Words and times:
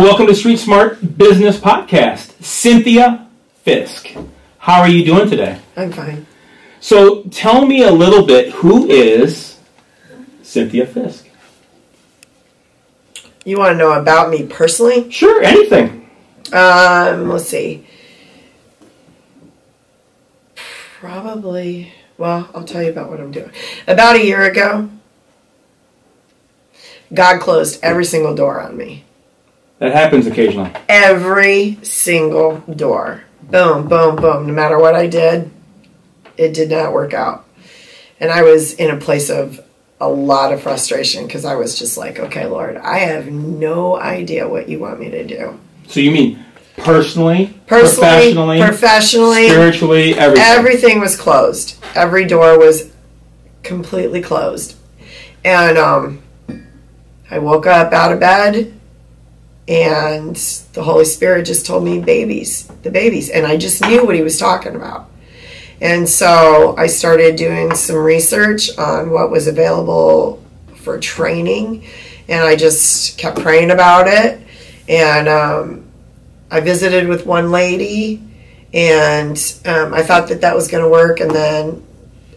Welcome 0.00 0.28
to 0.28 0.34
Street 0.34 0.56
Smart 0.56 1.18
Business 1.18 1.58
Podcast. 1.58 2.42
Cynthia 2.42 3.28
Fisk. 3.64 4.08
How 4.56 4.80
are 4.80 4.88
you 4.88 5.04
doing 5.04 5.28
today? 5.28 5.60
I'm 5.76 5.92
fine. 5.92 6.26
So, 6.80 7.24
tell 7.24 7.66
me 7.66 7.82
a 7.82 7.90
little 7.90 8.24
bit 8.24 8.50
who 8.50 8.88
is 8.88 9.58
Cynthia 10.42 10.86
Fisk? 10.86 11.28
You 13.44 13.58
want 13.58 13.72
to 13.74 13.76
know 13.76 13.92
about 13.92 14.30
me 14.30 14.46
personally? 14.46 15.10
Sure, 15.10 15.42
anything. 15.42 16.08
Um, 16.50 17.28
let's 17.28 17.44
see. 17.44 17.86
Probably, 20.98 21.92
well, 22.16 22.48
I'll 22.54 22.64
tell 22.64 22.82
you 22.82 22.88
about 22.88 23.10
what 23.10 23.20
I'm 23.20 23.32
doing. 23.32 23.52
About 23.86 24.16
a 24.16 24.24
year 24.24 24.44
ago, 24.44 24.88
God 27.12 27.42
closed 27.42 27.80
every 27.82 28.06
single 28.06 28.34
door 28.34 28.62
on 28.62 28.78
me. 28.78 29.04
That 29.80 29.92
happens 29.92 30.26
occasionally. 30.26 30.70
Every 30.90 31.78
single 31.82 32.58
door. 32.76 33.24
Boom, 33.42 33.88
boom, 33.88 34.14
boom. 34.16 34.46
No 34.46 34.52
matter 34.52 34.78
what 34.78 34.94
I 34.94 35.06
did, 35.06 35.50
it 36.36 36.52
did 36.52 36.68
not 36.70 36.92
work 36.92 37.14
out. 37.14 37.46
And 38.20 38.30
I 38.30 38.42
was 38.42 38.74
in 38.74 38.90
a 38.90 38.98
place 38.98 39.30
of 39.30 39.58
a 39.98 40.08
lot 40.08 40.52
of 40.52 40.62
frustration 40.62 41.26
because 41.26 41.46
I 41.46 41.54
was 41.54 41.78
just 41.78 41.96
like, 41.96 42.18
okay, 42.20 42.46
Lord, 42.46 42.76
I 42.76 42.98
have 42.98 43.28
no 43.32 43.98
idea 43.98 44.46
what 44.46 44.68
you 44.68 44.78
want 44.78 45.00
me 45.00 45.10
to 45.10 45.26
do. 45.26 45.58
So, 45.88 46.00
you 46.00 46.10
mean 46.10 46.44
personally, 46.76 47.58
Personally, 47.66 48.32
professionally, 48.32 48.60
professionally, 48.60 49.48
spiritually, 49.48 50.14
everything? 50.14 50.44
everything 50.46 51.00
was 51.00 51.16
closed. 51.16 51.82
Every 51.94 52.26
door 52.26 52.58
was 52.58 52.92
completely 53.62 54.20
closed. 54.20 54.76
And 55.42 55.78
um, 55.78 56.22
I 57.30 57.38
woke 57.38 57.66
up 57.66 57.94
out 57.94 58.12
of 58.12 58.20
bed 58.20 58.78
and 59.70 60.34
the 60.72 60.82
Holy 60.82 61.04
Spirit 61.04 61.46
just 61.46 61.64
told 61.64 61.84
me 61.84 62.00
babies, 62.00 62.66
the 62.82 62.90
babies. 62.90 63.30
And 63.30 63.46
I 63.46 63.56
just 63.56 63.80
knew 63.86 64.04
what 64.04 64.16
he 64.16 64.22
was 64.22 64.36
talking 64.36 64.74
about. 64.74 65.08
And 65.80 66.08
so 66.08 66.74
I 66.76 66.88
started 66.88 67.36
doing 67.36 67.74
some 67.76 67.96
research 67.96 68.76
on 68.76 69.10
what 69.10 69.30
was 69.30 69.46
available 69.46 70.42
for 70.74 70.98
training. 70.98 71.86
And 72.28 72.42
I 72.42 72.56
just 72.56 73.16
kept 73.16 73.38
praying 73.38 73.70
about 73.70 74.08
it. 74.08 74.40
And 74.88 75.28
um, 75.28 75.86
I 76.50 76.58
visited 76.58 77.06
with 77.06 77.24
one 77.24 77.52
lady 77.52 78.20
and 78.74 79.36
um, 79.66 79.94
I 79.94 80.02
thought 80.02 80.28
that 80.28 80.40
that 80.40 80.54
was 80.54 80.66
going 80.66 80.82
to 80.82 80.90
work. 80.90 81.20
And 81.20 81.30
then 81.30 81.86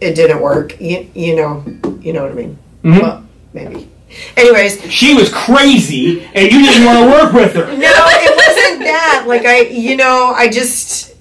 it 0.00 0.14
didn't 0.14 0.40
work. 0.40 0.80
You, 0.80 1.10
you 1.14 1.34
know, 1.34 1.64
you 2.00 2.12
know 2.12 2.22
what 2.22 2.30
I 2.30 2.34
mean? 2.34 2.58
Mhm. 2.84 3.02
Well, 3.02 3.26
maybe. 3.52 3.90
Anyways, 4.36 4.82
She 4.92 5.14
was 5.14 5.32
crazy 5.32 6.24
and 6.34 6.50
you 6.50 6.62
didn't 6.62 6.84
want 6.86 6.98
to 7.00 7.06
work 7.10 7.32
with 7.32 7.54
her. 7.54 7.66
no, 7.66 7.92
it 7.92 8.36
wasn't 8.36 8.84
that. 8.84 9.24
Like 9.26 9.44
I, 9.44 9.62
you 9.62 9.96
know, 9.96 10.32
I 10.34 10.48
just, 10.48 11.14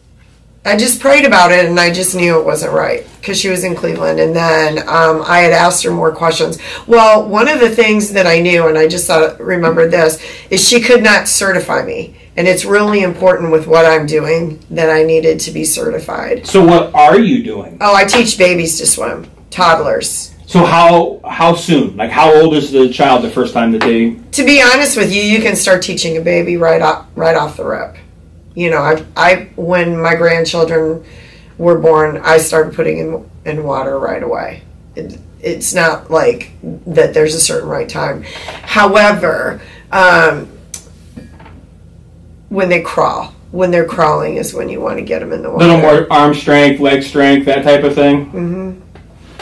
I 0.65 0.77
just 0.77 1.01
prayed 1.01 1.25
about 1.25 1.51
it, 1.51 1.65
and 1.65 1.77
I 1.77 1.91
just 1.91 2.15
knew 2.15 2.39
it 2.39 2.45
wasn't 2.45 2.71
right 2.71 3.05
because 3.19 3.37
she 3.39 3.49
was 3.49 3.63
in 3.65 3.75
Cleveland, 3.75 4.19
and 4.21 4.33
then 4.35 4.77
um, 4.87 5.21
I 5.25 5.39
had 5.39 5.51
asked 5.51 5.83
her 5.83 5.91
more 5.91 6.13
questions. 6.15 6.57
Well, 6.87 7.27
one 7.27 7.49
of 7.49 7.59
the 7.59 7.69
things 7.69 8.13
that 8.13 8.25
I 8.27 8.39
knew, 8.39 8.67
and 8.67 8.77
I 8.77 8.87
just 8.87 9.05
thought 9.07 9.39
remembered 9.41 9.91
this, 9.91 10.23
is 10.49 10.65
she 10.65 10.79
could 10.79 11.03
not 11.03 11.27
certify 11.27 11.83
me, 11.83 12.15
and 12.37 12.47
it's 12.47 12.63
really 12.63 13.01
important 13.01 13.51
with 13.51 13.67
what 13.67 13.85
I'm 13.85 14.05
doing 14.05 14.63
that 14.69 14.89
I 14.89 15.03
needed 15.03 15.41
to 15.41 15.51
be 15.51 15.65
certified. 15.65 16.47
So, 16.47 16.63
what 16.65 16.95
are 16.95 17.19
you 17.19 17.43
doing? 17.43 17.77
Oh, 17.81 17.93
I 17.93 18.05
teach 18.05 18.37
babies 18.37 18.77
to 18.79 18.85
swim, 18.85 19.29
toddlers. 19.49 20.32
So, 20.53 20.63
how 20.63 21.19
how 21.27 21.55
soon? 21.55 21.97
Like, 21.97 22.11
how 22.11 22.31
old 22.31 22.53
is 22.53 22.71
the 22.71 22.87
child 22.87 23.23
the 23.23 23.29
first 23.31 23.55
time 23.55 23.71
that 23.71 23.81
they 23.81 24.11
to 24.33 24.45
be 24.45 24.61
honest 24.61 24.95
with 24.95 25.11
you, 25.11 25.19
you 25.19 25.41
can 25.41 25.55
start 25.55 25.81
teaching 25.81 26.15
a 26.17 26.21
baby 26.21 26.57
right 26.57 26.79
off 26.79 27.07
right 27.15 27.35
off 27.35 27.57
the 27.57 27.65
rip. 27.65 27.95
You 28.53 28.69
know, 28.69 28.77
I 28.77 29.03
I 29.17 29.49
when 29.55 29.99
my 29.99 30.13
grandchildren 30.13 31.03
were 31.57 31.79
born, 31.79 32.17
I 32.17 32.37
started 32.37 32.75
putting 32.75 32.99
in 32.99 33.29
in 33.45 33.63
water 33.63 33.97
right 33.97 34.21
away. 34.21 34.61
It, 34.95 35.19
it's 35.41 35.73
not 35.73 36.11
like 36.11 36.51
that. 36.85 37.15
There's 37.15 37.33
a 37.33 37.41
certain 37.41 37.67
right 37.67 37.89
time. 37.89 38.21
However, 38.61 39.59
um, 39.91 40.47
when 42.49 42.69
they 42.69 42.81
crawl, 42.83 43.33
when 43.49 43.71
they're 43.71 43.87
crawling, 43.87 44.35
is 44.37 44.53
when 44.53 44.69
you 44.69 44.81
want 44.81 44.99
to 44.99 45.03
get 45.03 45.21
them 45.21 45.33
in 45.33 45.41
the 45.41 45.49
a 45.49 45.51
water. 45.51 45.65
little 45.65 45.81
more 45.81 46.13
arm 46.13 46.35
strength, 46.35 46.79
leg 46.79 47.01
strength, 47.01 47.47
that 47.47 47.63
type 47.63 47.83
of 47.83 47.95
thing? 47.95 48.25
hmm 48.25 48.79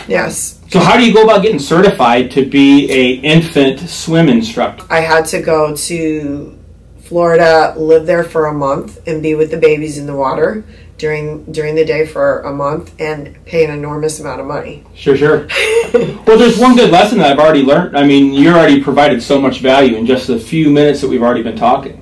Yes, 0.08 0.61
So 0.72 0.80
how 0.80 0.96
do 0.96 1.06
you 1.06 1.14
go 1.14 1.24
about 1.24 1.42
getting 1.42 1.60
certified 1.60 2.32
to 2.32 2.46
be 2.46 2.90
a 2.90 3.12
infant 3.16 3.82
swim 3.90 4.30
instructor? 4.30 4.86
I 4.90 5.02
had 5.02 5.26
to 5.26 5.42
go 5.42 5.76
to 5.76 6.58
Florida, 7.02 7.74
live 7.76 8.06
there 8.06 8.24
for 8.24 8.46
a 8.46 8.54
month, 8.54 9.06
and 9.06 9.22
be 9.22 9.36
with 9.36 9.52
the 9.52 9.58
babies 9.58 9.98
in 9.98 10.06
the 10.06 10.16
water 10.16 10.64
during 10.98 11.44
during 11.52 11.76
the 11.76 11.84
day 11.84 12.06
for 12.06 12.40
a 12.44 12.54
month, 12.54 12.94
and 13.00 13.38
pay 13.46 13.66
an 13.66 13.72
enormous 13.72 14.22
amount 14.22 14.40
of 14.40 14.48
money. 14.48 14.86
Sure, 14.96 15.18
sure. 15.18 15.40
well, 15.94 16.38
there's 16.38 16.58
one 16.58 16.78
good 16.78 16.90
lesson 16.90 17.18
that 17.18 17.34
I've 17.34 17.40
already 17.40 17.64
learned. 17.64 17.98
I 17.98 18.06
mean, 18.06 18.32
you 18.32 18.48
already 18.52 18.82
provided 18.82 19.22
so 19.22 19.42
much 19.42 19.60
value 19.60 19.98
in 19.98 20.06
just 20.06 20.28
the 20.28 20.40
few 20.40 20.70
minutes 20.70 21.02
that 21.02 21.10
we've 21.10 21.22
already 21.22 21.44
been 21.44 21.58
talking. 21.58 22.02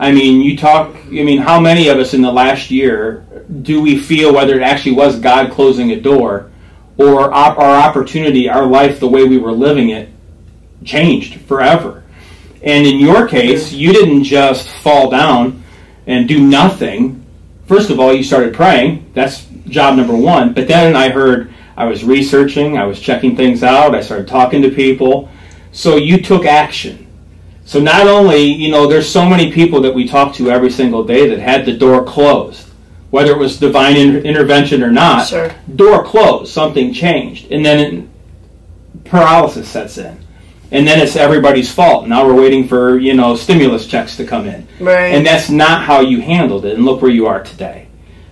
I 0.00 0.10
mean, 0.10 0.40
you 0.40 0.56
talk. 0.56 0.92
I 1.06 1.22
mean, 1.22 1.38
how 1.38 1.60
many 1.60 1.86
of 1.86 1.98
us 1.98 2.14
in 2.14 2.22
the 2.22 2.32
last 2.32 2.68
year 2.68 3.24
do 3.62 3.80
we 3.80 3.96
feel 3.96 4.34
whether 4.34 4.56
it 4.56 4.62
actually 4.62 4.96
was 4.96 5.20
God 5.20 5.52
closing 5.52 5.92
a 5.92 6.00
door, 6.00 6.50
or 6.98 7.32
op- 7.32 7.58
our 7.58 7.76
opportunity, 7.76 8.48
our 8.48 8.66
life, 8.66 9.00
the 9.00 9.08
way 9.08 9.24
we 9.24 9.38
were 9.38 9.52
living 9.52 9.90
it, 9.90 10.10
changed 10.84 11.40
forever? 11.42 12.04
And 12.62 12.86
in 12.86 12.98
your 12.98 13.26
case, 13.26 13.72
you 13.72 13.92
didn't 13.92 14.24
just 14.24 14.68
fall 14.68 15.10
down 15.10 15.62
and 16.06 16.28
do 16.28 16.44
nothing. 16.44 17.24
First 17.66 17.90
of 17.90 18.00
all, 18.00 18.12
you 18.12 18.22
started 18.22 18.54
praying. 18.54 19.10
That's 19.14 19.46
job 19.66 19.96
number 19.96 20.16
one. 20.16 20.52
But 20.52 20.68
then 20.68 20.96
I 20.96 21.10
heard 21.10 21.52
I 21.76 21.84
was 21.84 22.02
researching, 22.02 22.76
I 22.76 22.84
was 22.84 22.98
checking 22.98 23.36
things 23.36 23.62
out, 23.62 23.94
I 23.94 24.00
started 24.00 24.26
talking 24.26 24.62
to 24.62 24.70
people. 24.70 25.28
So 25.70 25.96
you 25.96 26.20
took 26.20 26.44
action. 26.44 27.06
So 27.64 27.78
not 27.78 28.08
only, 28.08 28.42
you 28.42 28.70
know, 28.70 28.86
there's 28.86 29.08
so 29.08 29.24
many 29.24 29.52
people 29.52 29.80
that 29.82 29.94
we 29.94 30.08
talk 30.08 30.34
to 30.36 30.50
every 30.50 30.70
single 30.70 31.04
day 31.04 31.28
that 31.28 31.38
had 31.38 31.66
the 31.66 31.76
door 31.76 32.02
closed, 32.04 32.67
whether 33.10 33.32
it 33.32 33.38
was 33.38 33.58
divine 33.58 33.96
in- 33.96 34.16
intervention 34.24 34.82
or 34.82 34.90
not. 34.90 35.26
Sure. 35.28 35.50
Door 35.76 36.04
closed, 36.04 36.52
something 36.52 36.92
changed, 36.92 37.50
and 37.50 37.64
then 37.64 38.10
paralysis 39.04 39.68
sets 39.68 39.98
in, 39.98 40.18
and 40.70 40.86
then 40.86 41.00
it's 41.00 41.16
everybody's 41.16 41.72
fault. 41.72 42.06
Now 42.06 42.26
we're 42.26 42.34
waiting 42.40 42.68
for 42.68 42.98
you 42.98 43.14
know 43.14 43.34
stimulus 43.36 43.86
checks 43.86 44.16
to 44.16 44.26
come 44.26 44.46
in, 44.46 44.66
Right. 44.80 45.14
and 45.14 45.26
that's 45.26 45.48
not 45.50 45.82
how 45.82 46.00
you 46.00 46.20
handled 46.20 46.64
it. 46.64 46.74
And 46.76 46.84
look 46.84 47.00
where 47.02 47.10
you 47.10 47.26
are 47.26 47.42
today. 47.42 47.86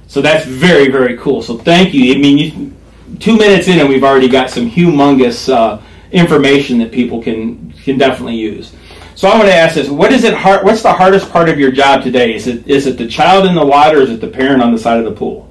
So 0.09 0.21
that's 0.21 0.45
very 0.45 0.91
very 0.91 1.17
cool. 1.17 1.43
So 1.43 1.57
thank 1.59 1.95
you. 1.95 2.15
I 2.15 2.19
mean, 2.19 2.39
you, 2.39 2.73
two 3.19 3.37
minutes 3.37 3.69
in, 3.69 3.79
and 3.81 3.89
we've 3.89 4.05
already 4.05 4.29
got 4.29 4.51
some 4.51 4.71
humongous 4.71 5.53
uh, 5.53 5.81
information 6.13 6.79
that 6.79 6.93
people 6.93 7.23
can 7.23 7.73
can 7.85 7.99
definitely 7.99 8.37
use. 8.37 8.73
So 9.16 9.28
I 9.28 9.37
want 9.37 9.49
to 9.49 9.54
ask 9.54 9.75
this: 9.75 9.88
What 9.88 10.12
is 10.12 10.25
it 10.25 10.34
hard? 10.34 10.62
What's 10.62 10.82
the 10.82 10.93
hardest 10.93 11.31
part 11.31 11.49
of 11.49 11.59
your 11.59 11.72
job 11.72 12.03
today? 12.03 12.34
Is 12.34 12.47
it 12.47 12.69
is 12.69 12.87
it 12.87 12.99
the 12.99 13.09
child 13.09 13.47
in 13.47 13.54
the 13.54 13.65
water, 13.65 13.99
or 13.99 14.03
is 14.03 14.10
it 14.10 14.21
the 14.21 14.28
parent 14.28 14.62
on 14.62 14.72
the 14.72 14.78
side 14.78 14.99
of 14.99 15.06
the 15.06 15.12
pool? 15.12 15.50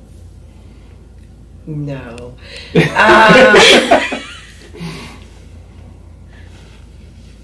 no. 1.66 2.36
Um, 2.76 2.84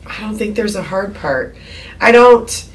I 0.05 0.19
don't 0.19 0.35
think 0.35 0.55
there's 0.55 0.75
a 0.75 0.83
hard 0.83 1.15
part. 1.15 1.55
I 1.99 2.11
don't. 2.11 2.69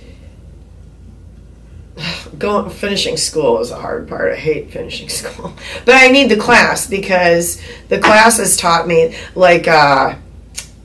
Going 2.38 2.68
finishing 2.68 3.16
school 3.16 3.60
is 3.60 3.70
a 3.70 3.76
hard 3.76 4.08
part. 4.08 4.32
I 4.32 4.36
hate 4.36 4.72
finishing 4.72 5.08
school, 5.20 5.54
but 5.84 5.94
I 5.94 6.08
need 6.08 6.30
the 6.30 6.36
class 6.36 6.88
because 6.88 7.62
the 7.88 8.00
class 8.00 8.38
has 8.38 8.56
taught 8.56 8.88
me. 8.88 9.16
Like 9.36 9.68
uh, 9.68 10.16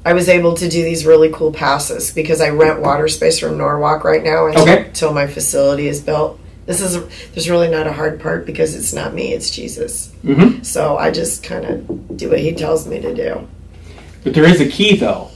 I 0.03 0.13
was 0.13 0.27
able 0.29 0.55
to 0.55 0.67
do 0.69 0.83
these 0.83 1.05
really 1.05 1.29
cool 1.31 1.51
passes 1.51 2.11
because 2.11 2.41
I 2.41 2.49
rent 2.49 2.79
water 2.81 3.07
space 3.07 3.37
from 3.39 3.57
Norwalk 3.57 4.03
right 4.03 4.23
now 4.23 4.47
until, 4.47 4.63
Okay. 4.63 4.85
until 4.87 5.13
my 5.13 5.27
facility 5.27 5.87
is 5.87 6.01
built. 6.01 6.39
This 6.65 6.81
is 6.81 6.99
there's 7.33 7.49
really 7.49 7.69
not 7.69 7.85
a 7.87 7.91
hard 7.93 8.19
part 8.19 8.45
because 8.45 8.75
it's 8.75 8.93
not 8.93 9.13
me, 9.13 9.33
it's 9.33 9.51
Jesus. 9.51 10.11
hmm 10.23 10.61
So 10.63 10.97
I 10.97 11.11
just 11.11 11.43
kind 11.43 11.65
of 11.65 12.17
do 12.17 12.29
what 12.29 12.39
he 12.39 12.53
tells 12.53 12.87
me 12.87 12.99
to 12.99 13.13
do. 13.13 13.47
But 14.23 14.33
there 14.33 14.45
is 14.45 14.61
a 14.61 14.67
key, 14.67 14.95
though. 14.95 15.29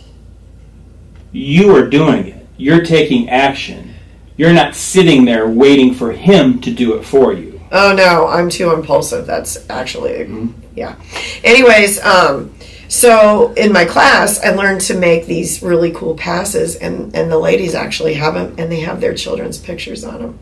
You 1.32 1.76
are 1.76 1.88
doing 1.88 2.28
it. 2.28 2.48
You're 2.58 2.84
taking 2.86 3.30
action. 3.30 3.94
You're 4.38 4.54
not 4.54 4.76
sitting 4.76 5.26
there 5.26 5.48
waiting 5.48 5.94
for 5.94 6.12
him 6.12 6.60
to 6.62 6.72
do 6.72 6.96
it 6.96 7.04
for 7.06 7.34
you. 7.34 7.60
Oh 7.72 7.94
no, 7.94 8.28
I'm 8.28 8.50
too 8.50 8.72
impulsive. 8.74 9.26
That's 9.26 9.58
actually 9.70 10.12
Mhm. 10.26 10.54
yeah. 10.76 10.96
Anyways, 11.44 12.02
um 12.04 12.54
so 12.88 13.54
in 13.54 13.72
my 13.72 13.86
class 13.86 14.44
I 14.44 14.50
learned 14.50 14.82
to 14.82 14.98
make 14.98 15.26
these 15.26 15.62
really 15.62 15.92
cool 15.92 16.16
passes 16.16 16.76
and 16.76 17.16
and 17.16 17.32
the 17.32 17.40
ladies 17.40 17.76
actually 17.76 18.16
have 18.16 18.34
them 18.34 18.56
and 18.58 18.72
they 18.72 18.82
have 18.82 19.02
their 19.02 19.14
children's 19.14 19.58
pictures 19.58 20.04
on 20.04 20.22
them. 20.22 20.40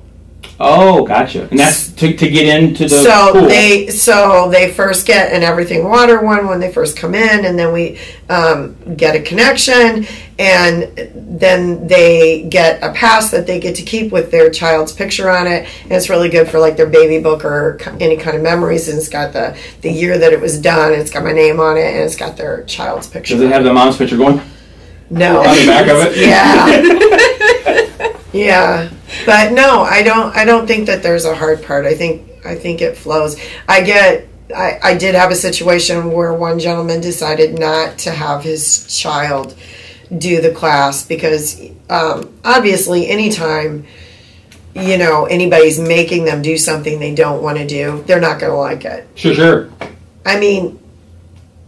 Oh, 0.59 1.05
gotcha. 1.05 1.47
And 1.49 1.59
that's 1.59 1.89
to, 1.93 2.15
to 2.15 2.29
get 2.29 2.61
into 2.61 2.83
the 2.83 2.89
so 2.89 3.33
pool. 3.33 3.47
they 3.47 3.87
so 3.87 4.49
they 4.49 4.71
first 4.71 5.07
get 5.07 5.33
an 5.33 5.41
everything 5.41 5.83
water 5.83 6.21
one 6.21 6.47
when 6.47 6.59
they 6.59 6.71
first 6.71 6.95
come 6.95 7.15
in 7.15 7.45
and 7.45 7.57
then 7.57 7.73
we 7.73 7.99
um, 8.29 8.75
get 8.95 9.15
a 9.15 9.21
connection 9.21 10.05
and 10.37 10.91
then 11.39 11.87
they 11.87 12.43
get 12.43 12.83
a 12.83 12.91
pass 12.93 13.31
that 13.31 13.47
they 13.47 13.59
get 13.59 13.75
to 13.75 13.81
keep 13.83 14.11
with 14.11 14.31
their 14.31 14.49
child's 14.49 14.91
picture 14.91 15.29
on 15.29 15.47
it 15.47 15.67
and 15.83 15.91
it's 15.91 16.09
really 16.09 16.29
good 16.29 16.47
for 16.47 16.59
like 16.59 16.77
their 16.77 16.89
baby 16.89 17.21
book 17.21 17.43
or 17.43 17.79
any 17.99 18.15
kind 18.15 18.37
of 18.37 18.43
memories 18.43 18.87
and 18.87 18.97
it's 18.97 19.09
got 19.09 19.33
the 19.33 19.57
the 19.81 19.91
year 19.91 20.17
that 20.17 20.33
it 20.33 20.39
was 20.39 20.59
done 20.59 20.91
and 20.93 21.01
it's 21.01 21.11
got 21.11 21.23
my 21.23 21.33
name 21.33 21.59
on 21.59 21.77
it 21.77 21.93
and 21.93 22.03
it's 22.03 22.15
got 22.15 22.37
their 22.37 22.63
child's 22.63 23.07
picture 23.07 23.33
Does 23.33 23.43
it 23.43 23.51
have 23.51 23.63
the 23.63 23.73
mom's 23.73 23.97
picture 23.97 24.17
going 24.17 24.39
no 25.09 25.39
on 25.39 25.55
the 25.55 25.65
back 25.65 25.87
of 25.87 25.97
it? 25.99 26.17
yeah 28.33 28.33
yeah 28.33 28.89
but 29.25 29.51
no 29.51 29.81
i 29.81 30.01
don't 30.03 30.35
i 30.35 30.45
don't 30.45 30.67
think 30.67 30.87
that 30.87 31.03
there's 31.03 31.25
a 31.25 31.35
hard 31.35 31.63
part 31.63 31.85
i 31.85 31.93
think 31.93 32.29
i 32.45 32.55
think 32.55 32.81
it 32.81 32.97
flows 32.97 33.39
i 33.67 33.81
get 33.81 34.27
I, 34.53 34.79
I 34.83 34.97
did 34.97 35.15
have 35.15 35.31
a 35.31 35.35
situation 35.35 36.11
where 36.11 36.33
one 36.33 36.59
gentleman 36.59 37.01
decided 37.01 37.57
not 37.57 37.97
to 37.99 38.11
have 38.11 38.43
his 38.43 38.85
child 38.87 39.55
do 40.15 40.41
the 40.41 40.51
class 40.51 41.05
because 41.05 41.59
um, 41.89 42.37
obviously 42.43 43.07
anytime 43.07 43.85
you 44.75 44.97
know 44.97 45.25
anybody's 45.25 45.79
making 45.79 46.25
them 46.25 46.41
do 46.41 46.57
something 46.57 46.99
they 46.99 47.15
don't 47.15 47.41
want 47.41 47.57
to 47.57 47.65
do 47.65 48.03
they're 48.05 48.19
not 48.19 48.39
going 48.39 48.51
to 48.51 48.57
like 48.57 48.85
it 48.85 49.07
Sure, 49.15 49.33
sure. 49.33 49.69
I 50.25 50.39
mean, 50.39 50.79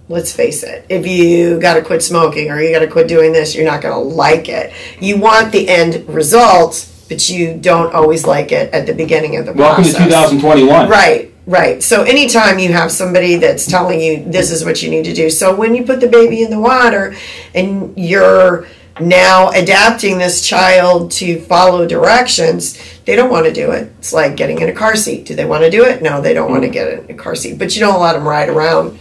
let's 0.08 0.34
face 0.34 0.64
it. 0.64 0.86
If 0.90 1.08
you 1.08 1.60
got 1.60 1.76
to 1.76 1.82
quit 1.82 2.02
smoking 2.04 2.52
or 2.52 2.62
you 2.62 2.72
got 2.72 2.80
to 2.80 2.88
quit 2.88 3.08
doing 3.08 3.34
this, 3.34 3.56
you're 3.56 3.66
not 3.66 3.82
going 3.82 3.94
to 3.94 4.16
like 4.16 4.50
it. 4.50 4.74
You 5.00 5.18
want 5.18 5.52
the 5.52 5.68
end 5.68 6.08
result, 6.08 6.90
but 7.08 7.30
you 7.30 7.58
don't 7.58 7.94
always 7.94 8.26
like 8.26 8.52
it 8.52 8.74
at 8.74 8.86
the 8.86 8.94
beginning 8.94 9.38
of 9.38 9.46
the 9.46 9.54
Welcome 9.54 9.84
process. 9.84 10.04
to 10.04 10.36
2021. 10.38 10.90
Right, 10.90 11.34
right. 11.46 11.84
So 11.84 12.04
anytime 12.04 12.60
you 12.60 12.74
have 12.74 12.92
somebody 12.92 13.36
that's 13.36 13.68
telling 13.68 14.02
you 14.02 14.24
this 14.26 14.52
is 14.52 14.66
what 14.66 14.82
you 14.82 14.90
need 14.90 15.06
to 15.06 15.14
do. 15.14 15.30
So 15.30 15.56
when 15.56 15.76
you 15.76 15.84
put 15.84 16.00
the 16.00 16.08
baby 16.08 16.42
in 16.42 16.50
the 16.50 16.60
water 16.60 17.16
and 17.54 17.94
you're 17.98 18.68
now 19.00 19.50
adapting 19.50 20.18
this 20.18 20.48
child 20.48 21.12
to 21.12 21.40
follow 21.42 21.86
directions, 21.86 22.80
they 23.06 23.16
don't 23.16 23.30
want 23.30 23.46
to 23.46 23.54
do 23.54 23.72
it. 23.72 23.92
It's 24.00 24.14
like 24.14 24.36
getting 24.36 24.62
in 24.62 24.70
a 24.70 24.74
car 24.74 24.96
seat. 24.96 25.26
Do 25.26 25.36
they 25.36 25.46
want 25.46 25.64
to 25.64 25.70
do 25.70 25.84
it? 25.84 26.02
No, 26.02 26.22
they 26.22 26.34
don't 26.34 26.50
want 26.50 26.64
to 26.64 26.70
mm. 26.70 26.74
get 26.74 26.88
in 26.88 27.12
a 27.12 27.14
car 27.14 27.36
seat. 27.36 27.60
But 27.60 27.76
you 27.76 27.82
don't 27.82 28.02
let 28.02 28.14
them 28.14 28.28
ride 28.28 28.50
around, 28.50 28.98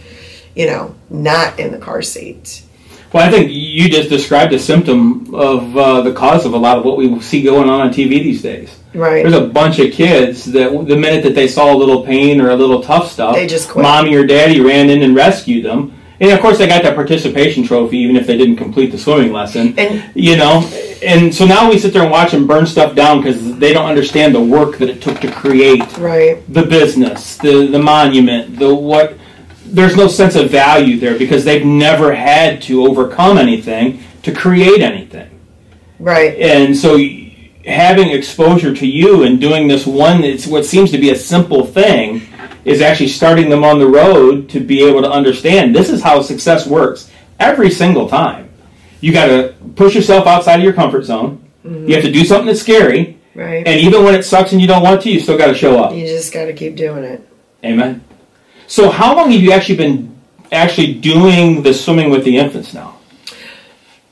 you 0.55 0.67
know, 0.67 0.95
not 1.09 1.59
in 1.59 1.71
the 1.71 1.77
car 1.77 2.01
seat. 2.01 2.64
Well, 3.15 3.25
I 3.25 3.31
think 3.31 3.49
you 3.49 3.87
just 3.87 4.09
described 4.09 4.51
a 4.51 4.59
symptom 4.59 5.33
of 5.33 5.77
uh, 5.77 6.01
the 6.01 6.11
cause 6.11 6.45
of 6.45 6.51
a 6.51 6.57
lot 6.57 6.77
of 6.77 6.83
what 6.83 6.97
we 6.97 7.17
see 7.21 7.41
going 7.41 7.69
on 7.69 7.79
on 7.79 7.89
TV 7.93 8.21
these 8.21 8.41
days. 8.41 8.77
Right. 8.93 9.23
There's 9.23 9.33
a 9.41 9.47
bunch 9.47 9.79
of 9.79 9.93
kids 9.93 10.43
that 10.51 10.69
the 10.85 10.97
minute 10.97 11.23
that 11.23 11.33
they 11.33 11.47
saw 11.47 11.73
a 11.73 11.77
little 11.77 12.03
pain 12.03 12.41
or 12.41 12.49
a 12.49 12.55
little 12.57 12.83
tough 12.83 13.09
stuff, 13.09 13.35
They 13.35 13.47
just 13.47 13.69
quit. 13.69 13.83
mommy 13.83 14.15
or 14.15 14.25
daddy 14.25 14.59
ran 14.59 14.89
in 14.89 15.01
and 15.01 15.15
rescued 15.15 15.63
them. 15.63 15.93
And 16.19 16.29
of 16.31 16.41
course, 16.41 16.57
they 16.57 16.67
got 16.67 16.83
that 16.83 16.93
participation 16.95 17.63
trophy, 17.63 17.99
even 17.99 18.17
if 18.17 18.27
they 18.27 18.35
didn't 18.37 18.57
complete 18.57 18.91
the 18.91 18.97
swimming 18.97 19.31
lesson. 19.31 19.75
And- 19.77 20.03
you 20.13 20.35
know, 20.35 20.69
and 21.01 21.33
so 21.33 21.45
now 21.45 21.69
we 21.69 21.77
sit 21.77 21.93
there 21.93 22.01
and 22.01 22.11
watch 22.11 22.31
them 22.31 22.45
burn 22.45 22.65
stuff 22.65 22.95
down 22.95 23.21
because 23.21 23.55
they 23.59 23.71
don't 23.71 23.87
understand 23.87 24.35
the 24.35 24.41
work 24.41 24.77
that 24.79 24.89
it 24.89 25.01
took 25.01 25.21
to 25.21 25.31
create 25.31 25.97
Right. 25.97 26.39
the 26.53 26.63
business, 26.63 27.37
the 27.37 27.67
the 27.67 27.79
monument, 27.79 28.59
the 28.59 28.75
what. 28.75 29.17
There's 29.75 29.95
no 29.97 30.07
sense 30.07 30.35
of 30.35 30.49
value 30.49 30.97
there 30.99 31.17
because 31.17 31.43
they've 31.43 31.65
never 31.65 32.13
had 32.15 32.61
to 32.63 32.85
overcome 32.87 33.37
anything 33.37 34.03
to 34.23 34.31
create 34.31 34.81
anything 34.81 35.29
Right. 35.99 36.37
and 36.39 36.75
so 36.75 36.97
having 37.65 38.09
exposure 38.09 38.73
to 38.75 38.87
you 38.87 39.23
and 39.23 39.39
doing 39.41 39.67
this 39.67 39.85
one 39.85 40.23
it's 40.23 40.45
what 40.47 40.65
seems 40.65 40.91
to 40.91 40.97
be 40.97 41.09
a 41.11 41.15
simple 41.15 41.65
thing 41.65 42.21
is 42.63 42.81
actually 42.81 43.07
starting 43.07 43.49
them 43.49 43.63
on 43.63 43.79
the 43.79 43.87
road 43.87 44.49
to 44.49 44.59
be 44.59 44.83
able 44.83 45.01
to 45.01 45.09
understand 45.09 45.75
this 45.75 45.89
is 45.89 46.01
how 46.01 46.21
success 46.21 46.65
works 46.67 47.09
every 47.39 47.69
single 47.71 48.07
time 48.09 48.49
you 49.01 49.11
got 49.11 49.27
to 49.27 49.53
push 49.75 49.93
yourself 49.95 50.25
outside 50.27 50.55
of 50.59 50.63
your 50.63 50.73
comfort 50.73 51.03
zone 51.03 51.43
you 51.63 51.93
have 51.95 52.03
to 52.03 52.11
do 52.11 52.23
something 52.25 52.47
that's 52.47 52.61
scary 52.61 53.17
Right. 53.35 53.67
and 53.67 53.79
even 53.79 54.03
when 54.03 54.15
it 54.15 54.23
sucks 54.23 54.51
and 54.53 54.61
you 54.61 54.67
don't 54.67 54.83
want 54.83 55.01
to 55.03 55.09
you 55.11 55.19
still 55.19 55.37
got 55.37 55.47
to 55.47 55.55
show 55.55 55.77
up 55.83 55.93
You 55.93 56.05
just 56.07 56.31
got 56.33 56.45
to 56.45 56.53
keep 56.53 56.75
doing 56.75 57.03
it. 57.03 57.27
amen 57.63 58.01
so 58.67 58.89
how 58.89 59.15
long 59.15 59.31
have 59.31 59.41
you 59.41 59.51
actually 59.51 59.75
been 59.77 60.15
actually 60.51 60.93
doing 60.93 61.61
the 61.63 61.73
swimming 61.73 62.09
with 62.09 62.23
the 62.23 62.37
infants 62.37 62.73
now 62.73 62.95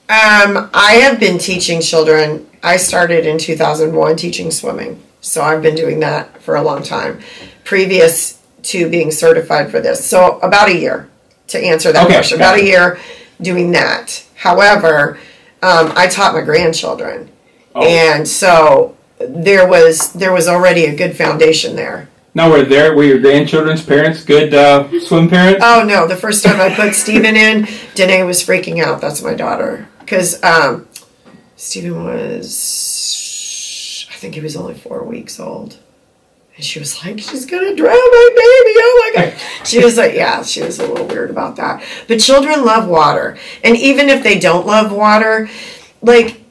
Um, 0.10 0.70
I 0.74 1.00
have 1.04 1.20
been 1.20 1.38
teaching 1.40 1.82
children. 1.82 2.46
I 2.62 2.78
started 2.78 3.26
in 3.26 3.38
2001 3.38 4.16
teaching 4.18 4.52
swimming. 4.52 5.02
So 5.22 5.42
I've 5.42 5.62
been 5.62 5.76
doing 5.76 6.02
that 6.02 6.42
for 6.44 6.56
a 6.56 6.62
long 6.62 6.84
time, 6.84 7.20
previous 7.64 8.40
to 8.64 8.90
being 8.90 9.12
certified 9.12 9.72
for 9.72 9.80
this. 9.80 10.06
So 10.06 10.40
about 10.40 10.68
a 10.70 10.76
year 10.78 11.10
to 11.48 11.58
answer 11.58 11.92
that 11.94 12.06
Okay, 12.06 12.16
question. 12.16 12.38
About 12.38 12.60
a 12.60 12.64
year 12.64 13.00
doing 13.42 13.72
that. 13.72 14.24
However, 14.36 15.18
um, 15.62 15.94
I 15.96 16.08
taught 16.08 16.34
my 16.36 16.42
grandchildren, 16.42 17.30
Oh. 17.74 17.82
and 17.84 18.28
so 18.28 18.96
there 19.20 19.66
was 19.68 20.12
there 20.14 20.34
was 20.34 20.48
already 20.48 20.86
a 20.86 20.96
good 20.96 21.16
foundation 21.16 21.76
there. 21.76 22.10
Now 22.34 22.50
were 22.50 22.64
there 22.64 22.96
were 22.96 23.04
your 23.04 23.20
grandchildren's 23.20 23.86
parents 23.86 24.24
good 24.24 24.54
uh, 24.54 24.88
swim 25.02 25.30
parents 25.30 25.62
Oh 25.64 25.84
no! 25.86 26.08
The 26.08 26.16
first 26.16 26.44
time 26.44 26.60
I 26.60 26.74
put 26.74 26.96
Stephen 26.96 27.36
in, 27.36 27.68
Danae 27.96 28.24
was 28.24 28.44
freaking 28.44 28.84
out. 28.84 29.02
That's 29.02 29.22
my 29.22 29.34
daughter 29.34 29.88
because 30.00 30.42
um, 30.44 30.88
Steven 31.56 32.04
was, 32.04 34.08
I 34.12 34.16
think 34.16 34.36
he 34.36 34.42
was 34.42 34.56
only 34.56 34.74
four 34.74 35.04
weeks 35.04 35.40
old, 35.40 35.78
and 36.56 36.66
she 36.66 36.80
was 36.80 37.04
like, 37.06 37.20
"She's 37.20 37.46
gonna 37.46 37.76
drown 37.76 37.94
my 37.94 38.30
baby!" 38.30 38.78
Oh 38.78 39.12
my 39.16 39.22
god! 39.22 39.34
She 39.66 39.84
was 39.84 39.98
like, 39.98 40.14
"Yeah." 40.14 40.44
She 40.44 40.62
was 40.62 40.80
a 40.80 40.88
little 40.88 41.08
weird 41.08 41.30
about 41.30 41.56
that. 41.58 41.84
But 42.08 42.20
children 42.20 42.66
love 42.66 42.88
water, 42.90 43.38
and 43.64 43.78
even 43.78 44.10
if 44.10 44.24
they 44.24 44.40
don't 44.40 44.66
love 44.68 44.92
water, 44.92 45.50
like. 46.02 46.42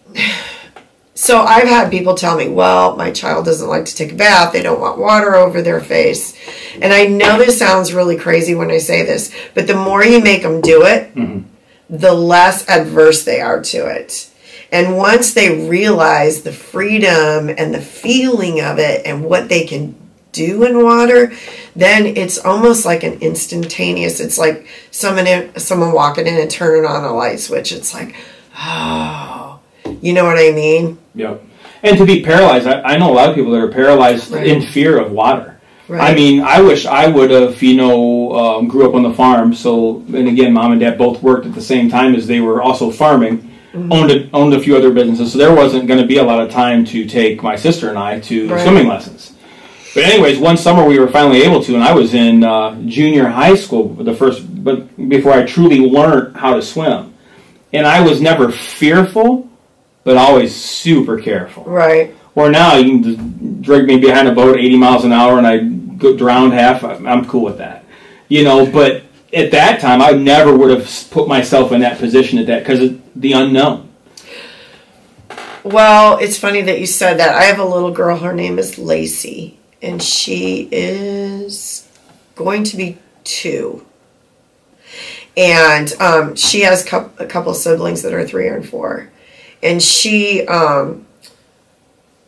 So 1.23 1.43
I've 1.43 1.69
had 1.69 1.93
people 1.93 2.17
tell 2.17 2.37
me, 2.37 2.49
well, 2.49 2.97
my 2.97 3.13
child 3.13 3.45
doesn't 3.45 3.69
like 3.69 3.85
to 3.85 3.95
take 3.95 4.11
a 4.11 4.17
bath. 4.17 4.53
They 4.53 4.61
don't 4.61 4.81
want 4.81 4.99
water 4.99 5.37
over 5.37 5.63
their 5.63 5.81
face. 5.81 6.37
And 6.81 6.93
I 6.93 7.07
know 7.07 7.39
this 7.39 7.57
sounds 7.57 7.95
really 7.95 8.17
crazy 8.17 8.57
when 8.57 8.73
I 8.73 8.79
say 8.79 9.05
this, 9.05 9.33
but 9.55 9.69
the 9.69 9.77
more 9.77 10.05
you 10.05 10.21
make 10.21 10.43
them 10.43 10.61
do 10.61 10.85
it, 10.85 11.15
mm-hmm. 11.15 11.47
the 11.89 12.13
less 12.13 12.69
adverse 12.69 13.23
they 13.23 13.41
are 13.41 13.63
to 13.63 13.87
it. 13.87 14.33
And 14.73 14.97
once 14.97 15.33
they 15.33 15.69
realize 15.69 16.43
the 16.43 16.51
freedom 16.51 17.51
and 17.57 17.73
the 17.73 17.81
feeling 17.81 18.61
of 18.61 18.81
it 18.81 19.07
and 19.07 19.25
what 19.25 19.49
they 19.49 19.65
can 19.65 19.95
do 20.33 20.65
in 20.65 20.83
water, 20.83 21.33
then 21.77 22.05
it's 22.05 22.45
almost 22.45 22.85
like 22.85 23.05
an 23.05 23.21
instantaneous. 23.21 24.19
It's 24.19 24.39
like 24.39 24.67
someone 24.91 25.29
in, 25.29 25.57
someone 25.61 25.93
walking 25.93 26.27
in 26.27 26.35
and 26.35 26.51
turning 26.51 26.85
on 26.85 27.05
a 27.05 27.15
light 27.15 27.39
switch. 27.39 27.71
It's 27.71 27.95
like, 27.95 28.17
oh, 28.59 29.52
you 30.03 30.13
know 30.13 30.25
what 30.25 30.37
I 30.39 30.51
mean? 30.53 30.99
Yep. 31.15 31.43
And 31.83 31.97
to 31.99 32.05
be 32.05 32.23
paralyzed, 32.23 32.67
I, 32.67 32.83
I 32.83 32.97
know 32.99 33.11
a 33.11 33.15
lot 33.15 33.31
of 33.31 33.35
people 33.35 33.53
that 33.53 33.63
are 33.63 33.69
paralyzed 33.73 34.31
Right. 34.31 34.47
in 34.47 34.61
fear 34.63 34.99
of 34.99 35.11
water. 35.13 35.59
Right. 35.89 36.13
I 36.13 36.15
mean, 36.15 36.41
I 36.43 36.61
wish 36.61 36.87
I 36.87 37.07
would 37.09 37.31
have, 37.31 37.61
you 37.63 37.77
know, 37.77 38.33
um, 38.35 38.69
grew 38.69 38.89
up 38.89 38.95
on 38.95 39.03
the 39.03 39.13
farm. 39.15 39.53
So, 39.55 39.97
and 40.15 40.29
again, 40.29 40.53
mom 40.53 40.73
and 40.73 40.81
dad 40.81 40.97
both 40.97 41.23
worked 41.23 41.45
at 41.47 41.55
the 41.55 41.61
same 41.63 41.91
time 41.91 42.15
as 42.15 42.27
they 42.27 42.41
were 42.41 42.63
also 42.63 42.91
farming. 42.91 43.51
Mm-hmm. 43.73 43.93
Owned 43.93 44.11
a, 44.11 44.31
owned 44.33 44.55
a 44.55 44.61
few 44.61 44.77
other 44.77 44.91
businesses, 44.93 45.33
so 45.33 45.39
there 45.39 45.55
wasn't 45.55 45.87
going 45.89 45.99
to 46.01 46.07
be 46.07 46.19
a 46.19 46.23
lot 46.23 46.41
of 46.43 46.51
time 46.51 46.85
to 46.87 47.07
take 47.07 47.43
my 47.43 47.57
sister 47.57 47.89
and 47.89 47.99
I 47.99 48.21
to 48.21 48.49
Right. 48.49 48.61
swimming 48.61 48.87
lessons. 48.87 49.33
But 49.95 50.05
anyways, 50.05 50.39
one 50.39 50.57
summer 50.57 50.85
we 50.87 50.99
were 50.99 51.09
finally 51.09 51.43
able 51.43 51.63
to, 51.65 51.75
and 51.75 51.83
I 51.83 51.93
was 51.95 52.15
in 52.15 52.45
uh, 52.45 52.81
junior 52.87 53.27
high 53.29 53.55
school, 53.55 53.89
the 53.89 54.15
first, 54.15 54.43
but 54.65 54.97
before 55.09 55.33
I 55.33 55.45
truly 55.45 55.81
learned 55.81 56.37
how 56.37 56.55
to 56.55 56.63
swim, 56.63 57.13
and 57.73 57.87
I 57.87 58.01
was 58.03 58.21
never 58.21 58.51
fearful, 58.53 59.49
but 60.05 60.17
always 60.17 60.55
super 60.55 61.21
careful. 61.21 61.65
Right. 61.65 62.15
Or 62.35 62.51
now 62.51 62.77
you 62.77 63.01
can 63.01 63.03
just 63.03 63.63
drag 63.63 63.87
me 63.87 63.99
behind 63.99 64.29
a 64.29 64.33
boat 64.33 64.59
80 64.59 64.77
miles 64.77 65.05
an 65.05 65.13
hour 65.13 65.39
and 65.39 65.47
I 65.47 65.59
go 65.99 66.17
drowned 66.17 66.53
half. 66.53 66.83
I'm 66.83 67.07
I'm 67.07 67.27
cool 67.27 67.45
with 67.45 67.59
that, 67.59 67.85
you 68.29 68.45
know. 68.45 68.71
But 68.71 69.03
at 69.33 69.51
that 69.53 69.81
time, 69.81 70.03
I 70.03 70.13
never 70.13 70.57
would 70.57 70.71
have 70.71 71.09
put 71.11 71.29
myself 71.29 71.73
in 71.73 71.81
that 71.81 71.99
position 71.99 72.39
at 72.39 72.47
that 72.47 72.61
because 72.61 72.81
of 72.81 73.01
the 73.15 73.33
unknown. 73.33 73.91
Well, 75.65 76.19
it's 76.19 76.39
funny 76.39 76.63
that 76.63 76.81
you 76.81 76.87
said 76.87 77.19
that. 77.19 77.35
I 77.35 77.45
have 77.45 77.59
a 77.59 77.65
little 77.65 77.93
girl. 77.93 78.19
Her 78.19 78.33
name 78.33 78.59
is 78.59 78.79
Lacey, 78.79 79.59
and 79.81 80.03
she 80.03 80.69
is 80.73 81.89
going 82.35 82.65
to 82.65 82.77
be 82.77 82.99
two. 83.23 83.87
And 85.37 85.93
um, 86.01 86.35
she 86.35 86.63
has 86.63 86.85
a 86.85 87.27
couple 87.27 87.55
siblings 87.55 88.03
that 88.03 88.13
are 88.13 88.27
three 88.27 88.49
and 88.49 88.69
four. 88.69 89.09
And 89.63 89.83
she, 89.83 90.47
um, 90.47 91.07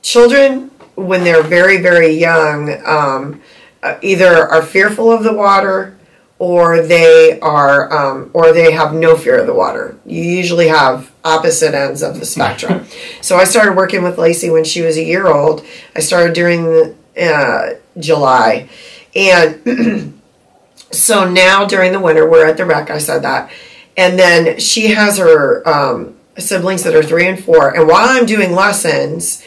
children, 0.02 0.70
when 0.94 1.24
they're 1.24 1.42
very, 1.42 1.80
very 1.80 2.12
young, 2.12 2.80
um, 2.86 3.42
uh, 3.82 3.98
either 4.02 4.48
are 4.48 4.62
fearful 4.62 5.10
of 5.10 5.24
the 5.24 5.32
water 5.32 5.96
or 6.38 6.82
they 6.82 7.38
are, 7.40 7.92
um, 7.92 8.30
or 8.32 8.52
they 8.52 8.72
have 8.72 8.92
no 8.92 9.16
fear 9.16 9.38
of 9.38 9.46
the 9.46 9.54
water. 9.54 9.96
You 10.04 10.22
usually 10.22 10.68
have 10.68 11.12
opposite 11.24 11.74
ends 11.74 12.02
of 12.02 12.18
the 12.18 12.26
spectrum. 12.26 12.86
so 13.20 13.36
I 13.36 13.44
started 13.44 13.76
working 13.76 14.02
with 14.02 14.18
Lacey 14.18 14.50
when 14.50 14.64
she 14.64 14.82
was 14.82 14.96
a 14.96 15.02
year 15.02 15.26
old. 15.26 15.64
I 15.94 16.00
started 16.00 16.34
during 16.34 16.64
the, 16.64 16.94
uh, 17.20 17.74
July. 17.98 18.68
And 19.14 20.20
so 20.90 21.28
now 21.28 21.64
during 21.64 21.92
the 21.92 22.00
winter, 22.00 22.28
we're 22.28 22.46
at 22.46 22.56
the 22.56 22.64
rec, 22.64 22.90
I 22.90 22.98
said 22.98 23.22
that. 23.22 23.50
And 23.96 24.18
then 24.18 24.58
she 24.58 24.88
has 24.88 25.18
her 25.18 25.66
um, 25.68 26.16
siblings 26.38 26.82
that 26.82 26.94
are 26.94 27.02
three 27.02 27.26
and 27.28 27.42
four. 27.42 27.74
And 27.74 27.88
while 27.88 28.08
I'm 28.08 28.26
doing 28.26 28.52
lessons, 28.52 29.44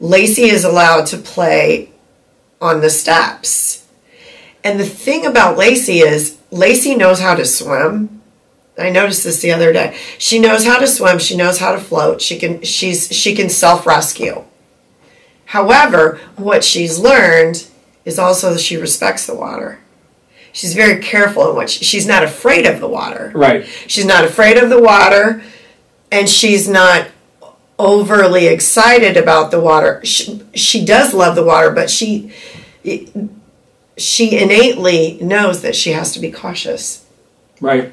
Lacey 0.00 0.44
is 0.44 0.64
allowed 0.64 1.06
to 1.06 1.16
play 1.16 1.92
on 2.60 2.80
the 2.80 2.90
steps. 2.90 3.86
And 4.64 4.78
the 4.78 4.86
thing 4.86 5.26
about 5.26 5.58
Lacey 5.58 5.98
is, 5.98 6.38
Lacey 6.50 6.94
knows 6.94 7.20
how 7.20 7.34
to 7.34 7.44
swim. 7.44 8.22
I 8.78 8.90
noticed 8.90 9.24
this 9.24 9.40
the 9.40 9.52
other 9.52 9.72
day. 9.72 9.96
She 10.18 10.38
knows 10.38 10.64
how 10.64 10.78
to 10.78 10.86
swim. 10.86 11.18
She 11.18 11.36
knows 11.36 11.58
how 11.58 11.72
to 11.72 11.80
float. 11.80 12.22
She 12.22 12.38
can 12.38 12.62
she's 12.62 13.12
she 13.14 13.34
can 13.34 13.50
self 13.50 13.86
rescue. 13.86 14.44
However, 15.46 16.18
what 16.36 16.64
she's 16.64 16.98
learned 16.98 17.66
is 18.04 18.18
also 18.18 18.54
that 18.54 18.60
she 18.60 18.76
respects 18.76 19.26
the 19.26 19.34
water. 19.34 19.78
She's 20.52 20.74
very 20.74 21.02
careful 21.02 21.50
in 21.50 21.56
what 21.56 21.70
she, 21.70 21.84
she's 21.84 22.06
not 22.06 22.22
afraid 22.22 22.66
of 22.66 22.80
the 22.80 22.88
water. 22.88 23.32
Right. 23.34 23.66
She's 23.86 24.06
not 24.06 24.24
afraid 24.24 24.56
of 24.56 24.70
the 24.70 24.80
water, 24.80 25.42
and 26.12 26.28
she's 26.28 26.68
not 26.68 27.08
overly 27.78 28.46
excited 28.46 29.16
about 29.16 29.50
the 29.50 29.60
water. 29.60 30.00
She, 30.04 30.42
she 30.54 30.84
does 30.84 31.12
love 31.14 31.34
the 31.34 31.44
water, 31.44 31.72
but 31.72 31.90
she 31.90 32.32
she 33.96 34.36
innately 34.40 35.18
knows 35.20 35.62
that 35.62 35.74
she 35.74 35.92
has 35.92 36.12
to 36.12 36.20
be 36.20 36.30
cautious. 36.30 37.04
Right. 37.60 37.92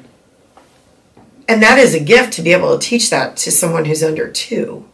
And 1.48 1.62
that 1.62 1.78
is 1.78 1.94
a 1.94 2.00
gift 2.00 2.34
to 2.34 2.42
be 2.42 2.52
able 2.52 2.78
to 2.78 2.86
teach 2.86 3.10
that 3.10 3.36
to 3.38 3.50
someone 3.50 3.84
who's 3.84 4.02
under 4.02 4.30
two. 4.30 4.88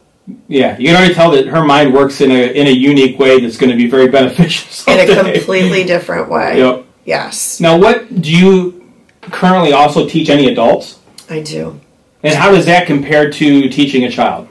Yeah, 0.49 0.77
you 0.79 0.87
can 0.89 0.97
already 0.97 1.15
tell 1.15 1.31
that 1.33 1.47
her 1.47 1.65
mind 1.65 1.95
works 1.95 2.21
in 2.21 2.31
a 2.31 2.53
in 2.53 2.67
a 2.67 2.71
unique 2.71 3.19
way 3.19 3.41
that's 3.41 3.57
going 3.57 3.71
to 3.71 3.77
be 3.77 3.89
very 3.89 4.09
beneficial. 4.09 4.93
In 4.93 5.09
a 5.09 5.33
completely 5.35 5.85
different 5.85 6.29
way. 6.29 6.59
Yep. 6.59 6.85
Yes, 7.05 7.61
Now, 7.61 7.79
what 7.79 8.21
do 8.21 8.37
you 8.37 8.91
currently 9.21 9.73
also 9.73 10.09
teach 10.09 10.29
any 10.29 10.49
adults? 10.49 10.99
I 11.31 11.41
do. 11.41 11.81
And 12.27 12.35
how 12.35 12.51
does 12.51 12.67
that 12.67 12.89
compare 12.89 13.31
to 13.31 13.69
teaching 13.69 14.03
a 14.03 14.11
child? 14.11 14.49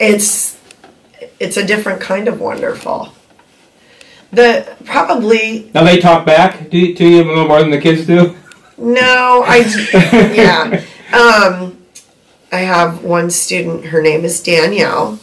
It's 0.00 0.58
it's 1.38 1.56
a 1.56 1.64
different 1.64 2.00
kind 2.00 2.26
of 2.26 2.40
wonderful. 2.40 3.12
The 4.32 4.76
probably 4.84 5.70
Now 5.72 5.84
they 5.84 6.00
talk 6.00 6.26
back 6.26 6.68
to, 6.70 6.76
you, 6.76 6.96
to 6.96 7.08
you 7.08 7.22
a 7.22 7.24
little 7.24 7.46
more 7.46 7.60
than 7.60 7.70
the 7.70 7.80
kids 7.80 8.08
do. 8.08 8.36
no, 8.76 9.44
I 9.46 9.58
yeah. 10.34 10.82
Um, 11.12 11.78
I 12.50 12.58
have 12.58 13.04
one 13.04 13.30
student. 13.30 13.84
Her 13.84 14.02
name 14.02 14.24
is 14.24 14.42
Danielle, 14.42 15.20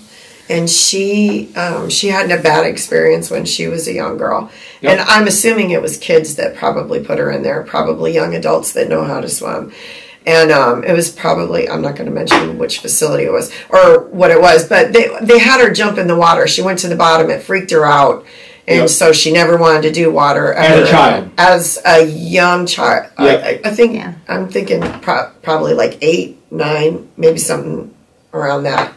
and 0.50 0.70
she 0.70 1.53
um, 1.56 1.89
she 1.89 2.08
had 2.08 2.32
a 2.32 2.41
bad 2.41 2.65
experience 2.65 3.29
when 3.29 3.44
she 3.44 3.67
was 3.67 3.89
a 3.89 3.94
young 3.94 4.17
girl. 4.17 4.50
Yep. 4.79 4.91
And 4.91 5.01
I'm 5.01 5.27
assuming 5.27 5.72
it 5.72 5.82
was 5.82 5.98
kids 5.98 6.38
that 6.38 6.56
probably 6.56 7.03
put 7.03 7.20
her 7.20 7.29
in 7.29 7.44
there, 7.44 7.62
probably 7.63 8.13
young 8.13 8.36
adults 8.36 8.72
that 8.72 8.88
know 8.88 9.03
how 9.03 9.20
to 9.20 9.27
swim. 9.27 9.74
And 10.27 10.51
um, 10.51 10.84
it 10.84 10.91
was 10.93 11.10
probably 11.10 11.69
I'm 11.69 11.81
not 11.81 11.96
going 11.96 12.05
to 12.07 12.12
mention 12.13 12.57
which 12.60 12.79
facility 12.79 13.24
it 13.24 13.31
was 13.31 13.50
or 13.69 14.01
what 14.10 14.29
it 14.29 14.39
was, 14.41 14.67
but 14.67 14.91
they 14.93 15.10
they 15.22 15.39
had 15.39 15.62
her 15.62 15.74
jump 15.74 15.98
in 15.98 16.07
the 16.07 16.17
water. 16.17 16.46
She 16.48 16.62
went 16.62 16.79
to 16.79 16.89
the 16.89 16.98
bottom. 16.98 17.29
It 17.31 17.41
freaked 17.41 17.72
her 17.72 17.86
out. 17.86 18.25
And 18.67 18.79
Yep. 18.81 18.89
so 18.89 19.13
she 19.13 19.31
never 19.31 19.55
wanted 19.55 19.84
to 19.84 19.91
do 19.93 20.12
water 20.12 20.51
As 20.53 20.89
a 20.89 20.91
child. 20.91 21.31
As 21.38 21.79
a 21.86 22.03
young 22.05 22.65
child, 22.65 23.10
I- 23.17 23.25
Yep. 23.25 23.43
I, 23.65 23.69
I 23.69 23.74
think 23.74 23.96
Yeah. 23.96 24.15
I'm 24.27 24.50
thinking 24.50 24.81
pro- 25.00 25.29
probably 25.41 25.74
like 25.74 25.98
eight, 26.01 26.38
nine, 26.51 27.07
maybe 27.15 27.38
something 27.39 27.93
around 28.34 28.63
that. 28.63 28.91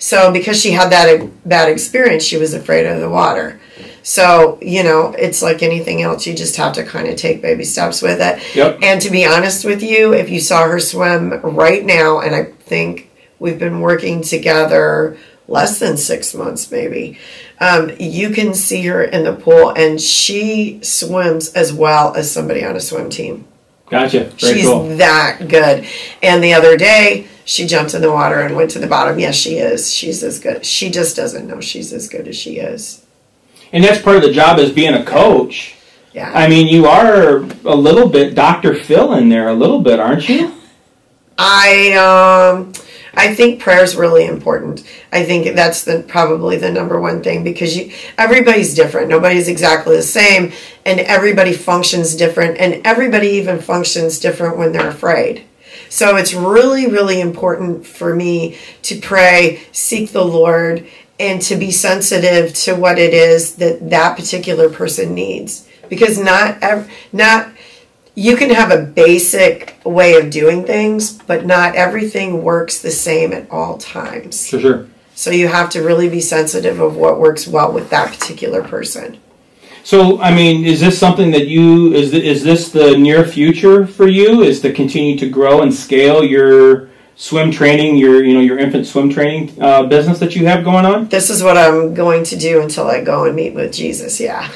So 0.00 0.32
because 0.32 0.60
she 0.60 0.72
had 0.72 0.90
that 0.90 1.48
bad 1.48 1.68
experience, 1.68 2.24
she 2.24 2.36
was 2.36 2.52
afraid 2.54 2.84
of 2.86 3.00
the 3.00 3.08
water. 3.08 3.60
So 4.02 4.58
you 4.60 4.82
know, 4.82 5.14
it's 5.18 5.42
like 5.42 5.62
anything 5.62 6.02
else. 6.02 6.26
You 6.26 6.34
just 6.34 6.56
have 6.56 6.72
to 6.74 6.84
kind 6.84 7.08
of 7.08 7.16
take 7.16 7.42
baby 7.42 7.64
steps 7.64 8.02
with 8.02 8.20
it. 8.20 8.54
Yep. 8.54 8.78
And 8.82 9.00
to 9.00 9.10
be 9.10 9.24
honest 9.24 9.64
with 9.64 9.82
you, 9.82 10.12
if 10.12 10.30
you 10.30 10.40
saw 10.40 10.64
her 10.68 10.80
swim 10.80 11.32
right 11.42 11.84
now, 11.84 12.20
and 12.20 12.34
I 12.34 12.44
think 12.44 13.10
we've 13.38 13.58
been 13.58 13.80
working 13.80 14.22
together 14.22 15.16
less 15.48 15.78
than 15.78 15.96
six 15.96 16.34
months, 16.34 16.70
maybe, 16.70 17.18
um, 17.60 17.90
you 17.98 18.30
can 18.30 18.54
see 18.54 18.86
her 18.86 19.02
in 19.02 19.24
the 19.24 19.34
pool, 19.34 19.70
and 19.70 20.00
she 20.00 20.80
swims 20.82 21.52
as 21.52 21.72
well 21.72 22.14
as 22.14 22.30
somebody 22.30 22.64
on 22.64 22.76
a 22.76 22.80
swim 22.80 23.10
team. 23.10 23.46
Gotcha. 23.90 24.24
Very 24.24 24.54
She's 24.54 24.64
cool. 24.64 24.96
that 24.96 25.48
good. 25.48 25.86
And 26.22 26.42
the 26.42 26.54
other 26.54 26.78
day, 26.78 27.26
she 27.44 27.66
jumped 27.66 27.92
in 27.92 28.00
the 28.00 28.10
water 28.10 28.40
and 28.40 28.56
went 28.56 28.70
to 28.70 28.78
the 28.78 28.86
bottom. 28.86 29.18
Yes, 29.18 29.34
she 29.34 29.58
is. 29.58 29.92
She's 29.92 30.22
as 30.22 30.38
good. 30.38 30.64
She 30.64 30.90
just 30.90 31.14
doesn't 31.14 31.46
know 31.46 31.60
she's 31.60 31.92
as 31.92 32.08
good 32.08 32.26
as 32.26 32.36
she 32.36 32.56
is. 32.56 33.04
And 33.72 33.82
that's 33.82 34.00
part 34.00 34.16
of 34.16 34.22
the 34.22 34.32
job 34.32 34.58
as 34.58 34.70
being 34.70 34.94
a 34.94 35.04
coach. 35.04 35.76
Yeah. 36.12 36.30
I 36.34 36.46
mean, 36.48 36.68
you 36.68 36.86
are 36.86 37.36
a 37.36 37.74
little 37.74 38.08
bit 38.08 38.34
Dr. 38.34 38.74
Phil 38.74 39.14
in 39.14 39.30
there, 39.30 39.48
a 39.48 39.54
little 39.54 39.80
bit, 39.80 39.98
aren't 39.98 40.28
you? 40.28 40.52
I 41.38 41.92
um 41.94 42.72
I 43.14 43.34
think 43.34 43.60
prayer 43.60 43.82
is 43.82 43.94
really 43.94 44.26
important. 44.26 44.86
I 45.12 45.24
think 45.24 45.54
that's 45.54 45.84
the 45.84 46.04
probably 46.06 46.56
the 46.56 46.70
number 46.70 47.00
one 47.00 47.22
thing 47.22 47.44
because 47.44 47.76
you 47.76 47.92
everybody's 48.18 48.74
different. 48.74 49.08
Nobody's 49.08 49.48
exactly 49.48 49.96
the 49.96 50.02
same 50.02 50.52
and 50.84 51.00
everybody 51.00 51.52
functions 51.52 52.14
different 52.14 52.58
and 52.58 52.86
everybody 52.86 53.28
even 53.28 53.60
functions 53.60 54.18
different 54.18 54.56
when 54.58 54.72
they're 54.72 54.88
afraid. 54.88 55.44
So 55.88 56.16
it's 56.16 56.32
really 56.34 56.86
really 56.86 57.20
important 57.20 57.86
for 57.86 58.14
me 58.14 58.58
to 58.82 59.00
pray, 59.00 59.62
seek 59.72 60.12
the 60.12 60.24
Lord 60.24 60.86
and 61.22 61.40
to 61.40 61.56
be 61.56 61.70
sensitive 61.70 62.52
to 62.52 62.74
what 62.74 62.98
it 62.98 63.14
is 63.14 63.54
that 63.56 63.88
that 63.90 64.16
particular 64.16 64.68
person 64.68 65.14
needs 65.14 65.68
because 65.88 66.18
not 66.18 66.60
ev- 66.62 66.90
not 67.12 67.48
you 68.14 68.36
can 68.36 68.50
have 68.50 68.70
a 68.70 68.82
basic 68.82 69.80
way 69.84 70.16
of 70.16 70.28
doing 70.28 70.66
things, 70.66 71.12
but 71.12 71.46
not 71.46 71.74
everything 71.76 72.42
works 72.42 72.82
the 72.82 72.90
same 72.90 73.32
at 73.32 73.50
all 73.50 73.78
times. 73.78 74.50
For 74.50 74.60
sure. 74.60 74.86
So 75.14 75.30
you 75.30 75.48
have 75.48 75.70
to 75.70 75.82
really 75.82 76.10
be 76.10 76.20
sensitive 76.20 76.80
of 76.80 76.96
what 76.96 77.18
works 77.18 77.46
well 77.46 77.72
with 77.72 77.88
that 77.90 78.12
particular 78.12 78.62
person. 78.62 79.18
So, 79.84 80.20
I 80.20 80.34
mean, 80.34 80.64
is 80.64 80.80
this 80.80 80.98
something 80.98 81.30
that 81.30 81.48
you 81.48 81.92
is 81.94 82.10
th- 82.10 82.22
is 82.22 82.42
this 82.42 82.70
the 82.70 82.96
near 82.96 83.24
future 83.24 83.86
for 83.86 84.08
you? 84.08 84.42
Is 84.42 84.60
to 84.60 84.72
continue 84.72 85.16
to 85.18 85.28
grow 85.28 85.62
and 85.62 85.72
scale 85.72 86.22
your 86.24 86.90
swim 87.16 87.50
training, 87.50 87.96
your 87.96 88.22
you 88.24 88.34
know 88.34 88.40
your 88.40 88.58
infant 88.58 88.86
swim 88.86 89.10
training 89.10 89.60
uh, 89.60 89.84
business 89.84 90.18
that 90.18 90.34
you 90.36 90.46
have 90.46 90.64
going 90.64 90.84
on? 90.84 91.08
This 91.08 91.30
is 91.30 91.42
what 91.42 91.56
I'm 91.56 91.94
going 91.94 92.24
to 92.24 92.36
do 92.36 92.62
until 92.62 92.86
I 92.88 93.02
go 93.02 93.24
and 93.24 93.36
meet 93.36 93.54
with 93.54 93.72
Jesus. 93.72 94.20
Yeah. 94.20 94.50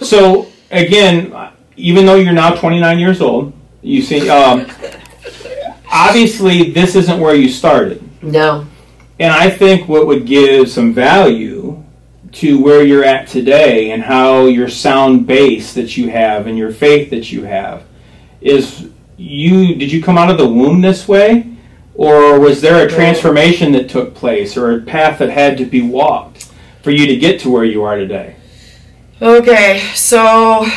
So 0.00 0.48
again, 0.70 1.34
even 1.76 2.06
though 2.06 2.16
you're 2.16 2.32
now 2.32 2.54
29 2.54 2.98
years 2.98 3.20
old, 3.20 3.52
you 3.82 4.02
see, 4.02 4.28
um, 4.28 4.66
obviously 5.92 6.70
this 6.70 6.94
isn't 6.96 7.20
where 7.20 7.34
you 7.34 7.48
started, 7.48 8.02
No. 8.22 8.66
and 9.18 9.32
I 9.32 9.50
think 9.50 9.88
what 9.88 10.06
would 10.06 10.26
give 10.26 10.68
some 10.70 10.92
value 10.92 11.82
to 12.32 12.62
where 12.62 12.82
you're 12.82 13.04
at 13.04 13.28
today 13.28 13.90
and 13.90 14.02
how 14.02 14.46
your 14.46 14.68
sound 14.68 15.26
base 15.26 15.74
that 15.74 15.96
you 15.96 16.08
have 16.10 16.46
and 16.46 16.56
your 16.56 16.72
faith 16.72 17.10
that 17.10 17.30
you 17.30 17.44
have 17.44 17.84
is 18.40 18.88
you 19.18 19.74
did 19.74 19.92
you 19.92 20.02
come 20.02 20.16
out 20.16 20.30
of 20.30 20.38
the 20.38 20.48
womb 20.48 20.80
this 20.80 21.06
way 21.06 21.51
or 21.94 22.40
was 22.40 22.60
there 22.60 22.86
a 22.86 22.90
transformation 22.90 23.72
that 23.72 23.88
took 23.88 24.14
place 24.14 24.56
or 24.56 24.76
a 24.76 24.80
path 24.80 25.18
that 25.18 25.30
had 25.30 25.56
to 25.58 25.64
be 25.64 25.82
walked 25.82 26.50
for 26.82 26.90
you 26.90 27.06
to 27.06 27.16
get 27.16 27.40
to 27.40 27.50
where 27.50 27.64
you 27.64 27.82
are 27.82 27.96
today 27.96 28.36
Okay. 29.22 29.78
So 29.94 30.18
I 30.66 30.68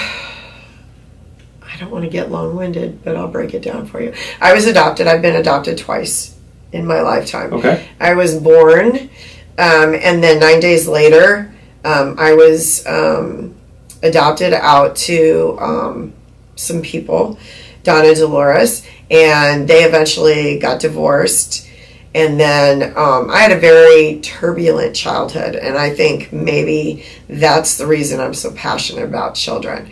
don't 1.79 1.89
want 1.89 2.03
to 2.03 2.11
get 2.11 2.29
long 2.29 2.55
winded, 2.55 3.03
but 3.03 3.15
I'll 3.15 3.27
break 3.27 3.55
it 3.55 3.63
down 3.63 3.87
for 3.87 3.99
you. 3.99 4.13
I 4.39 4.53
was 4.53 4.67
adopted. 4.67 5.07
I've 5.07 5.23
been 5.23 5.35
adopted 5.35 5.79
twice 5.79 6.37
in 6.71 6.85
my 6.85 7.01
lifetime. 7.01 7.53
okay 7.53 7.87
I 7.99 8.13
was 8.13 8.35
born, 8.39 9.09
um, 9.57 9.95
and 9.95 10.23
then 10.23 10.39
nine 10.39 10.59
days 10.59 10.87
later, 10.87 11.51
um, 11.83 12.17
I 12.19 12.33
was 12.33 12.85
um, 12.85 13.55
adopted 14.03 14.53
out 14.53 14.95
to 14.97 15.57
um, 15.59 16.13
some 16.55 16.83
people, 16.83 17.39
Don 17.81 18.05
and 18.05 18.15
Dolores, 18.15 18.85
and 19.09 19.67
they 19.67 19.83
eventually 19.83 20.59
got 20.59 20.79
divorced. 20.79 21.67
And 22.13 22.39
then 22.39 22.97
um, 22.97 23.29
I 23.29 23.39
had 23.39 23.51
a 23.51 23.59
very 23.59 24.21
turbulent 24.21 24.95
childhood, 24.95 25.55
and 25.55 25.77
I 25.77 25.89
think 25.93 26.31
maybe 26.31 27.03
that's 27.27 27.77
the 27.77 27.85
reason 27.85 28.21
I'm 28.21 28.33
so 28.33 28.51
passionate 28.51 29.03
about 29.03 29.35
children. 29.35 29.91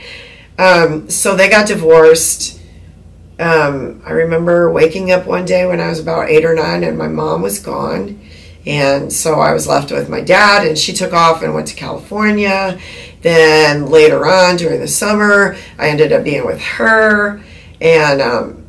Um, 0.58 1.10
so 1.10 1.36
they 1.36 1.50
got 1.50 1.68
divorced. 1.68 2.62
Um, 3.40 4.02
I 4.06 4.12
remember 4.12 4.72
waking 4.72 5.12
up 5.12 5.26
one 5.26 5.44
day 5.44 5.66
when 5.66 5.82
I 5.82 5.90
was 5.90 6.00
about 6.00 6.30
eight 6.30 6.46
or 6.46 6.56
nine, 6.56 6.84
and 6.84 6.98
my 6.98 7.10
mom 7.10 7.42
was 7.42 7.60
gone. 7.60 8.22
And 8.66 9.12
so 9.12 9.42
I 9.42 9.52
was 9.52 9.68
left 9.68 9.92
with 9.92 10.08
my 10.08 10.22
dad, 10.22 10.66
and 10.66 10.78
she 10.78 10.94
took 10.94 11.12
off 11.12 11.44
and 11.44 11.54
went 11.54 11.68
to 11.68 11.76
California. 11.76 12.80
Then 13.22 13.88
later 13.88 14.26
on 14.26 14.56
during 14.56 14.80
the 14.80 14.88
summer, 14.88 15.58
I 15.78 15.90
ended 15.90 16.14
up 16.14 16.24
being 16.24 16.46
with 16.46 16.62
her. 16.62 17.42
And 17.82 18.22
um, 18.22 18.63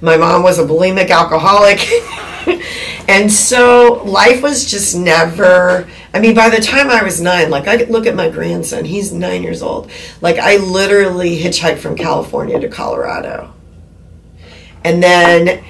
My 0.00 0.16
mom 0.16 0.42
was 0.42 0.58
a 0.58 0.64
bulimic 0.64 1.10
alcoholic. 1.10 1.86
and 3.08 3.30
so 3.30 4.02
life 4.04 4.42
was 4.42 4.70
just 4.70 4.96
never. 4.96 5.88
I 6.14 6.20
mean, 6.20 6.34
by 6.34 6.48
the 6.48 6.60
time 6.60 6.90
I 6.90 7.02
was 7.02 7.20
nine, 7.20 7.50
like 7.50 7.66
I 7.66 7.84
look 7.84 8.06
at 8.06 8.14
my 8.14 8.28
grandson, 8.28 8.84
he's 8.84 9.12
nine 9.12 9.42
years 9.42 9.62
old. 9.62 9.90
Like 10.20 10.38
I 10.38 10.56
literally 10.56 11.38
hitchhiked 11.38 11.78
from 11.78 11.96
California 11.96 12.58
to 12.60 12.68
Colorado. 12.68 13.52
And 14.84 15.02
then 15.02 15.64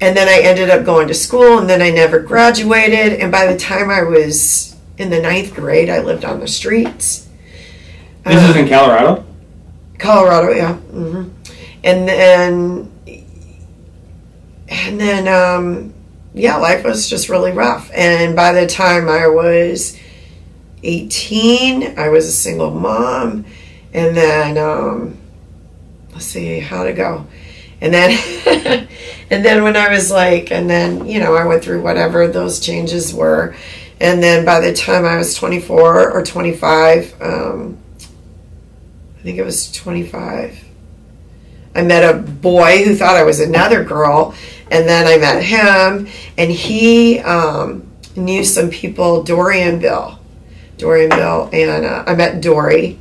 and 0.00 0.16
then 0.16 0.28
I 0.28 0.46
ended 0.46 0.70
up 0.70 0.84
going 0.84 1.08
to 1.08 1.14
school 1.14 1.58
and 1.58 1.68
then 1.68 1.80
I 1.80 1.90
never 1.90 2.18
graduated. 2.20 3.20
And 3.20 3.32
by 3.32 3.46
the 3.46 3.58
time 3.58 3.90
I 3.90 4.02
was 4.02 4.76
in 4.98 5.10
the 5.10 5.20
ninth 5.20 5.54
grade, 5.54 5.88
I 5.88 6.00
lived 6.00 6.24
on 6.24 6.40
the 6.40 6.48
streets. 6.48 7.28
This 8.24 8.50
is 8.50 8.56
in 8.56 8.68
Colorado? 8.68 9.24
Colorado, 9.98 10.52
yeah. 10.52 10.74
hmm 10.74 11.28
And 11.82 12.08
then, 12.08 12.90
and 14.74 15.00
then, 15.00 15.28
um, 15.28 15.94
yeah, 16.34 16.56
life 16.56 16.84
was 16.84 17.08
just 17.08 17.28
really 17.28 17.52
rough. 17.52 17.90
And 17.94 18.34
by 18.34 18.52
the 18.52 18.66
time 18.66 19.08
I 19.08 19.28
was 19.28 19.98
18, 20.82 21.98
I 21.98 22.08
was 22.08 22.26
a 22.26 22.32
single 22.32 22.70
mom. 22.70 23.44
And 23.92 24.16
then, 24.16 24.58
um, 24.58 25.18
let's 26.12 26.26
see, 26.26 26.58
how 26.58 26.84
to 26.84 26.92
go. 26.92 27.26
And 27.80 27.94
then, 27.94 28.18
and 29.30 29.44
then 29.44 29.62
when 29.62 29.76
I 29.76 29.90
was 29.90 30.10
like, 30.10 30.50
and 30.50 30.68
then, 30.68 31.06
you 31.06 31.20
know, 31.20 31.34
I 31.34 31.46
went 31.46 31.62
through 31.62 31.82
whatever 31.82 32.26
those 32.26 32.60
changes 32.60 33.14
were. 33.14 33.54
And 34.00 34.22
then 34.22 34.44
by 34.44 34.60
the 34.60 34.74
time 34.74 35.04
I 35.04 35.16
was 35.16 35.34
24 35.34 36.10
or 36.10 36.22
25, 36.24 37.22
um, 37.22 37.78
I 39.18 39.22
think 39.22 39.38
it 39.38 39.44
was 39.44 39.70
25. 39.72 40.64
I 41.74 41.82
met 41.82 42.08
a 42.08 42.18
boy 42.18 42.84
who 42.84 42.94
thought 42.94 43.16
I 43.16 43.24
was 43.24 43.40
another 43.40 43.82
girl, 43.82 44.34
and 44.70 44.88
then 44.88 45.06
I 45.06 45.18
met 45.18 45.42
him, 45.42 46.08
and 46.38 46.50
he 46.50 47.20
um, 47.20 47.86
knew 48.16 48.44
some 48.44 48.70
people, 48.70 49.22
Dory 49.22 49.62
and 49.62 49.80
Bill, 49.80 50.18
Dorianville, 50.78 51.52
and 51.52 51.84
uh, 51.84 52.04
I 52.06 52.14
met 52.14 52.40
Dory. 52.40 52.98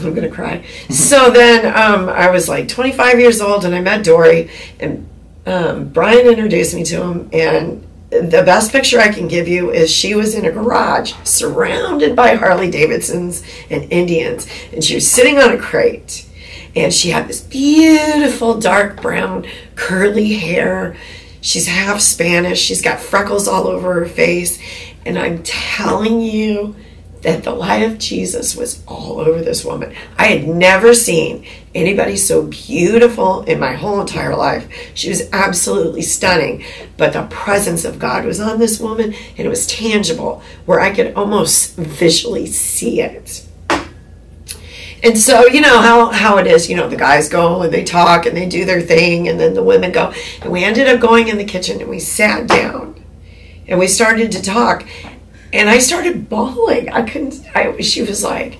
I'm 0.00 0.12
gonna 0.12 0.28
cry. 0.28 0.64
so 0.90 1.30
then 1.30 1.66
um, 1.66 2.08
I 2.08 2.30
was 2.30 2.48
like 2.48 2.68
25 2.68 3.20
years 3.20 3.40
old, 3.40 3.64
and 3.64 3.74
I 3.74 3.80
met 3.80 4.04
Dory, 4.04 4.50
and 4.80 5.08
um, 5.46 5.88
Brian 5.88 6.26
introduced 6.26 6.74
me 6.74 6.84
to 6.84 7.02
him, 7.02 7.28
and 7.32 7.86
the 8.10 8.42
best 8.44 8.70
picture 8.70 9.00
I 9.00 9.08
can 9.08 9.28
give 9.28 9.48
you 9.48 9.70
is 9.70 9.90
she 9.90 10.14
was 10.14 10.34
in 10.34 10.44
a 10.44 10.50
garage 10.50 11.14
surrounded 11.24 12.14
by 12.14 12.34
Harley 12.34 12.70
Davidsons 12.70 13.42
and 13.70 13.90
Indians, 13.92 14.46
and 14.72 14.82
she 14.82 14.94
was 14.96 15.10
sitting 15.10 15.38
on 15.38 15.52
a 15.52 15.58
crate, 15.58 16.23
and 16.76 16.92
she 16.92 17.10
had 17.10 17.28
this 17.28 17.40
beautiful 17.40 18.58
dark 18.58 19.00
brown 19.00 19.46
curly 19.74 20.34
hair. 20.34 20.96
She's 21.40 21.66
half 21.66 22.00
Spanish. 22.00 22.60
She's 22.60 22.82
got 22.82 23.00
freckles 23.00 23.46
all 23.46 23.66
over 23.66 23.94
her 23.94 24.06
face, 24.06 24.58
and 25.04 25.18
I'm 25.18 25.42
telling 25.42 26.20
you 26.20 26.74
that 27.24 27.42
the 27.42 27.54
light 27.54 27.82
of 27.82 27.98
Jesus 27.98 28.54
was 28.54 28.82
all 28.86 29.18
over 29.18 29.40
this 29.40 29.64
woman. 29.64 29.94
I 30.18 30.26
had 30.26 30.46
never 30.46 30.92
seen 30.92 31.46
anybody 31.74 32.18
so 32.18 32.42
beautiful 32.42 33.42
in 33.44 33.58
my 33.58 33.72
whole 33.72 34.00
entire 34.02 34.36
life. 34.36 34.68
She 34.92 35.08
was 35.08 35.28
absolutely 35.32 36.02
stunning, 36.02 36.64
but 36.98 37.14
the 37.14 37.26
presence 37.28 37.86
of 37.86 37.98
God 37.98 38.26
was 38.26 38.40
on 38.40 38.58
this 38.58 38.78
woman 38.78 39.14
and 39.38 39.46
it 39.46 39.48
was 39.48 39.66
tangible 39.66 40.42
where 40.66 40.80
I 40.80 40.94
could 40.94 41.14
almost 41.14 41.76
visually 41.76 42.44
see 42.44 43.00
it. 43.00 43.46
And 45.04 45.18
so, 45.18 45.46
you 45.46 45.60
know 45.60 45.80
how, 45.80 46.10
how 46.10 46.38
it 46.38 46.46
is, 46.46 46.70
you 46.70 46.76
know, 46.76 46.88
the 46.88 46.96
guys 46.96 47.28
go 47.28 47.62
and 47.62 47.72
they 47.72 47.84
talk 47.84 48.24
and 48.24 48.34
they 48.34 48.48
do 48.48 48.64
their 48.64 48.80
thing, 48.80 49.28
and 49.28 49.38
then 49.38 49.52
the 49.52 49.62
women 49.62 49.92
go. 49.92 50.14
And 50.40 50.50
we 50.50 50.64
ended 50.64 50.88
up 50.88 50.98
going 50.98 51.28
in 51.28 51.36
the 51.36 51.44
kitchen 51.44 51.80
and 51.80 51.90
we 51.90 52.00
sat 52.00 52.46
down 52.46 53.04
and 53.68 53.78
we 53.78 53.86
started 53.86 54.32
to 54.32 54.42
talk 54.42 54.86
and 55.54 55.70
I 55.70 55.78
started 55.78 56.28
bawling. 56.28 56.90
I 56.90 57.02
couldn't. 57.02 57.40
I 57.54 57.80
she 57.80 58.02
was 58.02 58.24
like, 58.24 58.58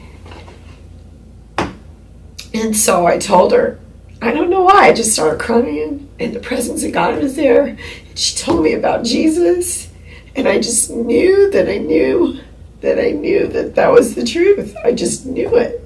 and 2.55 2.77
so 2.77 3.05
I 3.05 3.19
told 3.19 3.53
her, 3.53 3.81
I 4.23 4.31
don't 4.31 4.49
know 4.49 4.63
why. 4.63 4.89
I 4.89 4.93
just 4.93 5.13
started 5.13 5.41
crying, 5.41 6.09
and 6.21 6.33
the 6.33 6.41
presence 6.41 6.85
of 6.85 6.93
God 6.93 7.21
was 7.21 7.35
there. 7.35 7.67
And 7.67 7.79
she 8.15 8.37
told 8.37 8.63
me 8.63 8.75
about 8.75 9.05
Jesus, 9.05 9.91
and 10.37 10.47
I 10.47 10.61
just 10.61 10.89
knew 10.91 11.51
that 11.51 11.69
I 11.69 11.79
knew 11.79 12.39
that 12.81 13.05
I 13.05 13.11
knew 13.11 13.49
that 13.49 13.75
that 13.75 13.91
was 13.91 14.15
the 14.15 14.25
truth. 14.25 14.77
I 14.85 14.93
just 14.93 15.27
knew 15.27 15.57
it. 15.57 15.84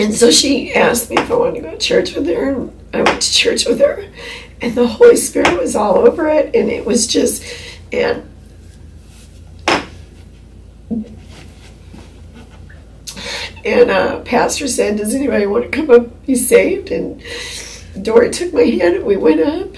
And 0.00 0.14
so 0.14 0.30
she 0.30 0.72
asked 0.74 1.10
me 1.10 1.16
if 1.18 1.30
I 1.30 1.34
wanted 1.34 1.56
to 1.56 1.60
go 1.60 1.70
to 1.72 1.76
church 1.76 2.14
with 2.14 2.26
her, 2.26 2.52
and 2.52 2.72
I 2.94 3.02
went 3.02 3.20
to 3.20 3.32
church 3.32 3.66
with 3.66 3.80
her, 3.80 4.06
and 4.62 4.74
the 4.74 4.86
Holy 4.86 5.16
Spirit 5.16 5.60
was 5.60 5.76
all 5.76 5.98
over 5.98 6.26
it, 6.28 6.54
and 6.54 6.70
it 6.70 6.86
was 6.86 7.06
just, 7.06 7.44
and 7.92 8.26
and 13.62 13.90
uh, 13.90 14.20
pastor 14.20 14.68
said, 14.68 14.96
"Does 14.96 15.14
anybody 15.14 15.44
want 15.44 15.64
to 15.64 15.70
come 15.70 15.90
up 15.90 16.24
be 16.24 16.34
saved?" 16.34 16.90
And 16.90 17.22
Dory 18.00 18.30
took 18.30 18.54
my 18.54 18.62
hand, 18.62 18.96
and 18.96 19.04
we 19.04 19.18
went 19.18 19.40
up, 19.40 19.68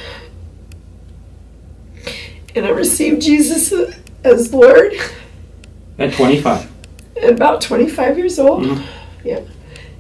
and 2.54 2.64
I 2.64 2.70
received 2.70 3.22
Jesus 3.22 3.72
as 4.22 4.54
Lord. 4.54 4.94
At 5.98 6.12
25. 6.12 6.71
At 7.22 7.30
about 7.30 7.60
25 7.60 8.18
years 8.18 8.38
old, 8.38 8.64
Mhm. 8.64 8.82
yeah, 9.24 9.38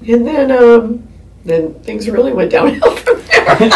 and 0.08 0.26
then 0.26 0.50
um, 0.50 1.02
then 1.44 1.74
things 1.84 2.08
really 2.10 2.32
went 2.32 2.50
downhill 2.50 2.96
from 2.96 3.16
there. 3.30 3.70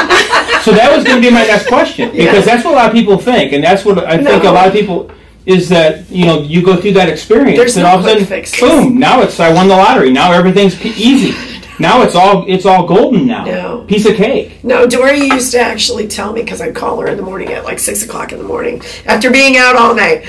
So 0.63 0.73
that 0.73 0.93
was 0.95 1.05
going 1.05 1.23
to 1.23 1.29
be 1.29 1.33
my 1.33 1.47
next 1.47 1.67
question 1.69 2.11
because 2.11 2.25
Yeah. 2.25 2.41
that's 2.41 2.65
what 2.65 2.73
a 2.75 2.77
lot 2.77 2.87
of 2.87 2.93
people 2.93 3.17
think, 3.19 3.53
and 3.53 3.63
that's 3.63 3.85
what 3.85 3.99
I 4.05 4.17
think 4.17 4.43
No. 4.43 4.51
a 4.51 4.53
lot 4.53 4.67
of 4.67 4.73
people 4.73 5.11
is 5.47 5.69
that 5.69 6.11
you 6.11 6.25
know 6.27 6.43
you 6.43 6.61
go 6.61 6.75
through 6.77 6.93
that 6.95 7.09
experience 7.09 7.57
There's 7.57 7.77
and 7.77 7.85
no 7.85 7.91
all 7.91 7.99
of 8.01 8.05
a 8.05 8.09
sudden, 8.09 8.25
fixes. 8.27 8.59
boom! 8.61 8.99
Now 8.99 9.23
it's 9.23 9.39
I 9.39 9.53
won 9.53 9.69
the 9.69 9.77
lottery. 9.77 10.11
Now 10.11 10.33
everything's 10.33 10.75
easy. 10.85 11.35
Now 11.79 12.03
it's 12.03 12.15
all 12.15 12.45
it's 12.49 12.65
all 12.65 12.87
golden 12.87 13.27
now. 13.27 13.45
No. 13.45 13.85
Piece 13.85 14.07
of 14.07 14.17
cake. 14.17 14.65
No, 14.65 14.87
Dory 14.87 15.21
used 15.21 15.53
to 15.53 15.61
actually 15.61 16.09
tell 16.09 16.33
me 16.33 16.43
because 16.43 16.61
I'd 16.61 16.75
call 16.75 17.01
her 17.01 17.09
in 17.09 17.17
the 17.17 17.23
morning 17.23 17.53
at 17.53 17.65
like 17.65 17.79
six 17.79 18.03
o'clock 18.03 18.33
in 18.33 18.39
the 18.39 18.45
morning 18.45 18.81
after 19.05 19.31
being 19.31 19.57
out 19.57 19.77
all 19.77 19.95
night. 19.95 20.25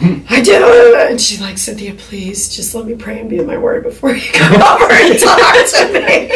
I 0.30 0.42
do 0.42 0.52
it, 0.52 1.10
and 1.10 1.20
she's 1.20 1.40
like, 1.40 1.58
Cynthia, 1.58 1.94
please 1.94 2.54
just 2.54 2.74
let 2.74 2.86
me 2.86 2.94
pray 2.94 3.20
and 3.20 3.28
be 3.30 3.38
in 3.38 3.46
my 3.46 3.56
word 3.58 3.82
before 3.82 4.14
you 4.14 4.32
come 4.32 4.54
over 4.62 4.92
and 4.92 5.18
talk 5.18 5.66
to 5.66 5.92
me. 5.92 6.28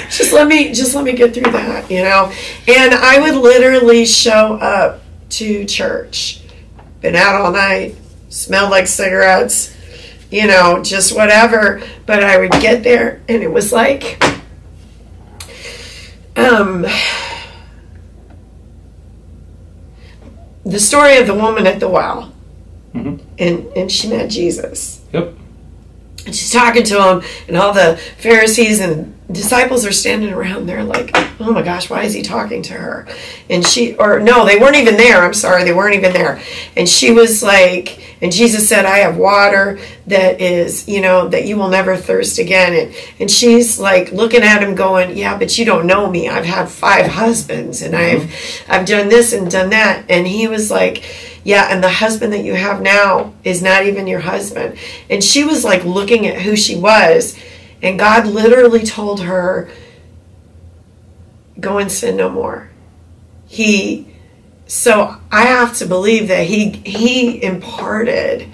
just 0.10 0.32
let 0.32 0.46
me, 0.46 0.72
just 0.72 0.94
let 0.94 1.04
me 1.04 1.12
get 1.12 1.34
through 1.34 1.52
that, 1.52 1.90
you 1.90 2.02
know. 2.02 2.32
And 2.68 2.94
I 2.94 3.20
would 3.20 3.34
literally 3.34 4.06
show 4.06 4.54
up 4.56 5.00
to 5.30 5.64
church, 5.64 6.42
been 7.00 7.16
out 7.16 7.34
all 7.34 7.52
night, 7.52 7.96
smelled 8.28 8.70
like 8.70 8.86
cigarettes, 8.86 9.74
you 10.30 10.46
know, 10.46 10.82
just 10.82 11.14
whatever. 11.14 11.82
But 12.06 12.22
I 12.22 12.38
would 12.38 12.52
get 12.52 12.82
there, 12.82 13.20
and 13.28 13.42
it 13.42 13.50
was 13.52 13.72
like 13.72 14.22
um, 16.36 16.86
the 20.64 20.78
story 20.80 21.16
of 21.18 21.26
the 21.26 21.34
woman 21.34 21.66
at 21.66 21.80
the 21.80 21.88
well, 21.88 22.32
Mhm. 22.94 23.20
and 23.38 23.66
and 23.76 23.90
she 23.92 24.08
met 24.08 24.28
Jesus. 24.30 25.00
Yep. 25.12 25.34
And 26.26 26.34
she's 26.36 26.52
talking 26.52 26.82
to 26.84 27.02
him, 27.08 27.22
and 27.48 27.56
all 27.56 27.72
the 27.72 27.98
Pharisees 28.18 28.80
and 28.80 29.14
disciples 29.32 29.86
are 29.86 29.92
standing 29.92 30.32
around 30.32 30.66
they're 30.66 30.84
like, 30.84 31.10
"Oh 31.40 31.52
my 31.52 31.62
gosh, 31.62 31.88
why 31.88 32.04
is 32.04 32.14
he 32.14 32.22
talking 32.22 32.62
to 32.62 32.74
her?" 32.74 33.06
And 33.48 33.66
she, 33.66 33.94
or 33.94 34.20
no, 34.20 34.44
they 34.44 34.56
weren't 34.56 34.76
even 34.76 34.96
there. 34.96 35.22
I'm 35.22 35.34
sorry, 35.34 35.64
they 35.64 35.72
weren't 35.72 35.94
even 35.94 36.12
there. 36.12 36.40
And 36.76 36.88
she 36.88 37.10
was 37.10 37.42
like, 37.42 38.00
and 38.22 38.32
Jesus 38.32 38.68
said, 38.68 38.84
"I 38.84 38.98
have 38.98 39.16
water 39.16 39.78
that 40.06 40.40
is, 40.40 40.88
you 40.88 41.00
know, 41.00 41.28
that 41.28 41.46
you 41.46 41.56
will 41.56 41.68
never 41.68 41.96
thirst 41.96 42.38
again." 42.38 42.74
And 42.74 42.94
and 43.18 43.30
she's 43.30 43.78
like 43.78 44.12
looking 44.12 44.42
at 44.42 44.62
him, 44.62 44.74
going, 44.74 45.16
"Yeah, 45.16 45.38
but 45.38 45.56
you 45.58 45.64
don't 45.64 45.86
know 45.86 46.10
me. 46.10 46.28
I've 46.28 46.44
had 46.44 46.68
five 46.68 47.06
husbands, 47.06 47.82
and 47.82 47.94
mm-hmm. 47.94 48.22
I've 48.68 48.80
I've 48.80 48.86
done 48.86 49.08
this 49.08 49.32
and 49.32 49.50
done 49.50 49.70
that." 49.70 50.04
And 50.08 50.26
he 50.26 50.48
was 50.48 50.70
like. 50.70 51.04
Yeah, 51.42 51.68
and 51.70 51.82
the 51.82 51.88
husband 51.88 52.34
that 52.34 52.44
you 52.44 52.54
have 52.54 52.82
now 52.82 53.32
is 53.44 53.62
not 53.62 53.86
even 53.86 54.06
your 54.06 54.20
husband. 54.20 54.76
And 55.08 55.24
she 55.24 55.42
was 55.42 55.64
like 55.64 55.84
looking 55.84 56.26
at 56.26 56.42
who 56.42 56.54
she 56.54 56.76
was, 56.76 57.34
and 57.82 57.98
God 57.98 58.26
literally 58.26 58.82
told 58.82 59.22
her, 59.22 59.70
Go 61.58 61.78
and 61.78 61.92
sin 61.92 62.16
no 62.16 62.30
more. 62.30 62.70
He 63.46 64.14
so 64.66 65.16
I 65.32 65.42
have 65.42 65.76
to 65.78 65.86
believe 65.86 66.28
that 66.28 66.46
he 66.46 66.70
he 66.70 67.42
imparted 67.42 68.46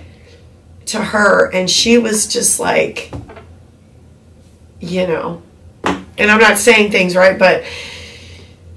to 0.87 0.99
her 0.99 1.53
and 1.53 1.71
she 1.71 1.99
was 1.99 2.27
just 2.27 2.59
like 2.59 3.13
you 4.81 5.07
know 5.07 5.43
and 5.85 6.31
I'm 6.31 6.41
not 6.41 6.59
saying 6.59 6.91
things 6.91 7.15
right, 7.15 7.39
but 7.39 7.65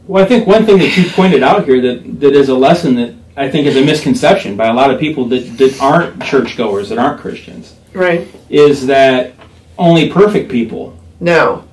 Well, 0.08 0.24
I 0.24 0.28
think 0.28 0.48
one 0.48 0.66
thing 0.66 0.80
that 0.80 0.98
you 0.98 1.10
pointed 1.12 1.44
out 1.44 1.66
here 1.66 1.82
that, 1.82 2.20
that 2.20 2.34
is 2.34 2.50
a 2.50 2.56
lesson 2.56 2.96
that 2.96 3.16
I 3.38 3.50
think 3.50 3.68
is 3.68 3.78
a 3.78 3.86
misconception 3.86 4.58
by 4.58 4.68
a 4.68 4.74
lot 4.74 4.92
of 4.92 5.00
people 5.00 5.26
that, 5.26 5.58
that 5.58 5.82
aren't 5.82 6.22
churchgoers, 6.24 6.90
that 6.90 6.98
aren't 6.98 7.22
Christians, 7.22 7.76
right. 7.94 8.28
is 8.50 8.86
that 8.88 9.34
only 9.80 10.10
perfect 10.10 10.52
people. 10.52 10.98
No. 11.20 11.64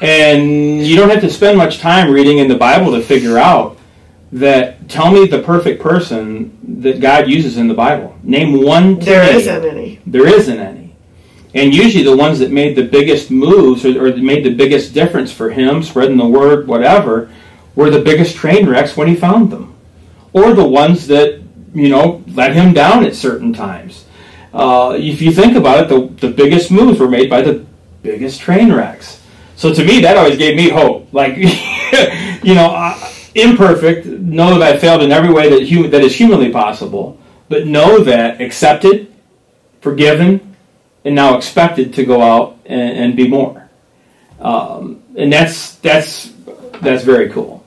And 0.00 0.84
you 0.84 0.96
don't 0.96 1.10
have 1.10 1.20
to 1.20 1.30
spend 1.30 1.56
much 1.56 1.78
time 1.78 2.10
reading 2.10 2.38
in 2.38 2.48
the 2.48 2.56
Bible 2.56 2.90
to 2.92 3.02
figure 3.02 3.38
out 3.38 3.78
that 4.32 4.88
tell 4.88 5.12
me 5.12 5.26
the 5.26 5.40
perfect 5.40 5.80
person 5.80 6.58
that 6.82 7.00
God 7.00 7.28
uses 7.28 7.58
in 7.58 7.68
the 7.68 7.74
Bible. 7.74 8.16
Name 8.22 8.62
one 8.62 8.98
There 8.98 9.30
me. 9.30 9.38
isn't 9.38 9.64
any. 9.64 10.00
There 10.06 10.26
isn't 10.26 10.58
any. 10.58 10.96
And 11.54 11.74
usually 11.74 12.02
the 12.02 12.16
ones 12.16 12.38
that 12.38 12.50
made 12.50 12.74
the 12.74 12.82
biggest 12.84 13.30
moves 13.30 13.84
or, 13.84 14.06
or 14.06 14.16
made 14.16 14.42
the 14.42 14.54
biggest 14.54 14.94
difference 14.94 15.30
for 15.30 15.50
him, 15.50 15.82
spreading 15.82 16.16
the 16.16 16.26
word, 16.26 16.66
whatever, 16.66 17.30
were 17.74 17.90
the 17.90 18.00
biggest 18.00 18.34
train 18.34 18.66
wrecks 18.68 18.96
when 18.96 19.06
he 19.06 19.14
found 19.14 19.50
them. 19.50 19.74
Or 20.32 20.54
the 20.54 20.66
ones 20.66 21.06
that, 21.08 21.42
you 21.74 21.90
know, 21.90 22.24
let 22.28 22.54
him 22.54 22.72
down 22.72 23.04
at 23.04 23.14
certain 23.14 23.52
times. 23.52 24.06
Uh, 24.52 24.94
if 24.98 25.22
you 25.22 25.32
think 25.32 25.56
about 25.56 25.84
it, 25.84 25.88
the, 25.88 26.26
the 26.26 26.34
biggest 26.34 26.70
moves 26.70 26.98
were 26.98 27.08
made 27.08 27.30
by 27.30 27.42
the 27.42 27.64
biggest 28.02 28.40
train 28.40 28.72
wrecks. 28.72 29.20
So 29.56 29.72
to 29.72 29.84
me, 29.84 30.00
that 30.00 30.16
always 30.16 30.36
gave 30.36 30.56
me 30.56 30.68
hope. 30.68 31.12
Like, 31.12 31.36
you 32.42 32.54
know, 32.54 32.74
uh, 32.74 33.10
imperfect, 33.34 34.06
know 34.06 34.58
that 34.58 34.74
I 34.74 34.78
failed 34.78 35.02
in 35.02 35.12
every 35.12 35.32
way 35.32 35.48
that, 35.48 35.68
hum- 35.68 35.90
that 35.90 36.02
is 36.02 36.14
humanly 36.14 36.50
possible, 36.50 37.18
but 37.48 37.66
know 37.66 38.02
that 38.04 38.40
accepted, 38.40 39.12
forgiven, 39.80 40.54
and 41.04 41.14
now 41.14 41.36
expected 41.36 41.94
to 41.94 42.04
go 42.04 42.22
out 42.22 42.58
and, 42.66 42.98
and 42.98 43.16
be 43.16 43.28
more. 43.28 43.68
Um, 44.40 45.02
and 45.16 45.32
that's 45.32 45.76
that's 45.76 46.32
that's 46.80 47.04
very 47.04 47.30
cool. 47.30 47.64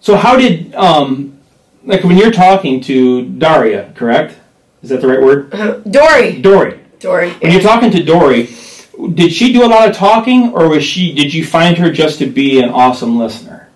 So 0.00 0.16
how 0.16 0.36
did 0.36 0.74
um, 0.74 1.38
like 1.84 2.04
when 2.04 2.16
you're 2.16 2.32
talking 2.32 2.80
to 2.82 3.26
Daria, 3.26 3.92
correct? 3.94 4.36
Is 4.82 4.90
that 4.90 5.00
the 5.00 5.08
right 5.08 5.20
word? 5.20 5.50
Dory. 5.90 6.40
Dory. 6.40 6.80
Dory. 6.98 7.30
When 7.32 7.52
you're 7.52 7.60
talking 7.60 7.90
to 7.90 8.02
Dory, 8.02 8.48
did 9.14 9.32
she 9.32 9.52
do 9.52 9.64
a 9.64 9.68
lot 9.68 9.88
of 9.88 9.96
talking, 9.96 10.52
or 10.52 10.68
was 10.68 10.84
she? 10.84 11.14
Did 11.14 11.32
you 11.32 11.44
find 11.44 11.78
her 11.78 11.90
just 11.90 12.18
to 12.18 12.26
be 12.26 12.60
an 12.62 12.70
awesome 12.70 13.18
listener? 13.18 13.68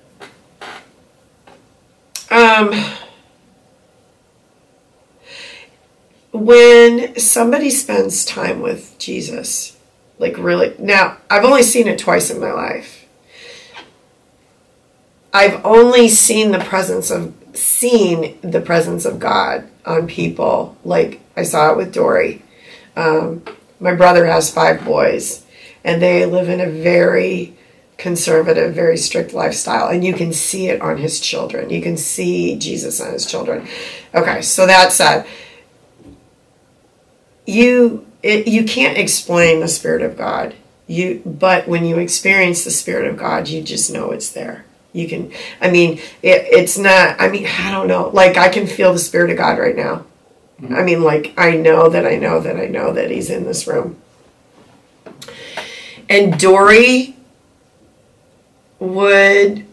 Um, 2.30 2.72
when 6.32 7.16
somebody 7.18 7.70
spends 7.70 8.24
time 8.24 8.60
with 8.60 8.98
Jesus, 8.98 9.78
like 10.18 10.36
really, 10.36 10.74
now 10.78 11.18
I've 11.30 11.44
only 11.44 11.62
seen 11.62 11.86
it 11.86 11.98
twice 11.98 12.30
in 12.30 12.40
my 12.40 12.52
life. 12.52 13.03
I've 15.34 15.66
only 15.66 16.08
seen 16.08 16.52
the 16.52 16.60
presence 16.60 17.10
of 17.10 17.34
seen 17.54 18.38
the 18.40 18.60
presence 18.60 19.04
of 19.04 19.18
God 19.18 19.68
on 19.84 20.06
people. 20.06 20.76
Like 20.84 21.20
I 21.36 21.42
saw 21.42 21.72
it 21.72 21.76
with 21.76 21.92
Dory. 21.92 22.42
Um, 22.94 23.42
my 23.80 23.94
brother 23.94 24.26
has 24.26 24.54
five 24.54 24.84
boys, 24.84 25.44
and 25.82 26.00
they 26.00 26.24
live 26.24 26.48
in 26.48 26.60
a 26.60 26.70
very 26.70 27.56
conservative, 27.96 28.74
very 28.74 28.96
strict 28.96 29.34
lifestyle, 29.34 29.88
and 29.88 30.04
you 30.04 30.14
can 30.14 30.32
see 30.32 30.68
it 30.68 30.80
on 30.80 30.98
his 30.98 31.18
children. 31.18 31.68
You 31.68 31.82
can 31.82 31.96
see 31.96 32.56
Jesus 32.56 33.00
on 33.00 33.12
his 33.12 33.26
children. 33.26 33.66
Okay, 34.14 34.40
so 34.40 34.66
that 34.68 34.92
said, 34.92 35.26
you 37.44 38.06
it, 38.22 38.46
you 38.46 38.64
can't 38.64 38.96
explain 38.96 39.58
the 39.58 39.68
spirit 39.68 40.02
of 40.02 40.16
God. 40.16 40.54
You 40.86 41.22
but 41.26 41.66
when 41.66 41.84
you 41.84 41.98
experience 41.98 42.62
the 42.62 42.70
spirit 42.70 43.08
of 43.10 43.16
God, 43.16 43.48
you 43.48 43.62
just 43.62 43.92
know 43.92 44.12
it's 44.12 44.30
there. 44.30 44.64
You 44.94 45.08
can. 45.08 45.32
I 45.60 45.70
mean, 45.70 45.98
it, 46.22 46.46
it's 46.50 46.78
not. 46.78 47.20
I 47.20 47.28
mean, 47.28 47.46
I 47.46 47.70
don't 47.72 47.88
know. 47.88 48.08
Like 48.08 48.38
I 48.38 48.48
can 48.48 48.66
feel 48.66 48.92
the 48.92 48.98
spirit 48.98 49.30
of 49.30 49.36
God 49.36 49.58
right 49.58 49.76
now. 49.76 50.06
Mm-hmm. 50.62 50.74
I 50.74 50.82
mean, 50.82 51.02
like 51.02 51.34
I 51.36 51.56
know 51.56 51.88
that 51.90 52.06
I 52.06 52.16
know 52.16 52.40
that 52.40 52.56
I 52.56 52.66
know 52.66 52.92
that 52.92 53.10
He's 53.10 53.28
in 53.28 53.44
this 53.44 53.66
room. 53.66 54.00
And 56.08 56.38
Dory 56.38 57.16
would 58.78 59.66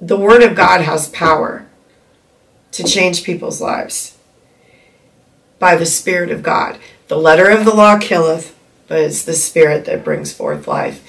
the 0.00 0.16
word 0.16 0.42
of 0.42 0.56
God 0.56 0.80
has 0.80 1.08
power 1.08 1.66
to 2.72 2.82
change 2.82 3.22
people's 3.22 3.60
lives 3.60 4.16
by 5.58 5.76
the 5.76 5.86
spirit 5.86 6.30
of 6.30 6.42
God. 6.42 6.78
The 7.08 7.18
letter 7.18 7.48
of 7.48 7.64
the 7.64 7.74
law 7.74 7.98
killeth, 7.98 8.56
but 8.88 8.98
it's 8.98 9.24
the 9.24 9.34
spirit 9.34 9.84
that 9.84 10.04
brings 10.04 10.32
forth 10.32 10.66
life. 10.66 11.04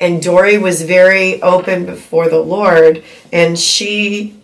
And 0.00 0.22
Dory 0.22 0.58
was 0.58 0.82
very 0.82 1.42
open 1.42 1.84
before 1.84 2.28
the 2.28 2.38
Lord 2.38 3.02
and 3.32 3.58
she 3.58 4.38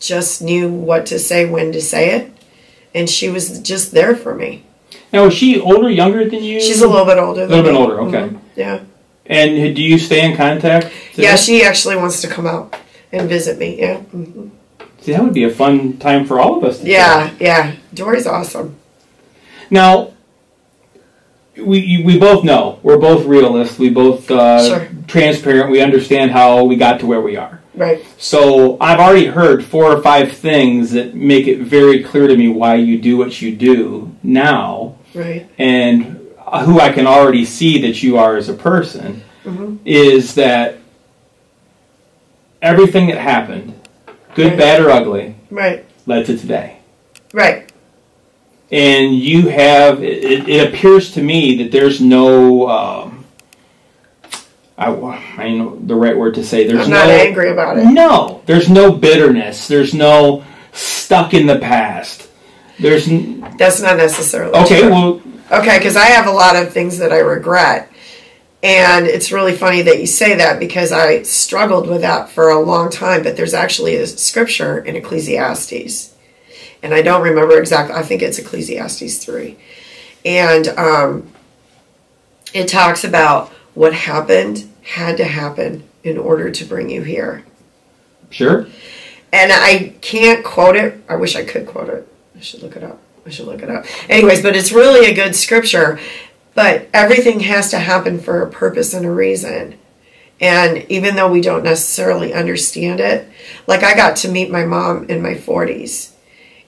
just 0.00 0.42
knew 0.42 0.68
what 0.68 1.06
to 1.06 1.18
say, 1.18 1.48
when 1.48 1.72
to 1.72 1.80
say 1.80 2.10
it, 2.16 2.32
and 2.94 3.08
she 3.08 3.28
was 3.28 3.60
just 3.60 3.92
there 3.92 4.16
for 4.16 4.34
me. 4.34 4.64
Now, 5.12 5.26
is 5.26 5.34
she 5.34 5.60
older, 5.60 5.88
younger 5.88 6.28
than 6.28 6.42
you? 6.42 6.60
She's 6.60 6.82
a 6.82 6.88
little 6.88 7.06
bit 7.06 7.18
older. 7.18 7.44
A 7.44 7.46
little 7.46 7.62
bit 7.62 7.72
me. 7.72 7.78
older. 7.78 8.00
Okay. 8.02 8.34
Mhm. 8.34 8.38
Yeah. 8.56 8.80
And 9.26 9.76
do 9.76 9.82
you 9.82 9.98
stay 9.98 10.28
in 10.28 10.36
contact? 10.36 10.90
Yeah, 11.14 11.36
she 11.36 11.62
actually 11.62 11.96
wants 11.96 12.20
to 12.22 12.28
come 12.28 12.46
out 12.46 12.74
and 13.12 13.28
visit 13.28 13.58
me. 13.58 13.78
Yeah. 13.78 13.98
hmm 13.98 14.48
See, 15.00 15.12
that 15.12 15.22
would 15.22 15.34
be 15.34 15.44
a 15.44 15.50
fun 15.50 15.98
time 15.98 16.26
for 16.26 16.38
all 16.38 16.58
of 16.58 16.64
us. 16.64 16.78
To 16.78 16.86
Yeah, 16.86 17.30
yeah. 17.40 17.72
Dory's 17.92 18.26
awesome. 18.26 18.76
Now, 19.68 20.11
we 21.56 22.02
we 22.04 22.18
both 22.18 22.44
know 22.44 22.78
we're 22.82 22.98
both 22.98 23.24
realists. 23.26 23.78
We 23.78 23.90
both 23.90 24.30
uh, 24.30 24.66
Sure. 24.68 24.88
transparent. 25.06 25.70
We 25.70 25.80
understand 25.80 26.30
how 26.30 26.64
we 26.64 26.76
got 26.76 27.00
to 27.00 27.06
where 27.06 27.20
we 27.20 27.36
are. 27.36 27.60
Right. 27.74 28.04
So 28.18 28.76
I've 28.80 28.98
already 29.00 29.26
heard 29.26 29.64
four 29.64 29.84
or 29.92 30.02
five 30.02 30.32
things 30.32 30.90
that 30.92 31.14
make 31.14 31.46
it 31.46 31.58
very 31.60 32.02
clear 32.02 32.26
to 32.28 32.36
me 32.36 32.48
why 32.48 32.74
you 32.76 32.98
do 32.98 33.16
what 33.16 33.40
you 33.40 33.54
do 33.54 34.14
now, 34.22 34.96
Right. 35.14 35.46
and 35.58 36.18
who 36.64 36.80
I 36.80 36.90
can 36.92 37.06
already 37.06 37.44
see 37.46 37.80
that 37.82 38.02
you 38.02 38.18
are 38.18 38.36
as 38.36 38.48
a 38.50 38.54
person. 38.54 39.22
Mhm. 39.46 39.78
Is 39.86 40.34
that 40.34 40.76
everything 42.60 43.06
that 43.08 43.18
happened, 43.18 43.72
good, 44.34 44.48
Right. 44.50 44.58
bad, 44.58 44.80
or 44.80 44.90
ugly, 44.90 45.34
Right. 45.50 45.84
led 46.06 46.26
to 46.26 46.36
today? 46.36 46.74
Right. 47.32 47.61
And 48.72 49.14
you 49.14 49.48
have 49.48 50.02
it, 50.02 50.48
it 50.48 50.68
appears 50.68 51.12
to 51.12 51.22
me 51.22 51.62
that 51.62 51.70
there's 51.70 52.00
no 52.00 52.68
um, 52.68 53.24
I, 54.78 54.88
I 55.36 55.50
know 55.52 55.76
the 55.78 55.94
right 55.94 56.16
word 56.16 56.34
to 56.36 56.44
say 56.44 56.66
there's 56.66 56.84
I'm 56.86 56.90
no 56.90 56.96
not 56.98 57.10
angry 57.10 57.50
about 57.50 57.78
it. 57.78 57.84
no 57.84 58.42
there's 58.46 58.68
no 58.70 58.90
bitterness 58.92 59.68
there's 59.68 59.94
no 59.94 60.42
stuck 60.72 61.34
in 61.34 61.46
the 61.46 61.58
past 61.58 62.28
there's 62.80 63.06
n- 63.08 63.54
That's 63.58 63.80
not 63.82 63.98
necessarily 63.98 64.54
okay 64.58 64.80
true. 64.80 64.90
well 64.90 65.22
Okay, 65.50 65.76
because 65.76 65.96
I 65.96 66.06
have 66.06 66.26
a 66.26 66.30
lot 66.32 66.56
of 66.56 66.72
things 66.72 66.96
that 66.96 67.12
I 67.12 67.18
regret. 67.18 67.92
And 68.62 69.06
it's 69.06 69.32
really 69.32 69.54
funny 69.54 69.82
that 69.82 70.00
you 70.00 70.06
say 70.06 70.36
that 70.36 70.58
because 70.58 70.92
I 70.92 71.24
struggled 71.24 71.86
with 71.90 72.00
that 72.00 72.30
for 72.30 72.48
a 72.48 72.58
long 72.58 72.88
time. 72.90 73.22
But 73.22 73.36
there's 73.36 73.52
actually 73.52 73.96
a 73.96 74.06
scripture 74.06 74.78
in 74.78 74.96
Ecclesiastes. 74.96 76.11
And 76.82 76.92
I 76.92 77.02
don't 77.02 77.22
remember 77.22 77.58
exactly, 77.58 77.94
I 77.94 78.02
think 78.02 78.22
it's 78.22 78.38
Ecclesiastes 78.38 79.24
3. 79.24 79.56
And 80.24 80.68
um, 80.68 81.32
it 82.52 82.68
talks 82.68 83.04
about 83.04 83.50
what 83.74 83.94
happened 83.94 84.68
had 84.82 85.16
to 85.16 85.24
happen 85.24 85.88
in 86.02 86.18
order 86.18 86.50
to 86.50 86.64
bring 86.64 86.90
you 86.90 87.02
here. 87.02 87.44
sure 88.30 88.66
And 89.32 89.52
I 89.52 89.94
can't 90.00 90.44
quote 90.44 90.76
it. 90.76 91.02
I 91.08 91.16
wish 91.16 91.36
I 91.36 91.44
could 91.44 91.66
quote 91.66 91.88
it. 91.88 92.08
I 92.36 92.40
should 92.40 92.62
look 92.62 92.76
it 92.76 92.82
up. 92.82 92.98
I 93.24 93.30
should 93.30 93.46
look 93.46 93.62
it 93.62 93.70
up. 93.70 93.86
Anyways, 94.10 94.42
but 94.42 94.56
it's 94.56 94.72
really 94.72 95.06
a 95.06 95.14
good 95.14 95.36
scripture. 95.36 96.00
But 96.54 96.88
everything 96.92 97.40
has 97.40 97.70
to 97.70 97.78
happen 97.78 98.18
for 98.18 98.42
a 98.42 98.50
purpose 98.50 98.92
and 98.92 99.06
a 99.06 99.10
reason. 99.10 99.78
And 100.40 100.84
even 100.90 101.14
though 101.14 101.30
we 101.30 101.40
don't 101.40 101.62
necessarily 101.62 102.34
understand 102.34 103.00
it, 103.00 103.28
like 103.66 103.84
I 103.84 103.94
got 103.94 104.16
to 104.16 104.28
meet 104.28 104.50
my 104.50 104.66
mom 104.66 105.04
in 105.08 105.22
my 105.22 105.34
40s. 105.34 106.11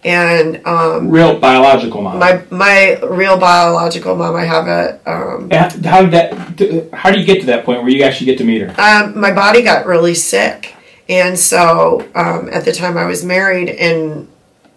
And 0.04 0.64
um, 0.66 1.08
real 1.08 1.38
biological 1.38 2.02
mom. 2.02 2.18
my 2.18 2.42
my 2.50 2.98
real 3.00 3.38
biological 3.38 4.14
mom, 4.14 4.36
I 4.36 4.44
have 4.44 4.68
a 4.68 5.00
um, 5.10 5.50
how 5.50 6.02
did 6.02 6.10
that 6.10 6.92
how 6.92 7.10
do 7.10 7.18
you 7.18 7.24
get 7.24 7.40
to 7.40 7.46
that 7.46 7.64
point 7.64 7.82
where 7.82 7.90
you 7.90 8.02
actually 8.02 8.26
get 8.26 8.38
to 8.38 8.44
meet 8.44 8.60
her? 8.60 8.74
Um, 8.78 9.18
my 9.18 9.32
body 9.32 9.62
got 9.62 9.86
really 9.86 10.14
sick, 10.14 10.74
and 11.08 11.38
so 11.38 12.06
um, 12.14 12.50
at 12.52 12.66
the 12.66 12.72
time 12.72 12.98
I 12.98 13.06
was 13.06 13.24
married, 13.24 13.70
and 13.70 14.28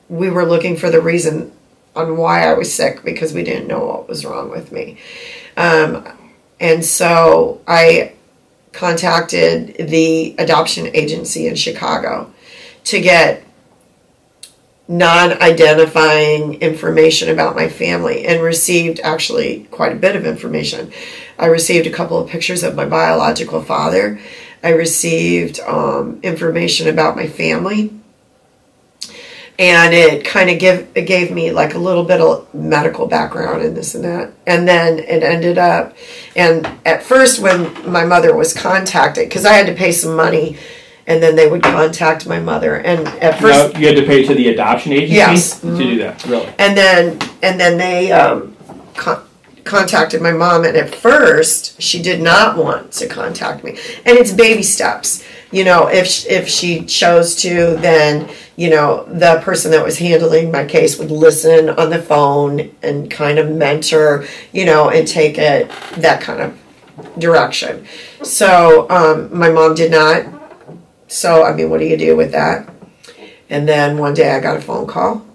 we 0.08 0.30
were 0.30 0.46
looking 0.46 0.78
for 0.78 0.90
the 0.90 1.02
reason 1.02 1.52
on 1.94 2.16
why 2.16 2.48
I 2.48 2.54
was 2.54 2.74
sick 2.74 3.04
because 3.04 3.34
we 3.34 3.44
didn't 3.44 3.68
know 3.68 3.86
what 3.86 4.08
was 4.08 4.24
wrong 4.24 4.50
with 4.50 4.72
me. 4.72 4.98
Um, 5.58 6.08
and 6.60 6.86
so 6.86 7.62
I 7.68 8.14
contacted 8.72 9.90
the 9.90 10.36
adoption 10.38 10.96
agency 10.96 11.48
in 11.48 11.56
Chicago 11.56 12.32
to 12.86 13.02
get 13.02 13.44
non 14.88 15.34
identifying 15.42 16.56
information 16.62 17.30
about 17.30 17.56
my 17.56 17.68
family 17.68 18.26
and 18.26 18.42
received 18.42 19.00
actually 19.02 19.68
quite 19.72 19.92
a 19.92 19.96
bit 19.96 20.16
of 20.16 20.26
information. 20.26 20.92
I 21.38 21.48
received 21.48 21.88
a 21.88 21.92
couple 21.92 22.18
of 22.18 22.30
pictures 22.30 22.64
of 22.64 22.76
my 22.76 22.86
biological 22.86 23.62
father. 23.62 24.20
I 24.64 24.70
received 24.70 25.60
um, 25.60 26.20
information 26.24 26.88
about 26.88 27.16
my 27.16 27.28
family, 27.28 27.94
and 29.60 29.94
it 29.94 30.24
kind 30.24 30.50
of 30.50 30.60
give 30.60 30.88
it 30.96 31.04
gave 31.04 31.32
me 31.32 31.52
like 31.52 31.74
a 31.74 31.80
little 31.80 32.04
bit 32.04 32.22
of 32.22 32.52
medical 32.54 33.08
background 33.08 33.62
and 33.62 33.76
this 33.76 33.96
and 33.96 34.04
that 34.04 34.32
and 34.46 34.68
then 34.68 35.00
it 35.00 35.24
ended 35.24 35.58
up 35.58 35.96
and 36.36 36.66
at 36.86 37.02
first 37.02 37.40
when 37.40 37.74
my 37.90 38.06
mother 38.06 38.36
was 38.36 38.54
contacted 38.54 39.28
because 39.28 39.46
i 39.46 39.54
had 39.54 39.66
to 39.66 39.74
pay 39.74 39.92
some 39.92 40.16
money 40.16 40.58
and 41.08 41.24
then 41.24 41.36
they 41.36 41.48
would 41.50 41.64
contact 41.64 42.28
my 42.28 42.40
mother 42.40 42.76
and 42.76 43.08
at 43.24 43.40
first 43.40 43.78
you 43.78 43.88
had 43.88 43.96
to 43.96 44.06
pay 44.06 44.26
to 44.26 44.34
the 44.36 44.50
adoption 44.50 44.92
agency 44.94 45.16
Yes. 45.16 45.60
to 45.62 45.78
do 45.78 45.98
that. 46.00 46.24
Really? 46.26 46.48
and 46.60 46.78
then 46.78 47.20
and 47.42 47.60
then 47.60 47.78
they 47.78 48.12
um, 48.12 48.56
con- 48.96 49.24
contacted 49.64 50.22
my 50.22 50.32
mom 50.32 50.64
and 50.66 50.76
at 50.78 50.94
first 50.94 51.82
she 51.82 52.02
did 52.02 52.22
not 52.22 52.58
want 52.58 52.92
to 52.94 53.08
contact 53.08 53.64
me 53.64 53.72
and 54.06 54.18
it's 54.18 54.32
baby 54.32 54.64
steps 54.64 55.24
you 55.52 55.64
know 55.64 55.88
if 55.88 56.08
sh- 56.08 56.26
if 56.28 56.48
she 56.48 56.84
chose 56.86 57.36
to 57.36 57.76
then 57.78 58.30
you 58.58 58.70
know 58.70 59.04
the 59.06 59.40
person 59.44 59.72
that 59.72 59.84
was 59.84 59.98
handling 59.98 60.52
my 60.52 60.66
case 60.66 60.98
would 61.00 61.12
listen 61.12 61.70
on 61.70 61.90
the 61.90 62.02
phone 62.02 62.70
and 62.82 63.10
kind 63.12 63.38
of 63.40 63.50
mentor 63.50 64.26
you 64.54 64.66
know 64.66 64.90
and 64.90 65.08
take 65.08 65.38
it 65.38 65.70
that 65.98 66.20
kind 66.22 66.42
of 66.42 66.58
direction 67.20 67.86
so 68.24 68.90
um, 68.90 69.30
my 69.38 69.50
mom 69.50 69.76
did 69.76 69.92
not 69.92 70.26
so 71.08 71.44
i 71.44 71.54
mean 71.54 71.70
what 71.70 71.80
do 71.80 71.86
you 71.86 71.98
do 71.98 72.16
with 72.16 72.32
that 72.32 72.70
and 73.50 73.68
then 73.68 73.98
one 73.98 74.14
day 74.14 74.32
i 74.32 74.40
got 74.40 74.58
a 74.58 74.62
phone 74.62 74.86
call 74.86 75.26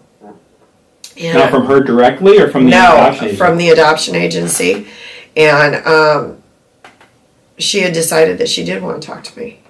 and 1.17 1.39
Now 1.39 1.51
from 1.51 1.67
her 1.67 1.81
directly 1.81 2.39
or 2.39 2.51
from 2.51 2.65
the 2.67 2.73
adoption 2.73 3.25
no, 3.25 3.27
agency? 3.27 3.37
from 3.37 3.57
the 3.59 3.69
adoption 3.71 4.15
agency, 4.15 4.87
and 5.37 5.75
um, 5.87 6.43
she 7.59 7.81
had 7.81 7.93
decided 7.93 8.39
that 8.39 8.49
she 8.49 8.65
did 8.65 8.83
want 8.83 9.03
to 9.03 9.07
talk 9.07 9.23
to 9.25 9.39
me. 9.39 9.61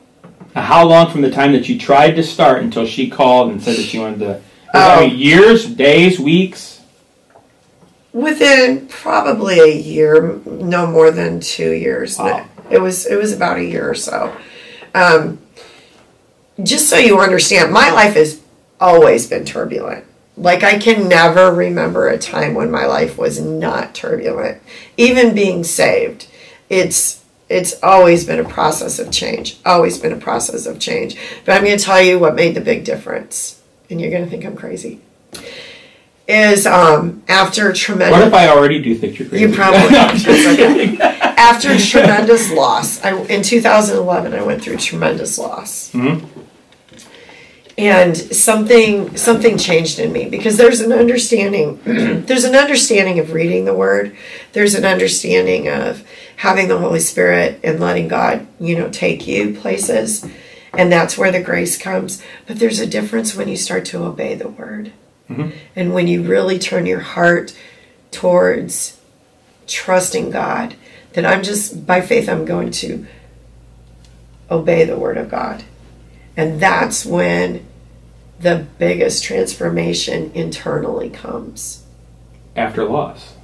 Now, 0.54 0.62
How 0.62 0.86
long 0.86 1.10
from 1.10 1.22
the 1.22 1.30
time 1.30 1.52
that 1.52 1.68
you 1.68 1.78
tried 1.78 2.12
to 2.12 2.22
start 2.22 2.62
until 2.62 2.86
she 2.86 3.10
called 3.10 3.50
and 3.50 3.62
said 3.62 3.76
that 3.76 3.82
she 3.82 3.98
wanted 3.98 4.20
to? 4.20 4.40
Mean, 4.74 5.18
years, 5.18 5.66
days, 5.66 6.18
weeks. 6.18 6.80
Within 8.12 8.86
probably 8.88 9.58
a 9.58 9.74
year, 9.74 10.40
no 10.46 10.86
more 10.86 11.10
than 11.10 11.40
two 11.40 11.72
years. 11.72 12.18
Wow. 12.18 12.46
It 12.70 12.80
was 12.80 13.04
it 13.06 13.16
was 13.16 13.32
about 13.32 13.58
a 13.58 13.64
year 13.64 13.88
or 13.90 13.94
so. 13.94 14.34
Um, 14.94 15.38
just 16.62 16.88
so 16.88 16.96
you 16.96 17.20
understand, 17.20 17.72
my 17.72 17.90
life 17.90 18.14
has 18.14 18.40
always 18.80 19.26
been 19.28 19.44
turbulent. 19.44 20.04
Like 20.36 20.62
I 20.62 20.78
can 20.78 21.08
never 21.08 21.52
remember 21.52 22.08
a 22.08 22.18
time 22.18 22.54
when 22.54 22.70
my 22.70 22.86
life 22.86 23.18
was 23.18 23.40
not 23.40 23.94
turbulent. 23.94 24.60
Even 24.96 25.34
being 25.34 25.62
saved, 25.62 26.26
it's 26.68 27.22
it's 27.48 27.74
always 27.82 28.24
been 28.24 28.40
a 28.40 28.48
process 28.48 28.98
of 28.98 29.10
change. 29.10 29.58
Always 29.66 29.98
been 29.98 30.12
a 30.12 30.16
process 30.16 30.64
of 30.64 30.78
change. 30.78 31.16
But 31.44 31.52
I'm 31.56 31.64
going 31.64 31.76
to 31.76 31.84
tell 31.84 32.00
you 32.00 32.18
what 32.18 32.34
made 32.34 32.54
the 32.54 32.62
big 32.62 32.84
difference, 32.84 33.60
and 33.90 34.00
you're 34.00 34.10
going 34.10 34.24
to 34.24 34.30
think 34.30 34.46
I'm 34.46 34.56
crazy. 34.56 35.02
Is 36.26 36.66
um, 36.66 37.22
after 37.28 37.70
tremendous. 37.74 38.18
What 38.18 38.26
if 38.28 38.32
I 38.32 38.48
already 38.48 38.80
do 38.80 38.94
think 38.94 39.18
you're 39.18 39.28
crazy? 39.28 39.44
You 39.46 39.54
probably- 39.54 39.80
No, 39.90 39.98
I'm 39.98 40.16
just 40.16 40.26
It's 40.26 40.60
okay. 40.60 41.18
After 41.42 41.76
tremendous 41.92 42.52
loss 42.52 43.02
I, 43.04 43.20
in 43.24 43.42
2011 43.42 44.32
i 44.34 44.42
went 44.42 44.62
through 44.62 44.76
tremendous 44.76 45.38
loss. 45.38 45.90
Mhm. 45.92 46.24
and 47.76 48.16
something 48.16 49.16
something 49.16 49.58
changed 49.58 49.98
in 49.98 50.12
me 50.12 50.28
because 50.28 50.56
there's 50.56 50.80
an 50.80 50.92
understanding 50.92 51.80
there's 52.28 52.44
an 52.44 52.54
understanding 52.54 53.18
of 53.18 53.32
reading 53.32 53.64
the 53.64 53.74
word. 53.74 54.14
There's 54.52 54.74
an 54.74 54.84
understanding 54.84 55.68
of 55.68 56.04
having 56.36 56.68
the 56.68 56.78
holy 56.78 57.00
spirit 57.00 57.58
and 57.64 57.80
letting 57.80 58.08
god 58.08 58.46
you 58.60 58.78
know 58.78 58.88
take 58.90 59.26
you 59.26 59.54
places 59.54 60.24
and 60.74 60.90
that's 60.92 61.18
where 61.18 61.32
the 61.32 61.42
grace 61.42 61.76
comes. 61.76 62.22
But 62.46 62.58
there's 62.58 62.80
a 62.80 62.86
difference 62.86 63.34
when 63.36 63.48
you 63.48 63.56
start 63.56 63.84
to 63.86 64.04
obey 64.04 64.34
the 64.36 64.48
word. 64.48 64.92
And 65.74 65.94
when 65.94 66.08
you 66.08 66.22
really 66.22 66.58
turn 66.58 66.84
your 66.84 67.00
heart 67.00 67.56
towards 68.10 68.98
trusting 69.66 70.30
God 70.30 70.74
that 71.14 71.24
I'm 71.26 71.42
just 71.42 71.86
by 71.86 72.00
faith 72.00 72.28
I'm 72.28 72.44
going 72.44 72.70
to 72.72 73.06
obey 74.50 74.84
the 74.84 74.96
word 74.98 75.16
of 75.16 75.30
God. 75.30 75.64
And 76.36 76.60
that's 76.60 77.04
when 77.04 77.66
the 78.40 78.66
biggest 78.78 79.22
transformation 79.24 80.32
internally 80.34 81.10
comes 81.10 81.84
After 82.56 82.84
loss. 82.84 83.34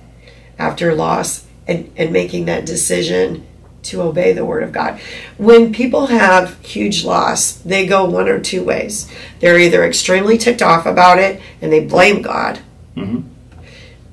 after 0.59 0.95
loss 0.95 1.47
and, 1.67 1.93
and 1.97 2.13
making 2.13 2.47
that 2.47 2.67
decision 2.67 3.47
to 3.85 4.03
obey 4.03 4.33
the 4.33 4.45
word 4.45 4.63
of 4.65 4.73
God. 4.73 5.01
When 5.37 5.73
people 5.73 6.07
have 6.09 6.59
huge 6.65 7.05
loss, 7.05 7.53
they 7.53 7.87
go 7.87 8.05
one 8.07 8.29
or 8.29 8.41
two 8.41 8.65
ways. 8.65 9.11
They're 9.41 9.59
either 9.59 9.85
extremely 9.85 10.37
ticked 10.37 10.63
off 10.63 10.85
about 10.85 11.19
it 11.19 11.41
and 11.63 11.73
they 11.73 11.85
blame 11.85 12.21
God, 12.23 12.59
Mhm. 12.97 13.23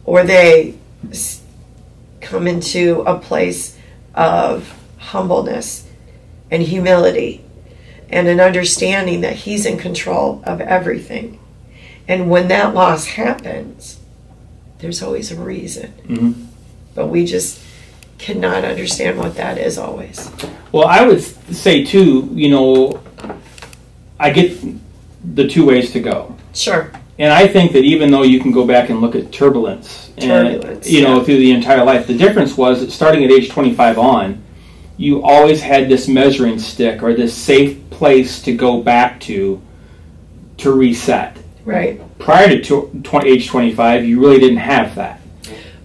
or 0.06 0.24
they 0.24 0.76
come 2.26 2.48
into 2.48 3.02
a 3.02 3.18
place 3.18 3.78
of 4.14 4.74
humbleness 4.98 5.88
and 6.52 6.64
humility 6.64 7.44
and 8.10 8.28
an 8.28 8.40
understanding 8.40 9.22
that 9.22 9.36
He's 9.36 9.66
in 9.66 9.78
control 9.78 10.42
of 10.44 10.60
everything. 10.60 11.40
And 12.08 12.30
when 12.30 12.48
that 12.50 12.74
loss 12.74 13.06
happens, 13.06 14.00
there's 14.80 15.02
always 15.02 15.32
a 15.32 15.36
reason. 15.36 15.94
Mhm. 16.08 16.34
But 16.94 17.08
we 17.08 17.26
just 17.26 17.60
cannot 18.18 18.64
understand 18.64 19.18
what 19.18 19.36
that 19.36 19.58
is 19.58 19.78
always. 19.78 20.30
Well, 20.72 20.88
I 20.88 21.06
would 21.06 21.24
say 21.54 21.84
too. 21.84 22.30
You 22.34 22.50
know, 22.50 23.00
I 24.20 24.30
get 24.30 24.58
the 25.36 25.48
two 25.48 25.66
ways 25.66 25.92
to 25.92 26.00
go. 26.00 26.36
Sure. 26.54 26.92
And 27.18 27.32
I 27.32 27.48
think 27.48 27.72
that 27.72 27.84
even 27.84 28.12
though 28.12 28.24
you 28.24 28.42
can 28.42 28.52
go 28.52 28.68
back 28.68 28.90
and 28.90 29.00
look 29.00 29.16
at 29.16 29.32
turbulence, 29.32 30.12
and, 30.18 30.62
Turbulence, 30.62 30.90
you 30.90 31.02
know, 31.02 31.18
yeah. 31.18 31.24
through 31.24 31.38
the 31.38 31.52
entire 31.52 31.84
life, 31.84 32.08
the 32.08 32.18
difference 32.18 32.58
was 32.58 32.82
that 32.82 32.92
starting 32.92 33.24
at 33.24 33.32
age 33.32 33.50
25 33.50 33.98
on, 33.98 34.44
you 34.98 35.24
always 35.24 35.62
had 35.62 35.88
this 35.88 36.08
measuring 36.08 36.60
stick 36.60 37.02
or 37.04 37.14
this 37.14 37.34
safe 37.34 37.90
place 37.90 38.42
to 38.44 38.56
go 38.56 38.82
back 38.82 39.20
to 39.22 39.62
to 40.58 40.72
reset. 40.72 41.38
Right. 41.66 42.02
Prior 42.20 42.48
to 42.48 42.62
tw- 42.62 43.04
tw- 43.04 43.26
age 43.26 43.48
25, 43.48 44.06
you 44.06 44.22
really 44.22 44.40
didn't 44.40 44.58
have 44.58 44.96
that. 44.96 45.20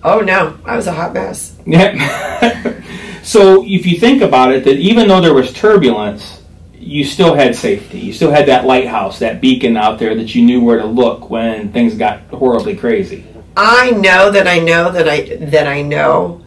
Oh 0.03 0.21
no, 0.21 0.57
I 0.65 0.77
was 0.77 0.87
a 0.87 0.93
hot 0.93 1.13
mess. 1.13 1.57
Yeah. 1.67 2.83
so 3.23 3.65
if 3.67 3.85
you 3.85 3.99
think 3.99 4.23
about 4.23 4.53
it, 4.53 4.65
that 4.65 4.77
even 4.77 5.09
though 5.09 5.21
there 5.21 5.35
was 5.35 5.53
turbulence, 5.53 6.40
you 6.81 7.05
still 7.05 7.35
had 7.35 7.55
safety. 7.55 8.01
You 8.01 8.13
still 8.13 8.31
had 8.31 8.47
that 8.47 8.65
lighthouse, 8.65 9.19
that 9.19 9.41
beacon 9.41 9.77
out 9.77 9.99
there 9.99 10.15
that 10.15 10.35
you 10.35 10.43
knew 10.43 10.65
where 10.65 10.79
to 10.79 10.87
look 10.87 11.29
when 11.29 11.71
things 11.73 11.95
got 11.95 12.21
horribly 12.31 12.75
crazy. 12.75 13.27
I 13.57 13.91
know 13.91 14.31
that 14.31 14.49
I 14.49 14.59
know 14.59 14.91
that 14.91 15.09
I 15.09 15.37
that 15.37 15.67
I 15.67 15.83
know 15.83 16.41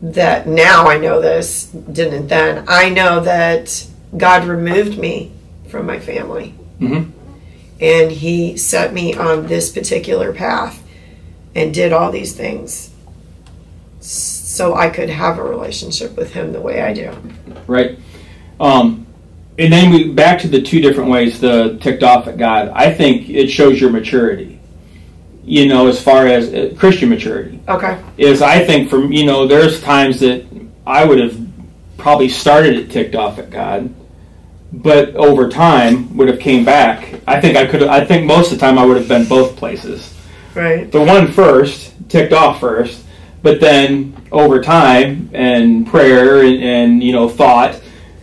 that 0.00 0.46
now 0.46 0.86
I 0.86 0.98
know 0.98 1.20
this, 1.20 1.66
didn't 1.66 2.28
then. 2.28 2.64
I 2.68 2.88
know 2.88 3.20
that 3.20 3.84
God 4.16 4.44
removed 4.44 4.96
me 4.98 5.32
from 5.68 5.86
my 5.86 5.98
family. 5.98 6.54
Mhm. 6.80 7.10
And 7.80 8.12
he 8.12 8.56
set 8.56 8.92
me 8.92 9.14
on 9.14 9.46
this 9.46 9.70
particular 9.70 10.32
path 10.32 10.82
and 11.54 11.74
did 11.74 11.92
all 11.92 12.12
these 12.12 12.32
things 12.32 12.90
so 14.00 14.74
I 14.74 14.88
could 14.88 15.10
have 15.10 15.38
a 15.38 15.42
relationship 15.42 16.16
with 16.16 16.32
him 16.34 16.52
the 16.52 16.60
way 16.60 16.80
I 16.80 16.92
do. 16.92 17.10
right? 17.66 17.98
Um, 18.58 18.99
and 19.60 19.70
then 19.70 19.90
we 19.90 20.10
back 20.10 20.40
to 20.40 20.48
the 20.48 20.62
two 20.62 20.80
different 20.80 21.10
ways 21.10 21.38
the 21.38 21.78
ticked 21.82 22.02
off 22.02 22.26
at 22.26 22.38
God. 22.38 22.70
I 22.74 22.92
think 22.92 23.28
it 23.28 23.48
shows 23.48 23.80
your 23.80 23.90
maturity. 23.90 24.58
You 25.44 25.66
know, 25.68 25.86
as 25.86 26.00
far 26.02 26.26
as 26.26 26.52
uh, 26.52 26.74
Christian 26.78 27.08
maturity 27.08 27.60
Okay. 27.68 27.98
is, 28.16 28.40
I 28.40 28.64
think 28.64 28.88
from 28.88 29.12
you 29.12 29.26
know, 29.26 29.46
there's 29.46 29.82
times 29.82 30.20
that 30.20 30.44
I 30.86 31.04
would 31.04 31.18
have 31.18 31.36
probably 31.98 32.28
started 32.28 32.76
it 32.76 32.90
ticked 32.90 33.14
off 33.14 33.38
at 33.38 33.50
God, 33.50 33.92
but 34.72 35.14
over 35.16 35.48
time 35.48 36.16
would 36.16 36.28
have 36.28 36.40
came 36.40 36.64
back. 36.64 37.20
I 37.26 37.40
think 37.40 37.56
I 37.56 37.66
could. 37.66 37.82
I 37.82 38.04
think 38.04 38.26
most 38.26 38.52
of 38.52 38.58
the 38.58 38.64
time 38.64 38.78
I 38.78 38.84
would 38.86 38.96
have 38.96 39.08
been 39.08 39.26
both 39.26 39.56
places. 39.56 40.14
Right. 40.54 40.90
The 40.90 41.02
one 41.02 41.32
first 41.32 41.94
ticked 42.08 42.32
off 42.32 42.60
first, 42.60 43.04
but 43.42 43.60
then 43.60 44.16
over 44.32 44.62
time 44.62 45.30
and 45.32 45.86
prayer 45.86 46.42
and, 46.44 46.62
and 46.62 47.02
you 47.02 47.12
know 47.12 47.28
thought 47.28 47.79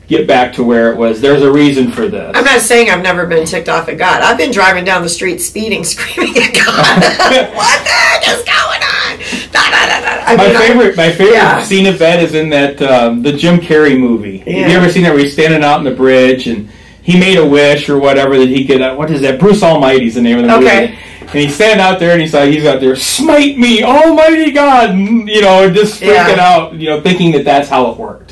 get 0.08 0.26
back 0.28 0.54
to 0.54 0.64
where 0.64 0.92
it 0.92 0.98
was. 0.98 1.20
There's 1.22 1.42
a 1.42 1.52
reason 1.52 1.92
for 1.92 2.08
this. 2.08 2.32
I'm 2.36 2.46
not 2.46 2.62
saying 2.62 2.90
I've 2.90 3.04
never 3.04 3.26
been 3.26 3.46
ticked 3.46 3.70
off 3.70 3.90
at 3.90 3.98
God. 3.98 4.22
I've 4.22 4.38
been 4.38 4.52
driving 4.52 4.86
down 4.86 5.02
the 5.04 5.10
street 5.10 5.40
speeding, 5.40 5.84
screaming 5.84 6.36
at 6.42 6.54
God. 6.54 7.54
what 7.56 7.84
the 7.84 7.90
heck 7.90 8.28
is 8.28 8.44
going 8.44 8.82
on? 8.84 9.52
Da, 9.52 9.70
da, 9.70 9.88
da. 9.88 10.24
I 10.32 10.36
my 10.38 10.48
mean, 10.48 10.56
I- 10.56 10.68
favorite, 10.68 10.98
my 10.98 11.12
favorite 11.12 11.34
Yeah. 11.34 11.62
scene 11.64 11.86
of 11.88 12.00
that 12.00 12.22
is 12.22 12.34
in 12.36 12.50
that 12.50 12.82
um, 12.82 13.22
the 13.22 13.34
Jim 13.34 13.60
Carrey 13.60 14.00
movie. 14.00 14.38
Have 14.40 14.48
you 14.72 14.78
ever 14.78 14.90
seen 14.90 15.04
that 15.04 15.14
where 15.14 15.24
he's 15.24 15.34
standing 15.34 15.64
out 15.64 15.80
on 15.80 15.84
the 15.84 15.92
bridge 15.92 16.48
and 16.48 16.70
he 17.04 17.20
made 17.20 17.38
a 17.38 17.46
wish 17.46 17.90
or 17.90 17.98
whatever 18.00 18.38
that 18.38 18.48
he 18.50 18.66
could? 18.66 18.82
Uh, 18.82 18.96
what 18.96 19.10
is 19.12 19.22
that? 19.22 19.40
Bruce 19.40 19.64
Almighty's 19.64 20.16
the 20.16 20.22
name 20.22 20.40
of 20.40 20.46
the 20.46 20.56
Okay. 20.56 20.82
movie. 20.92 20.98
And 21.22 21.30
he's 21.42 21.56
standing 21.56 21.82
out 21.86 22.00
there 22.00 22.12
and 22.14 22.22
he's 22.22 22.34
like, 22.34 22.50
he's 22.52 22.66
out 22.66 22.80
there, 22.80 22.96
smite 22.96 23.58
me, 23.58 23.84
Almighty 23.84 24.52
God, 24.52 24.96
you 24.98 25.42
know, 25.42 25.70
just 25.70 26.02
freaking 26.02 26.38
Yeah. 26.38 26.56
out, 26.56 26.74
you 26.76 26.88
know, 26.90 27.02
thinking 27.02 27.34
that 27.34 27.44
that's 27.44 27.68
how 27.68 27.92
it 27.92 27.98
worked. 27.98 28.27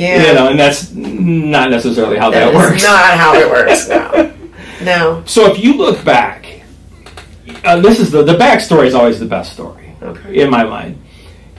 Yeah. 0.00 0.26
You 0.28 0.34
know, 0.34 0.48
and 0.50 0.58
that's 0.58 0.92
not 0.92 1.70
necessarily 1.70 2.16
how 2.18 2.30
that, 2.30 2.52
That 2.52 2.54
works. 2.54 2.82
not 2.82 3.18
how 3.18 3.34
it 3.34 3.48
works. 3.50 3.88
No. 3.88 4.34
No. 4.82 5.22
So 5.26 5.52
if 5.52 5.62
you 5.62 5.74
look 5.76 6.02
back, 6.06 6.62
uh, 7.64 7.80
this 7.80 8.00
is 8.00 8.10
the 8.10 8.22
the 8.22 8.32
backstory 8.38 8.86
is 8.86 8.94
always 8.94 9.20
the 9.20 9.26
best 9.26 9.52
story 9.52 9.94
Okay. 10.02 10.40
in 10.40 10.48
my 10.48 10.64
mind. 10.64 10.96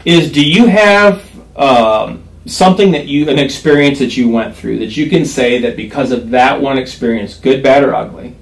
Is 0.05 0.31
do 0.31 0.43
you 0.43 0.65
have 0.65 1.23
um, 1.55 2.23
something 2.47 2.89
that 2.93 3.05
you 3.05 3.29
an 3.29 3.37
experience 3.37 3.99
that 3.99 4.17
you 4.17 4.27
went 4.27 4.55
through 4.55 4.79
that 4.79 4.97
you 4.97 5.07
can 5.07 5.23
say 5.25 5.59
that 5.61 5.75
because 5.77 6.11
of 6.11 6.31
that 6.31 6.59
one 6.59 6.79
experience, 6.79 7.35
good, 7.37 7.61
bad, 7.61 7.83
or 7.83 7.93
ugly, 7.93 8.35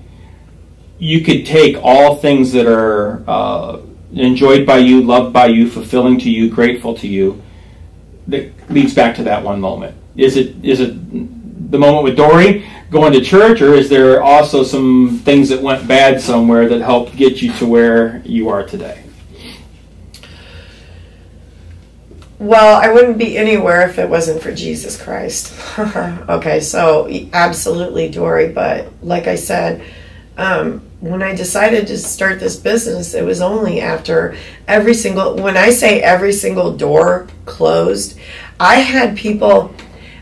you 0.97 1.25
could 1.25 1.45
take 1.45 1.75
all 1.83 2.15
things 2.15 2.53
that 2.53 2.65
are 2.65 3.21
uh, 3.27 3.81
enjoyed 4.13 4.65
by 4.65 4.77
you, 4.77 5.01
loved 5.01 5.33
by 5.33 5.47
you, 5.47 5.69
fulfilling 5.69 6.17
to 6.19 6.29
you, 6.29 6.49
grateful 6.49 6.93
to 6.95 7.07
you, 7.07 7.41
that 8.29 8.51
leads 8.69 8.93
back 8.93 9.15
to 9.17 9.23
that 9.23 9.43
one 9.43 9.59
moment. 9.59 9.95
Is 10.15 10.37
it 10.37 10.63
is 10.63 10.79
it 10.79 11.71
the 11.71 11.77
moment 11.77 12.03
with 12.03 12.15
Dory 12.15 12.67
going 12.89 13.13
to 13.13 13.21
church, 13.21 13.61
or 13.61 13.73
is 13.73 13.89
there 13.89 14.21
also 14.23 14.63
some 14.63 15.21
things 15.23 15.49
that 15.49 15.61
went 15.61 15.87
bad 15.87 16.19
somewhere 16.21 16.67
that 16.67 16.81
helped 16.81 17.15
get 17.15 17.41
you 17.41 17.53
to 17.53 17.65
where 17.65 18.21
you 18.25 18.49
are 18.49 18.65
today? 18.65 19.03
Well, 22.39 22.81
I 22.81 22.91
wouldn't 22.91 23.17
be 23.17 23.37
anywhere 23.37 23.87
if 23.87 23.99
it 23.99 24.09
wasn't 24.09 24.41
for 24.41 24.53
Jesus 24.53 25.01
Christ. 25.01 25.53
okay, 25.77 26.61
so 26.61 27.09
absolutely, 27.33 28.09
Dory. 28.09 28.49
But 28.49 28.87
like 29.03 29.27
I 29.27 29.35
said, 29.35 29.83
um, 30.37 30.88
when 31.01 31.23
I 31.23 31.33
decided 31.33 31.87
to 31.87 31.97
start 31.97 32.39
this 32.39 32.57
business, 32.57 33.13
it 33.13 33.23
was 33.23 33.41
only 33.41 33.79
after 33.79 34.35
every 34.67 34.93
single, 34.93 35.35
when 35.35 35.55
I 35.55 35.69
say 35.69 36.01
every 36.01 36.33
single 36.33 36.75
door 36.75 37.27
closed, 37.45 38.19
I 38.59 38.75
had 38.75 39.17
people, 39.17 39.73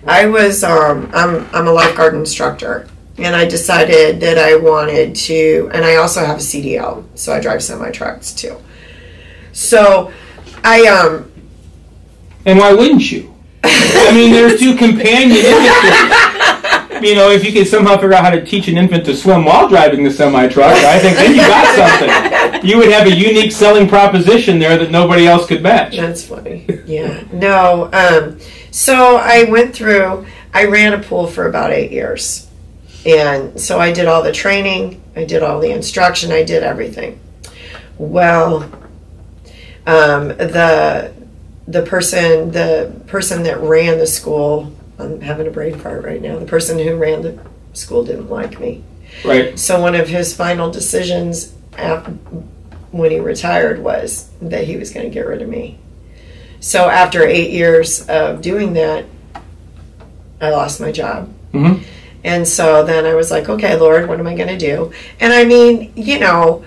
I 0.05 0.27
was, 0.27 0.63
um, 0.63 1.09
I'm, 1.13 1.47
I'm 1.53 1.67
a 1.67 1.71
lifeguard 1.71 2.13
instructor. 2.13 2.87
And 3.19 3.35
I 3.35 3.45
decided 3.45 4.19
that 4.19 4.37
I 4.37 4.57
wanted 4.57 5.15
to, 5.15 5.71
and 5.73 5.83
I 5.83 5.95
also 5.95 6.23
have 6.23 6.37
a 6.37 6.39
CDL, 6.41 7.03
so 7.15 7.33
I 7.33 7.39
drive 7.39 7.63
semi 7.63 7.89
trucks 7.89 8.31
too. 8.31 8.55
So 9.53 10.13
I, 10.63 10.85
um, 10.85 11.31
And 12.45 12.59
why 12.59 12.73
wouldn't 12.73 13.11
you? 13.11 13.33
I 13.63 14.11
mean, 14.13 14.31
there's 14.31 14.59
two 14.59 14.75
companion 14.75 15.31
infants. 15.37 16.36
You 17.01 17.15
know, 17.15 17.29
if 17.29 17.43
you 17.43 17.53
could 17.53 17.67
somehow 17.67 17.95
figure 17.95 18.13
out 18.13 18.23
how 18.23 18.29
to 18.31 18.43
teach 18.43 18.67
an 18.67 18.77
infant 18.77 19.05
to 19.05 19.15
swim 19.15 19.45
while 19.45 19.67
driving 19.67 20.03
the 20.03 20.11
semi 20.11 20.47
truck, 20.47 20.71
I 20.71 20.99
think 20.99 21.17
then 21.17 21.31
you 21.31 21.41
got 21.41 21.75
something. 21.75 22.67
You 22.67 22.77
would 22.77 22.89
have 22.91 23.07
a 23.07 23.15
unique 23.15 23.51
selling 23.51 23.87
proposition 23.87 24.59
there 24.59 24.77
that 24.77 24.89
nobody 24.91 25.27
else 25.27 25.47
could 25.47 25.61
match. 25.61 25.95
That's 25.95 26.25
funny. 26.25 26.65
Yeah. 26.85 27.23
No. 27.31 27.89
Um, 27.93 28.39
so 28.71 29.17
I 29.17 29.43
went 29.43 29.75
through. 29.75 30.25
I 30.53 30.65
ran 30.65 30.93
a 30.93 31.03
pool 31.03 31.27
for 31.27 31.47
about 31.47 31.71
eight 31.71 31.91
years, 31.91 32.47
and 33.05 33.59
so 33.59 33.79
I 33.79 33.91
did 33.91 34.07
all 34.07 34.23
the 34.23 34.31
training. 34.31 35.01
I 35.15 35.25
did 35.25 35.43
all 35.43 35.59
the 35.59 35.71
instruction. 35.71 36.31
I 36.31 36.43
did 36.43 36.63
everything. 36.63 37.19
Well, 37.97 38.63
um, 39.85 40.29
the 40.29 41.13
the 41.67 41.81
person 41.83 42.51
the 42.51 42.93
person 43.07 43.43
that 43.43 43.59
ran 43.59 43.97
the 43.97 44.07
school. 44.07 44.73
I'm 44.99 45.21
having 45.21 45.47
a 45.47 45.51
brain 45.51 45.77
fart 45.77 46.03
right 46.03 46.21
now. 46.21 46.39
The 46.39 46.45
person 46.45 46.79
who 46.79 46.95
ran 46.95 47.21
the 47.21 47.39
school 47.73 48.03
didn't 48.03 48.29
like 48.29 48.59
me. 48.59 48.83
Right. 49.23 49.57
So 49.57 49.79
one 49.79 49.95
of 49.95 50.07
his 50.07 50.35
final 50.35 50.71
decisions 50.71 51.53
when 52.91 53.11
he 53.11 53.19
retired 53.19 53.79
was 53.79 54.29
that 54.41 54.65
he 54.65 54.77
was 54.77 54.91
going 54.91 55.05
to 55.05 55.13
get 55.13 55.27
rid 55.27 55.41
of 55.41 55.49
me. 55.49 55.77
So 56.59 56.89
after 56.89 57.23
eight 57.23 57.51
years 57.51 58.07
of 58.07 58.41
doing 58.41 58.73
that, 58.73 59.05
I 60.41 60.49
lost 60.49 60.79
my 60.81 60.91
job. 60.91 61.31
Mhm. 61.53 61.83
And 62.23 62.47
so 62.47 62.83
then 62.83 63.05
I 63.05 63.13
was 63.13 63.29
like, 63.31 63.47
okay, 63.47 63.75
Lord, 63.77 64.09
what 64.09 64.19
am 64.19 64.27
I 64.27 64.35
going 64.35 64.49
to 64.49 64.57
do? 64.57 64.91
And 65.19 65.31
I 65.31 65.45
mean, 65.45 65.93
you 65.95 66.19
know, 66.19 66.65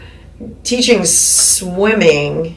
teaching 0.63 1.05
swimming 1.05 2.57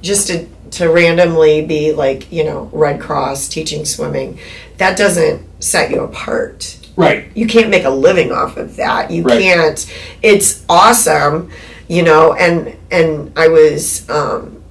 just 0.00 0.28
to, 0.28 0.46
to 0.76 0.88
randomly 0.88 1.64
be 1.64 1.92
like, 1.92 2.30
you 2.30 2.44
know, 2.44 2.68
Red 2.72 3.00
Cross 3.00 3.48
teaching 3.48 3.84
swimming, 3.84 4.38
that 4.78 4.96
doesn't 4.96 5.42
set 5.62 5.90
you 5.90 6.00
apart 6.00 6.76
Right. 6.96 7.26
you 7.34 7.46
can't 7.46 7.68
make 7.68 7.84
a 7.84 7.90
living 7.90 8.32
off 8.32 8.56
of 8.56 8.76
that. 8.76 9.10
You 9.10 9.22
Right. 9.22 9.40
can't. 9.40 9.86
It's 10.22 10.62
awesome, 10.68 11.50
you 11.88 12.02
know. 12.02 12.32
And 12.34 12.74
and 12.90 13.32
I 13.36 13.48
was. 13.48 14.08
Um, 14.08 14.62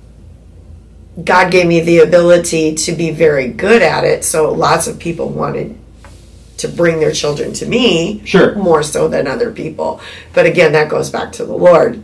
God 1.24 1.50
gave 1.52 1.66
me 1.68 1.80
the 1.80 2.00
ability 2.00 2.76
to 2.76 2.92
be 2.92 3.10
very 3.12 3.48
good 3.48 3.82
at 3.82 4.04
it, 4.04 4.26
so 4.26 4.52
lots 4.52 4.86
of 4.88 5.00
people 5.00 5.30
wanted 5.30 5.78
to 6.58 6.68
bring 6.68 7.00
their 7.00 7.12
children 7.14 7.54
to 7.54 7.66
me 7.66 8.22
Sure. 8.26 8.56
more 8.56 8.84
so 8.84 9.08
than 9.08 9.26
other 9.28 9.52
people. 9.52 10.00
But 10.34 10.46
again, 10.46 10.74
that 10.74 10.90
goes 10.90 11.10
back 11.10 11.32
to 11.34 11.46
the 11.46 11.54
Lord. 11.54 12.02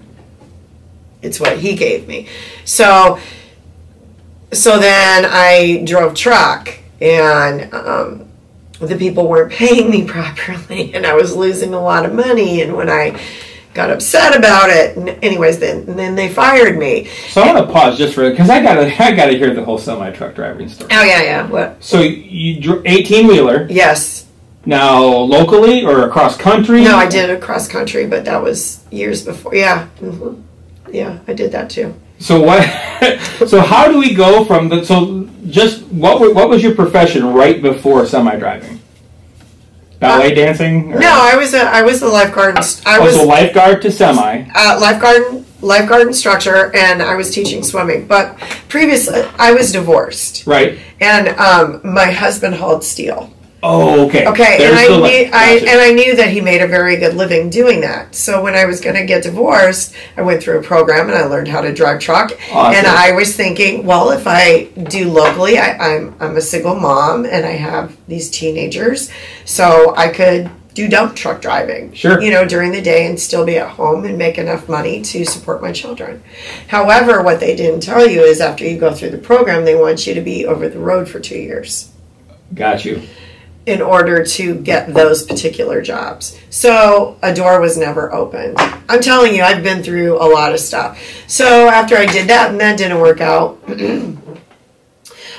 It's 1.21 1.39
what 1.39 1.57
He 1.59 1.73
gave 1.75 2.07
me. 2.07 2.27
So, 2.63 3.17
so 4.51 4.79
then 4.79 5.25
I 5.27 5.83
drove 5.85 6.13
truck, 6.15 6.69
and 6.99 7.73
um, 7.73 8.27
the 8.79 8.95
people 8.95 9.27
weren't 9.27 9.51
paying 9.63 9.89
me 9.89 10.05
properly, 10.05 10.93
and 10.93 11.05
I 11.05 11.13
was 11.13 11.35
losing 11.35 11.73
a 11.73 11.81
lot 11.81 12.05
of 12.05 12.13
money. 12.13 12.61
And 12.61 12.75
when 12.75 12.89
I 12.89 13.19
got 13.73 13.89
upset 13.89 14.35
about 14.37 14.69
it, 14.69 14.97
and 14.97 15.09
anyways, 15.23 15.59
then 15.59 15.85
then 15.95 16.15
they 16.15 16.27
fired 16.29 16.77
me. 16.77 17.05
So 17.29 17.41
I 17.41 17.53
want 17.53 17.65
to 17.65 17.71
pause 17.73 17.97
just 17.97 18.13
for 18.15 18.29
because 18.29 18.49
I 18.49 18.61
gotta 18.61 18.87
I 19.03 19.11
gotta 19.15 19.33
hear 19.37 19.53
the 19.53 19.63
whole 19.63 19.77
semi 19.77 20.11
truck 20.11 20.35
driving 20.35 20.67
story. 20.69 20.89
Oh 20.93 21.03
yeah, 21.03 21.21
yeah. 21.23 21.47
What? 21.47 21.83
So 21.83 22.01
you 22.01 22.81
eighteen 22.85 23.27
wheeler 23.27 23.67
Yes. 23.69 24.25
now 24.65 25.01
locally 25.05 25.85
or 25.85 26.03
across 26.07 26.35
country? 26.37 26.83
No, 26.83 26.97
I 26.97 27.07
did 27.07 27.29
across 27.29 27.67
country, 27.67 28.05
but 28.07 28.25
that 28.25 28.41
was 28.43 28.83
years 28.91 29.23
before. 29.23 29.55
Yeah. 29.55 29.85
hmm 29.99 30.41
Yeah, 30.91 31.19
I 31.27 31.33
did 31.33 31.51
that 31.53 31.69
too. 31.69 31.95
So 32.21 32.41
what? 32.41 32.63
so 33.47 33.59
how 33.61 33.87
do 33.91 33.97
we 33.97 34.13
go 34.13 34.45
from 34.45 34.69
the? 34.69 34.85
So 34.85 35.27
just 35.49 35.83
what? 35.87 36.19
What 36.35 36.49
was 36.49 36.61
your 36.63 36.75
profession 36.75 37.33
right 37.33 37.61
before 37.61 38.05
semi 38.05 38.35
driving? 38.37 38.79
Ballet 39.99 40.33
dancing? 40.33 40.93
or- 40.93 40.99
No, 40.99 41.09
I 41.11 41.35
was 41.35 41.53
a 41.53 41.61
I 41.61 41.81
was 41.83 42.01
a 42.01 42.07
lifeguard. 42.07 42.57
I 42.57 42.97
Oh, 42.99 43.03
was 43.05 43.15
so 43.15 43.25
lifeguard 43.25 43.81
to 43.83 43.91
semi. 43.91 44.47
uh, 44.55 44.77
lifeguard 44.79 45.45
lifeguard 45.61 46.07
instructor, 46.07 46.75
and 46.75 47.03
I 47.03 47.15
was 47.15 47.29
teaching 47.31 47.63
swimming. 47.63 48.07
But 48.07 48.37
previously, 48.67 49.21
I 49.37 49.51
was 49.51 49.71
divorced, 49.71 50.45
Right. 50.47 50.79
and 50.99 51.27
um, 51.29 51.81
my 51.83 52.11
husband 52.11 52.55
hauled 52.55 52.83
steel. 52.83 53.31
Oh, 53.63 54.07
okay. 54.07 54.25
Okay, 54.25 54.57
There's 54.57 54.71
and 54.71 54.79
I 54.79 54.87
knew 54.87 55.29
I 55.31 55.59
gotcha. 55.59 55.69
and 55.71 55.79
I 55.81 55.91
knew 55.91 56.15
that 56.15 56.29
he 56.29 56.41
made 56.41 56.61
a 56.61 56.67
very 56.67 56.97
good 56.97 57.13
living 57.15 57.49
doing 57.49 57.81
that. 57.81 58.15
So 58.15 58.41
when 58.41 58.55
I 58.55 58.65
was 58.65 58.81
going 58.81 58.95
to 58.95 59.05
get 59.05 59.23
divorced, 59.23 59.93
I 60.17 60.23
went 60.23 60.41
through 60.41 60.59
a 60.59 60.63
program 60.63 61.09
and 61.09 61.17
I 61.17 61.25
learned 61.25 61.47
how 61.47 61.61
to 61.61 61.71
drive 61.71 61.99
truck. 61.99 62.31
Awesome. 62.51 62.75
And 62.75 62.87
I 62.87 63.11
was 63.11 63.35
thinking, 63.35 63.85
well, 63.85 64.11
if 64.11 64.25
I 64.25 64.65
do 64.65 65.09
locally, 65.11 65.59
I, 65.59 65.77
I'm 65.77 66.15
I'm 66.19 66.37
a 66.37 66.41
single 66.41 66.75
mom 66.75 67.25
and 67.25 67.45
I 67.45 67.51
have 67.51 67.95
these 68.07 68.31
teenagers, 68.31 69.11
so 69.45 69.95
I 69.95 70.09
could 70.09 70.49
do 70.73 70.87
dump 70.87 71.15
truck 71.15 71.41
driving. 71.41 71.93
Sure. 71.93 72.19
You 72.19 72.31
know, 72.31 72.47
during 72.47 72.71
the 72.71 72.81
day 72.81 73.05
and 73.05 73.19
still 73.19 73.45
be 73.45 73.57
at 73.57 73.69
home 73.69 74.05
and 74.05 74.17
make 74.17 74.37
enough 74.37 74.69
money 74.69 75.01
to 75.01 75.25
support 75.25 75.61
my 75.61 75.71
children. 75.71 76.23
However, 76.67 77.21
what 77.21 77.39
they 77.39 77.55
didn't 77.55 77.81
tell 77.81 78.07
you 78.07 78.21
is 78.21 78.39
after 78.41 78.65
you 78.65 78.79
go 78.79 78.93
through 78.93 79.09
the 79.09 79.17
program, 79.17 79.65
they 79.65 79.75
want 79.75 80.07
you 80.07 80.13
to 80.15 80.21
be 80.21 80.45
over 80.45 80.67
the 80.69 80.79
road 80.79 81.07
for 81.09 81.19
two 81.19 81.37
years 81.37 81.91
Got 82.53 82.83
you. 82.85 83.01
In 83.65 83.81
order 83.81 84.23
to 84.25 84.55
get 84.55 84.93
those 84.93 85.23
particular 85.23 85.81
jobs. 85.81 86.39
So 86.49 87.17
a 87.21 87.33
door 87.33 87.61
was 87.61 87.77
never 87.77 88.11
opened. 88.11 88.55
I'm 88.89 89.01
telling 89.01 89.35
you, 89.35 89.43
I've 89.43 89.63
been 89.63 89.83
through 89.83 90.17
a 90.17 90.25
lot 90.25 90.53
of 90.53 90.59
stuff. 90.59 91.01
So 91.27 91.69
after 91.69 91.95
I 91.95 92.05
did 92.05 92.27
that 92.29 92.49
and 92.49 92.59
that 92.59 92.77
didn't 92.77 92.99
work 92.99 93.21
out, 93.21 93.57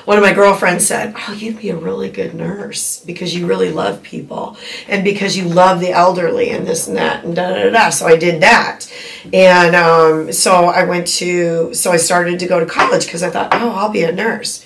one 0.04 0.18
of 0.18 0.22
my 0.22 0.32
girlfriends 0.32 0.86
said, 0.86 1.14
Oh, 1.16 1.32
you'd 1.32 1.58
be 1.58 1.70
a 1.70 1.76
really 1.76 2.10
good 2.10 2.34
nurse 2.34 3.04
because 3.04 3.34
you 3.34 3.46
really 3.46 3.72
love 3.72 4.02
people 4.02 4.56
and 4.88 5.02
because 5.02 5.36
you 5.36 5.44
love 5.44 5.80
the 5.80 5.90
elderly 5.90 6.50
and 6.50 6.64
this 6.64 6.86
and 6.86 6.96
that 6.96 7.24
and 7.24 7.34
da 7.34 7.48
da 7.48 7.64
da. 7.64 7.70
da. 7.70 7.90
So 7.90 8.06
I 8.06 8.16
did 8.16 8.40
that. 8.42 8.86
And 9.32 9.74
um, 9.74 10.32
so 10.32 10.66
I 10.66 10.84
went 10.84 11.08
to, 11.08 11.74
so 11.74 11.90
I 11.90 11.96
started 11.96 12.38
to 12.38 12.46
go 12.46 12.60
to 12.60 12.66
college 12.66 13.06
because 13.06 13.24
I 13.24 13.30
thought, 13.30 13.52
Oh, 13.52 13.70
I'll 13.70 13.90
be 13.90 14.04
a 14.04 14.12
nurse. 14.12 14.64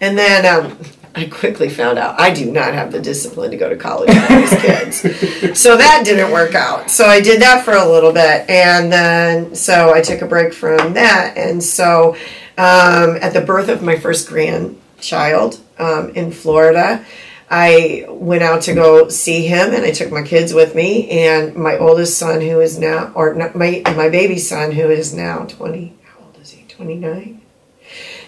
And 0.00 0.18
then 0.18 0.44
um, 0.46 0.78
I 1.16 1.26
quickly 1.26 1.68
found 1.68 1.98
out 1.98 2.18
I 2.18 2.34
do 2.34 2.50
not 2.50 2.74
have 2.74 2.90
the 2.90 3.00
discipline 3.00 3.52
to 3.52 3.56
go 3.56 3.68
to 3.68 3.76
college 3.76 4.08
with 4.08 4.28
these 4.28 4.60
kids. 4.60 5.58
So 5.60 5.76
that 5.76 6.02
didn't 6.04 6.32
work 6.32 6.54
out. 6.54 6.90
So 6.90 7.06
I 7.06 7.20
did 7.20 7.40
that 7.42 7.64
for 7.64 7.72
a 7.72 7.86
little 7.86 8.12
bit. 8.12 8.50
And 8.50 8.90
then, 8.90 9.54
so 9.54 9.94
I 9.94 10.00
took 10.00 10.22
a 10.22 10.26
break 10.26 10.52
from 10.52 10.94
that. 10.94 11.34
And 11.36 11.62
so 11.62 12.16
um, 12.58 13.16
at 13.20 13.32
the 13.32 13.40
birth 13.40 13.68
of 13.68 13.82
my 13.82 13.96
first 13.96 14.28
grandchild 14.28 15.60
um, 15.78 16.10
in 16.10 16.32
Florida, 16.32 17.04
I 17.48 18.06
went 18.08 18.42
out 18.42 18.62
to 18.62 18.74
go 18.74 19.08
see 19.10 19.46
him, 19.46 19.74
and 19.74 19.84
I 19.84 19.92
took 19.92 20.10
my 20.10 20.22
kids 20.22 20.54
with 20.54 20.74
me, 20.74 21.10
and 21.10 21.54
my 21.54 21.76
oldest 21.76 22.18
son, 22.18 22.40
who 22.40 22.58
is 22.60 22.78
now, 22.78 23.12
or 23.14 23.34
my 23.54 23.82
my 23.94 24.08
baby 24.08 24.38
son, 24.38 24.72
who 24.72 24.88
is 24.88 25.12
now 25.14 25.44
twenty. 25.44 25.94
How 26.04 26.24
old 26.24 26.38
is 26.40 26.50
he? 26.50 26.64
Twenty 26.66 26.96
nine. 26.96 27.42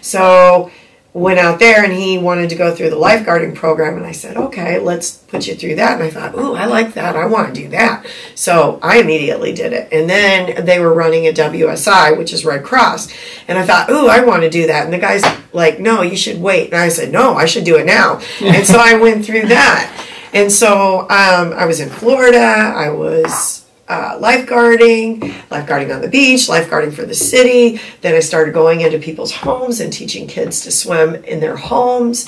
So 0.01 0.71
went 1.17 1.39
out 1.39 1.57
there 1.57 1.83
and 1.83 1.91
he 1.91 2.17
wanted 2.17 2.49
to 2.49 2.55
go 2.55 2.73
through 2.73 2.91
the 2.91 2.95
lifeguarding 2.95 3.55
program 3.55 3.97
and 3.97 4.05
I 4.05 4.11
said, 4.11 4.37
"Okay, 4.37 4.79
let's 4.79 5.11
put 5.11 5.47
you 5.47 5.55
through 5.55 5.75
that." 5.75 5.93
And 5.93 6.03
I 6.03 6.09
thought, 6.09 6.37
"Ooh, 6.37 6.53
I 6.53 6.65
like 6.65 6.93
that. 6.93 7.15
I 7.15 7.25
want 7.25 7.53
to 7.53 7.61
do 7.61 7.67
that." 7.69 8.05
So, 8.35 8.79
I 8.83 8.99
immediately 8.99 9.53
did 9.53 9.73
it. 9.73 9.89
And 9.91 10.09
then 10.09 10.65
they 10.65 10.79
were 10.79 10.93
running 10.93 11.27
a 11.27 11.33
WSI, 11.33 12.11
which 12.11 12.33
is 12.33 12.45
Red 12.45 12.63
Cross. 12.63 13.09
And 13.47 13.57
I 13.57 13.63
thought, 13.63 13.89
"Ooh, 13.89 14.07
I 14.07 14.23
want 14.23 14.43
to 14.43 14.49
do 14.49 14.67
that." 14.67 14.85
And 14.85 14.93
the 14.93 14.99
guy's 14.99 15.23
like, 15.53 15.79
"No, 15.79 16.03
you 16.03 16.15
should 16.15 16.39
wait." 16.39 16.71
And 16.71 16.81
I 16.81 16.89
said, 16.89 17.11
"No, 17.11 17.35
I 17.35 17.45
should 17.45 17.63
do 17.63 17.77
it 17.77 17.85
now." 17.85 18.19
and 18.41 18.65
so 18.65 18.79
I 18.79 18.95
went 18.95 19.25
through 19.25 19.47
that. 19.47 19.91
And 20.33 20.51
so 20.51 21.01
um, 21.01 21.53
I 21.53 21.65
was 21.65 21.79
in 21.79 21.89
Florida. 21.89 22.37
I 22.37 22.89
was 22.89 23.66
uh, 23.87 24.19
lifeguarding, 24.19 25.19
lifeguarding 25.49 25.93
on 25.93 26.01
the 26.01 26.09
beach, 26.09 26.47
lifeguarding 26.47 26.93
for 26.93 27.05
the 27.05 27.15
city. 27.15 27.79
Then 28.01 28.15
I 28.15 28.19
started 28.19 28.53
going 28.53 28.81
into 28.81 28.99
people's 28.99 29.33
homes 29.33 29.79
and 29.79 29.91
teaching 29.91 30.27
kids 30.27 30.61
to 30.61 30.71
swim 30.71 31.15
in 31.23 31.39
their 31.39 31.55
homes. 31.55 32.25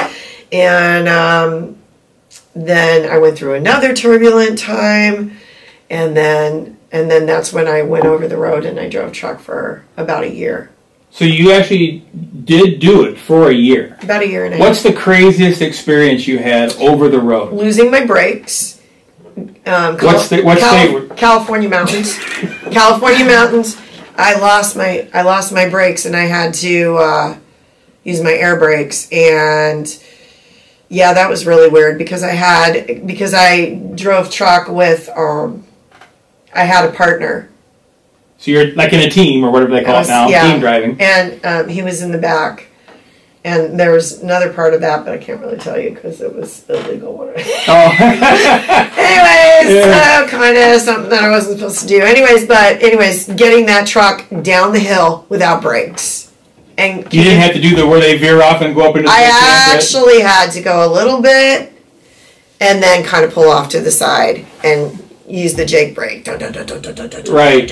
And 0.51 1.07
um, 1.07 1.77
then 2.55 3.09
I 3.09 3.17
went 3.17 3.37
through 3.37 3.55
another 3.55 3.93
turbulent 3.93 4.57
time. 4.57 5.37
And 5.89 6.15
then 6.15 6.77
and 6.91 7.09
then 7.09 7.25
that's 7.25 7.53
when 7.53 7.67
I 7.67 7.83
went 7.83 8.05
over 8.05 8.27
the 8.27 8.37
road 8.37 8.65
and 8.65 8.79
I 8.79 8.89
drove 8.89 9.11
truck 9.11 9.39
for 9.39 9.83
about 9.97 10.23
a 10.23 10.33
year. 10.33 10.71
So 11.11 11.25
you 11.25 11.51
actually 11.51 11.99
did 12.43 12.79
do 12.79 13.03
it 13.03 13.17
for 13.17 13.49
a 13.49 13.53
year. 13.53 13.97
About 14.01 14.21
a 14.21 14.27
year 14.27 14.45
and 14.45 14.55
a 14.55 14.57
What's 14.57 14.83
the 14.83 14.93
craziest 14.93 15.61
experience 15.61 16.27
you 16.27 16.39
had 16.39 16.73
over 16.77 17.09
the 17.09 17.19
road? 17.19 17.53
losing 17.53 17.91
my 17.91 18.05
brakes. 18.05 18.78
Um, 19.69 19.97
What 19.97 20.19
sta- 20.21 20.43
what 20.43 20.57
state 20.59 20.91
were- 20.93 21.07
California 21.15 21.69
mountains. 21.69 22.17
California 22.71 23.25
mountains. 23.25 23.77
I 24.17 24.37
lost 24.39 24.75
my 24.75 25.07
I 25.13 25.21
lost 25.21 25.51
my 25.53 25.69
brakes 25.69 26.05
and 26.05 26.15
I 26.15 26.25
had 26.25 26.53
to 26.55 26.95
uh, 26.97 27.37
use 28.03 28.21
my 28.21 28.33
air 28.33 28.57
brakes 28.57 29.07
and 29.11 29.85
yeah, 30.89 31.13
that 31.13 31.29
was 31.29 31.45
really 31.45 31.69
weird 31.69 31.97
because 31.97 32.23
I 32.23 32.31
had 32.31 33.05
because 33.05 33.33
I 33.33 33.75
drove 33.95 34.31
truck 34.31 34.67
with 34.67 35.07
um, 35.15 35.65
I 36.53 36.63
had 36.63 36.83
a 36.89 36.91
partner 36.91 37.47
So 38.39 38.51
you're 38.51 38.73
like 38.73 38.91
in 38.91 39.01
a 39.01 39.09
team 39.09 39.43
or 39.45 39.51
whatever 39.51 39.71
they 39.71 39.83
call 39.83 39.93
I 39.95 39.97
it 39.97 40.01
was- 40.01 40.07
now, 40.09 40.27
yeah. 40.27 40.51
team 40.51 40.59
driving. 40.59 40.97
and 40.99 41.45
um, 41.45 41.69
he 41.69 41.81
was 41.83 42.01
in 42.01 42.11
the 42.11 42.17
back. 42.17 42.65
And 43.45 43.79
there 43.79 43.91
was 43.91 44.21
another 44.21 44.51
part 44.51 44.73
of 44.73 44.81
that, 44.81 45.05
but 45.05 45.13
I 45.13 45.17
can't 45.17 45.39
really 45.39 45.57
tell 45.57 45.79
you 45.79 45.91
because 45.91 46.19
it 46.19 46.35
was 46.35 46.69
illegal. 46.69 47.17
What 47.17 47.29
Oh, 47.69 47.95
Anyways, 48.97 49.75
Yeah. 49.85 50.21
uh, 50.23 50.27
kind 50.27 50.57
of 50.57 50.81
something 50.81 51.09
that 51.09 51.23
I 51.23 51.29
wasn't 51.29 51.59
supposed 51.59 51.79
to 51.81 51.87
do. 51.87 52.01
Anyways, 52.01 52.45
but 52.47 52.83
anyways, 52.83 53.27
getting 53.29 53.65
that 53.67 53.87
truck 53.87 54.25
down 54.41 54.73
the 54.73 54.79
hill 54.79 55.25
without 55.29 55.61
brakes, 55.61 56.31
and 56.77 56.97
you 57.13 57.23
didn't 57.23 57.39
have 57.41 57.53
to 57.53 57.61
do 57.61 57.75
the 57.75 57.87
where 57.87 58.01
they 58.01 58.17
veer 58.17 58.41
off 58.41 58.61
and 58.61 58.75
go 58.75 58.89
up 58.89 58.95
into 58.97 59.07
the 59.07 59.13
I 59.13 59.71
actually 59.73 60.19
had 60.21 60.51
to 60.51 60.61
go 60.61 60.85
a 60.85 60.89
little 60.91 61.21
bit, 61.21 61.71
and 62.59 62.83
then 62.83 63.05
kind 63.05 63.23
of 63.23 63.33
pull 63.33 63.49
off 63.49 63.69
to 63.69 63.79
the 63.79 63.91
side 63.91 64.45
and 64.65 65.01
use 65.27 65.53
the 65.53 65.65
Jake 65.65 65.95
brake, 65.95 66.25
Dun, 66.25 66.39
dun, 66.39 66.51
dun, 66.51 66.65
dun, 66.65 66.81
dun, 66.81 66.95
dun, 66.95 67.09
dun, 67.09 67.23
dun, 67.23 67.33
Right. 67.33 67.67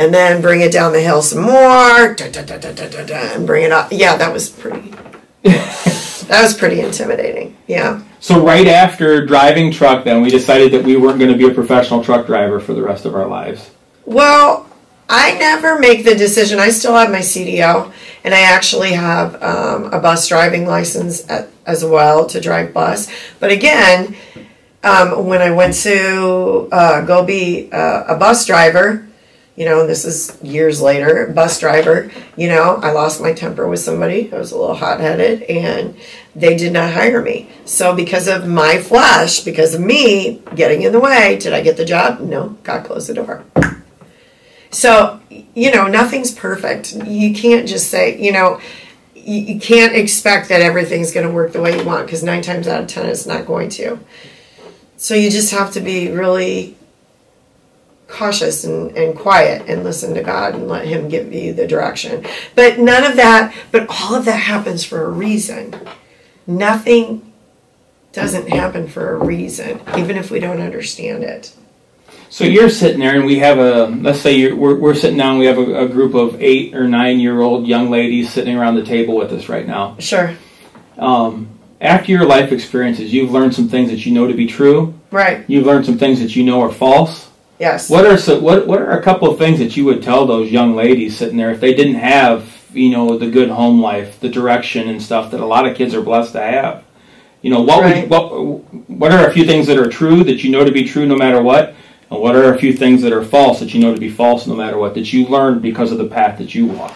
And 0.00 0.14
then 0.14 0.40
bring 0.40 0.62
it 0.62 0.72
down 0.72 0.94
the 0.94 1.00
hill 1.02 1.20
some 1.20 1.42
more, 1.42 2.14
dun, 2.14 2.32
dun, 2.32 2.46
dun, 2.46 3.10
and 3.10 3.46
bring 3.46 3.64
it 3.64 3.70
up. 3.70 3.88
Yeah, 3.92 4.16
that 4.16 4.32
was 4.32 4.48
pretty. 4.48 4.94
that 5.42 6.40
was 6.42 6.54
pretty 6.54 6.80
intimidating. 6.80 7.54
Yeah. 7.66 8.02
So 8.18 8.42
right 8.42 8.66
after 8.66 9.26
driving 9.26 9.70
truck, 9.70 10.04
then 10.04 10.22
we 10.22 10.30
decided 10.30 10.72
that 10.72 10.84
we 10.84 10.96
weren't 10.96 11.18
going 11.18 11.30
to 11.30 11.36
be 11.36 11.50
a 11.50 11.52
professional 11.52 12.02
truck 12.02 12.24
driver 12.24 12.60
for 12.60 12.72
the 12.72 12.82
rest 12.82 13.04
of 13.04 13.14
our 13.14 13.26
lives. 13.26 13.72
Well, 14.06 14.66
I 15.06 15.36
never 15.36 15.78
make 15.78 16.06
the 16.06 16.14
decision. 16.14 16.58
I 16.60 16.70
still 16.70 16.94
have 16.94 17.10
my 17.10 17.18
CDL, 17.18 17.92
and 18.24 18.32
I 18.32 18.40
actually 18.40 18.92
have 18.92 19.34
um, 19.42 19.92
a 19.92 20.00
bus 20.00 20.28
driving 20.28 20.64
license 20.64 21.28
at, 21.28 21.50
as 21.66 21.84
well 21.84 22.24
to 22.26 22.40
drive 22.40 22.72
bus. 22.72 23.12
But 23.38 23.50
again, 23.50 24.16
um, 24.82 25.26
when 25.26 25.42
I 25.42 25.50
went 25.50 25.74
to 25.82 26.70
uh, 26.72 27.02
go 27.02 27.22
be 27.22 27.70
uh, 27.70 28.14
a 28.14 28.16
bus 28.16 28.46
driver, 28.46 29.06
you 29.60 29.66
know, 29.66 29.86
this 29.86 30.06
is 30.06 30.42
years 30.42 30.80
later, 30.80 31.26
bus 31.34 31.60
driver, 31.60 32.10
you 32.34 32.48
know, 32.48 32.76
I 32.76 32.92
lost 32.92 33.20
my 33.20 33.34
temper 33.34 33.68
with 33.68 33.80
somebody. 33.80 34.32
I 34.32 34.38
was 34.38 34.52
a 34.52 34.58
little 34.58 34.74
hot 34.74 35.00
headed, 35.00 35.42
and 35.42 35.94
they 36.34 36.56
did 36.56 36.72
not 36.72 36.94
hire 36.94 37.20
me. 37.20 37.50
So, 37.66 37.94
because 37.94 38.26
of 38.26 38.48
my 38.48 38.78
flesh, 38.78 39.40
because 39.40 39.74
of 39.74 39.82
me 39.82 40.40
getting 40.54 40.80
in 40.80 40.92
the 40.92 40.98
way, 40.98 41.36
did 41.36 41.52
I 41.52 41.60
get 41.60 41.76
the 41.76 41.84
job? 41.84 42.20
No, 42.20 42.56
God 42.62 42.86
closed 42.86 43.10
the 43.10 43.12
door. 43.12 43.44
So, 44.70 45.20
you 45.28 45.70
know, 45.70 45.88
nothing's 45.88 46.32
perfect. 46.32 46.94
You 46.94 47.34
can't 47.34 47.68
just 47.68 47.90
say, 47.90 48.18
you 48.18 48.32
know, 48.32 48.62
you, 49.14 49.60
can't 49.60 49.94
expect 49.94 50.48
that 50.48 50.62
everything's 50.62 51.12
going 51.12 51.28
to 51.28 51.34
work 51.34 51.52
the 51.52 51.60
way 51.60 51.76
you 51.78 51.84
want 51.84 52.06
because 52.06 52.22
nine 52.22 52.40
times 52.40 52.66
out 52.66 52.80
of 52.80 52.88
ten 52.88 53.10
it's 53.10 53.26
not 53.26 53.44
going 53.44 53.68
to. 53.70 53.98
So, 54.96 55.14
you 55.14 55.28
just 55.28 55.52
have 55.52 55.70
to 55.72 55.82
be 55.82 56.10
really 56.10 56.78
cautious 58.10 58.64
and, 58.64 58.96
and 58.96 59.16
quiet 59.16 59.68
and 59.68 59.84
listen 59.84 60.14
to 60.14 60.22
God 60.22 60.54
and 60.54 60.68
let 60.68 60.86
Him 60.86 61.08
give 61.08 61.32
you 61.32 61.52
the 61.52 61.66
direction. 61.66 62.26
But 62.54 62.78
none 62.78 63.04
of 63.04 63.16
that, 63.16 63.54
but 63.70 63.86
all 63.88 64.14
of 64.14 64.24
that 64.26 64.32
happens 64.32 64.84
for 64.84 65.04
a 65.04 65.08
reason. 65.08 65.74
Nothing 66.46 67.32
doesn't 68.12 68.48
happen 68.48 68.88
for 68.88 69.14
a 69.14 69.24
reason, 69.24 69.80
even 69.96 70.16
if 70.16 70.30
we 70.30 70.40
don't 70.40 70.60
understand 70.60 71.22
it. 71.22 71.54
So 72.28 72.44
you're 72.44 72.70
sitting 72.70 73.00
there, 73.00 73.16
and 73.16 73.26
we 73.26 73.40
have 73.40 73.58
a 73.58 73.86
let's 73.86 74.20
say 74.20 74.36
you're, 74.36 74.54
we're 74.54 74.76
we're 74.76 74.94
sitting 74.94 75.18
down. 75.18 75.38
We 75.38 75.46
have 75.46 75.58
a, 75.58 75.84
a 75.84 75.88
group 75.88 76.14
of 76.14 76.40
eight 76.40 76.74
or 76.74 76.86
nine 76.86 77.18
year 77.18 77.40
old 77.40 77.66
young 77.66 77.90
ladies 77.90 78.32
sitting 78.32 78.56
around 78.56 78.76
the 78.76 78.84
table 78.84 79.16
with 79.16 79.32
us 79.32 79.48
right 79.48 79.66
now. 79.66 79.96
Sure. 79.98 80.36
Um, 80.96 81.48
after 81.80 82.12
your 82.12 82.26
life 82.26 82.52
experiences, 82.52 83.12
you've 83.12 83.30
learned 83.32 83.54
some 83.54 83.68
things 83.68 83.90
that 83.90 84.04
you 84.06 84.12
know 84.12 84.26
to 84.26 84.34
be 84.34 84.46
true. 84.46 84.94
Right. 85.10 85.44
You've 85.48 85.66
learned 85.66 85.86
some 85.86 85.98
things 85.98 86.20
that 86.20 86.36
you 86.36 86.44
know 86.44 86.60
are 86.62 86.70
false. 86.70 87.29
Yes. 87.60 87.90
What 87.90 88.06
are 88.06 88.16
so, 88.16 88.40
what 88.40 88.66
what 88.66 88.80
are 88.80 88.98
a 88.98 89.02
couple 89.02 89.30
of 89.30 89.38
things 89.38 89.58
that 89.58 89.76
you 89.76 89.84
would 89.84 90.02
tell 90.02 90.26
those 90.26 90.50
young 90.50 90.74
ladies 90.74 91.16
sitting 91.16 91.36
there 91.36 91.50
if 91.50 91.60
they 91.60 91.74
didn't 91.74 91.96
have 91.96 92.48
you 92.72 92.90
know 92.90 93.18
the 93.18 93.30
good 93.30 93.50
home 93.50 93.82
life, 93.82 94.18
the 94.18 94.30
direction 94.30 94.88
and 94.88 95.00
stuff 95.00 95.30
that 95.30 95.40
a 95.40 95.46
lot 95.46 95.66
of 95.66 95.76
kids 95.76 95.94
are 95.94 96.00
blessed 96.00 96.32
to 96.32 96.40
have? 96.40 96.84
You 97.42 97.50
know 97.50 97.60
what 97.60 97.82
Right. 97.82 98.08
would 98.08 98.10
what 98.10 98.30
what 98.88 99.12
are 99.12 99.26
a 99.28 99.32
few 99.32 99.44
things 99.44 99.66
that 99.66 99.76
are 99.78 99.90
true 99.90 100.24
that 100.24 100.42
you 100.42 100.50
know 100.50 100.64
to 100.64 100.72
be 100.72 100.84
true 100.84 101.04
no 101.06 101.16
matter 101.16 101.42
what, 101.42 101.74
and 102.10 102.18
what 102.18 102.34
are 102.34 102.54
a 102.54 102.58
few 102.58 102.72
things 102.72 103.02
that 103.02 103.12
are 103.12 103.22
false 103.22 103.60
that 103.60 103.74
you 103.74 103.80
know 103.80 103.92
to 103.94 104.00
be 104.00 104.08
false 104.10 104.46
no 104.46 104.54
matter 104.56 104.78
what 104.78 104.94
that 104.94 105.12
you 105.12 105.26
learned 105.26 105.60
because 105.60 105.92
of 105.92 105.98
the 105.98 106.06
path 106.06 106.38
that 106.38 106.54
you 106.54 106.64
walk? 106.66 106.94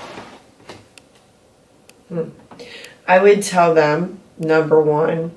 Hmm. 2.09 2.31
I 3.07 3.19
would 3.19 3.43
tell 3.43 3.75
them 3.75 4.21
number 4.39 4.81
one 4.81 5.33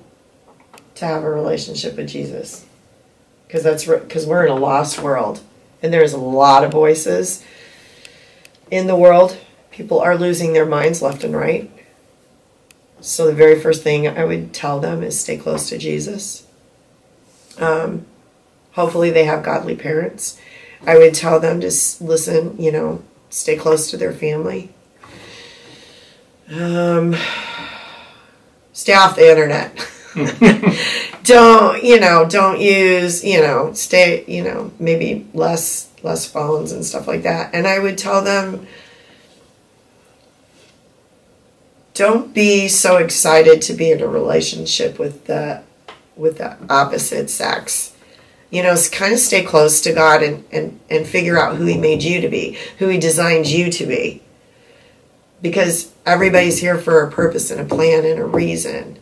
to 0.95 1.05
have 1.05 1.23
a 1.23 1.29
relationship 1.29 1.97
with 1.97 2.07
Jesus, 2.07 2.65
because 3.47 3.63
that's 3.63 3.85
because 3.85 4.25
we're 4.25 4.45
in 4.45 4.51
a 4.51 4.55
lost 4.55 4.99
world, 4.99 5.41
and 5.81 5.93
there's 5.93 6.13
a 6.13 6.17
lot 6.17 6.63
of 6.63 6.71
voices 6.71 7.43
in 8.69 8.87
the 8.87 8.95
world. 8.95 9.37
People 9.71 9.99
are 9.99 10.17
losing 10.17 10.53
their 10.53 10.65
minds 10.65 11.01
left 11.01 11.23
and 11.23 11.35
right. 11.35 11.71
So 12.99 13.27
the 13.27 13.33
very 13.33 13.59
first 13.59 13.83
thing 13.83 14.07
I 14.07 14.25
would 14.25 14.53
tell 14.53 14.79
them 14.79 15.03
is 15.03 15.19
stay 15.19 15.37
close 15.37 15.69
to 15.69 15.77
Jesus. 15.77 16.45
Um, 17.57 18.05
hopefully 18.71 19.11
they 19.11 19.25
have 19.25 19.43
godly 19.43 19.75
parents. 19.75 20.39
I 20.85 20.97
would 20.97 21.13
tell 21.13 21.39
them 21.39 21.61
to 21.61 21.67
listen. 21.67 22.59
You 22.59 22.71
know, 22.71 23.03
stay 23.29 23.55
close 23.55 23.89
to 23.91 23.97
their 23.97 24.13
family. 24.13 24.71
Um, 26.51 27.15
stay 28.73 28.93
off 28.93 29.15
the 29.15 29.29
internet. 29.29 29.87
don't 31.23 31.83
you 31.83 31.99
know? 31.99 32.27
Don't 32.27 32.59
use 32.59 33.23
you 33.23 33.41
know. 33.41 33.73
Stay 33.73 34.25
you 34.27 34.43
know. 34.43 34.71
Maybe 34.79 35.27
less 35.33 35.89
less 36.03 36.25
phones 36.25 36.71
and 36.71 36.85
stuff 36.85 37.07
like 37.07 37.23
that. 37.23 37.53
And 37.53 37.67
I 37.67 37.79
would 37.79 37.97
tell 37.97 38.23
them, 38.23 38.65
don't 41.93 42.33
be 42.33 42.67
so 42.67 42.97
excited 42.97 43.61
to 43.63 43.73
be 43.73 43.91
in 43.91 44.01
a 44.01 44.07
relationship 44.07 44.99
with 44.99 45.25
the 45.25 45.63
with 46.15 46.39
the 46.39 46.57
opposite 46.69 47.29
sex. 47.29 47.93
You 48.49 48.63
know, 48.63 48.75
kind 48.91 49.13
of 49.13 49.19
stay 49.19 49.43
close 49.43 49.81
to 49.81 49.91
God 49.91 50.23
and, 50.23 50.45
and, 50.53 50.79
and 50.89 51.05
figure 51.05 51.37
out 51.37 51.57
who 51.57 51.65
He 51.65 51.77
made 51.77 52.01
you 52.01 52.21
to 52.21 52.29
be, 52.29 52.57
who 52.79 52.87
He 52.87 52.97
designed 52.97 53.45
you 53.45 53.69
to 53.71 53.85
be 53.85 54.21
because 55.41 55.93
everybody's 56.05 56.59
here 56.59 56.77
for 56.77 57.01
a 57.01 57.11
purpose 57.11 57.51
and 57.51 57.61
a 57.61 57.65
plan 57.65 58.05
and 58.05 58.19
a 58.19 58.25
reason. 58.25 58.99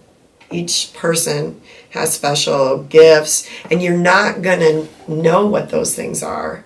Each 0.52 0.94
person 0.94 1.62
has 1.92 2.14
special 2.14 2.84
gifts, 2.84 3.50
and 3.72 3.82
you're 3.82 3.98
not 3.98 4.42
going 4.42 4.60
to 4.60 5.12
know 5.12 5.46
what 5.46 5.70
those 5.70 5.96
things 5.96 6.22
are 6.22 6.64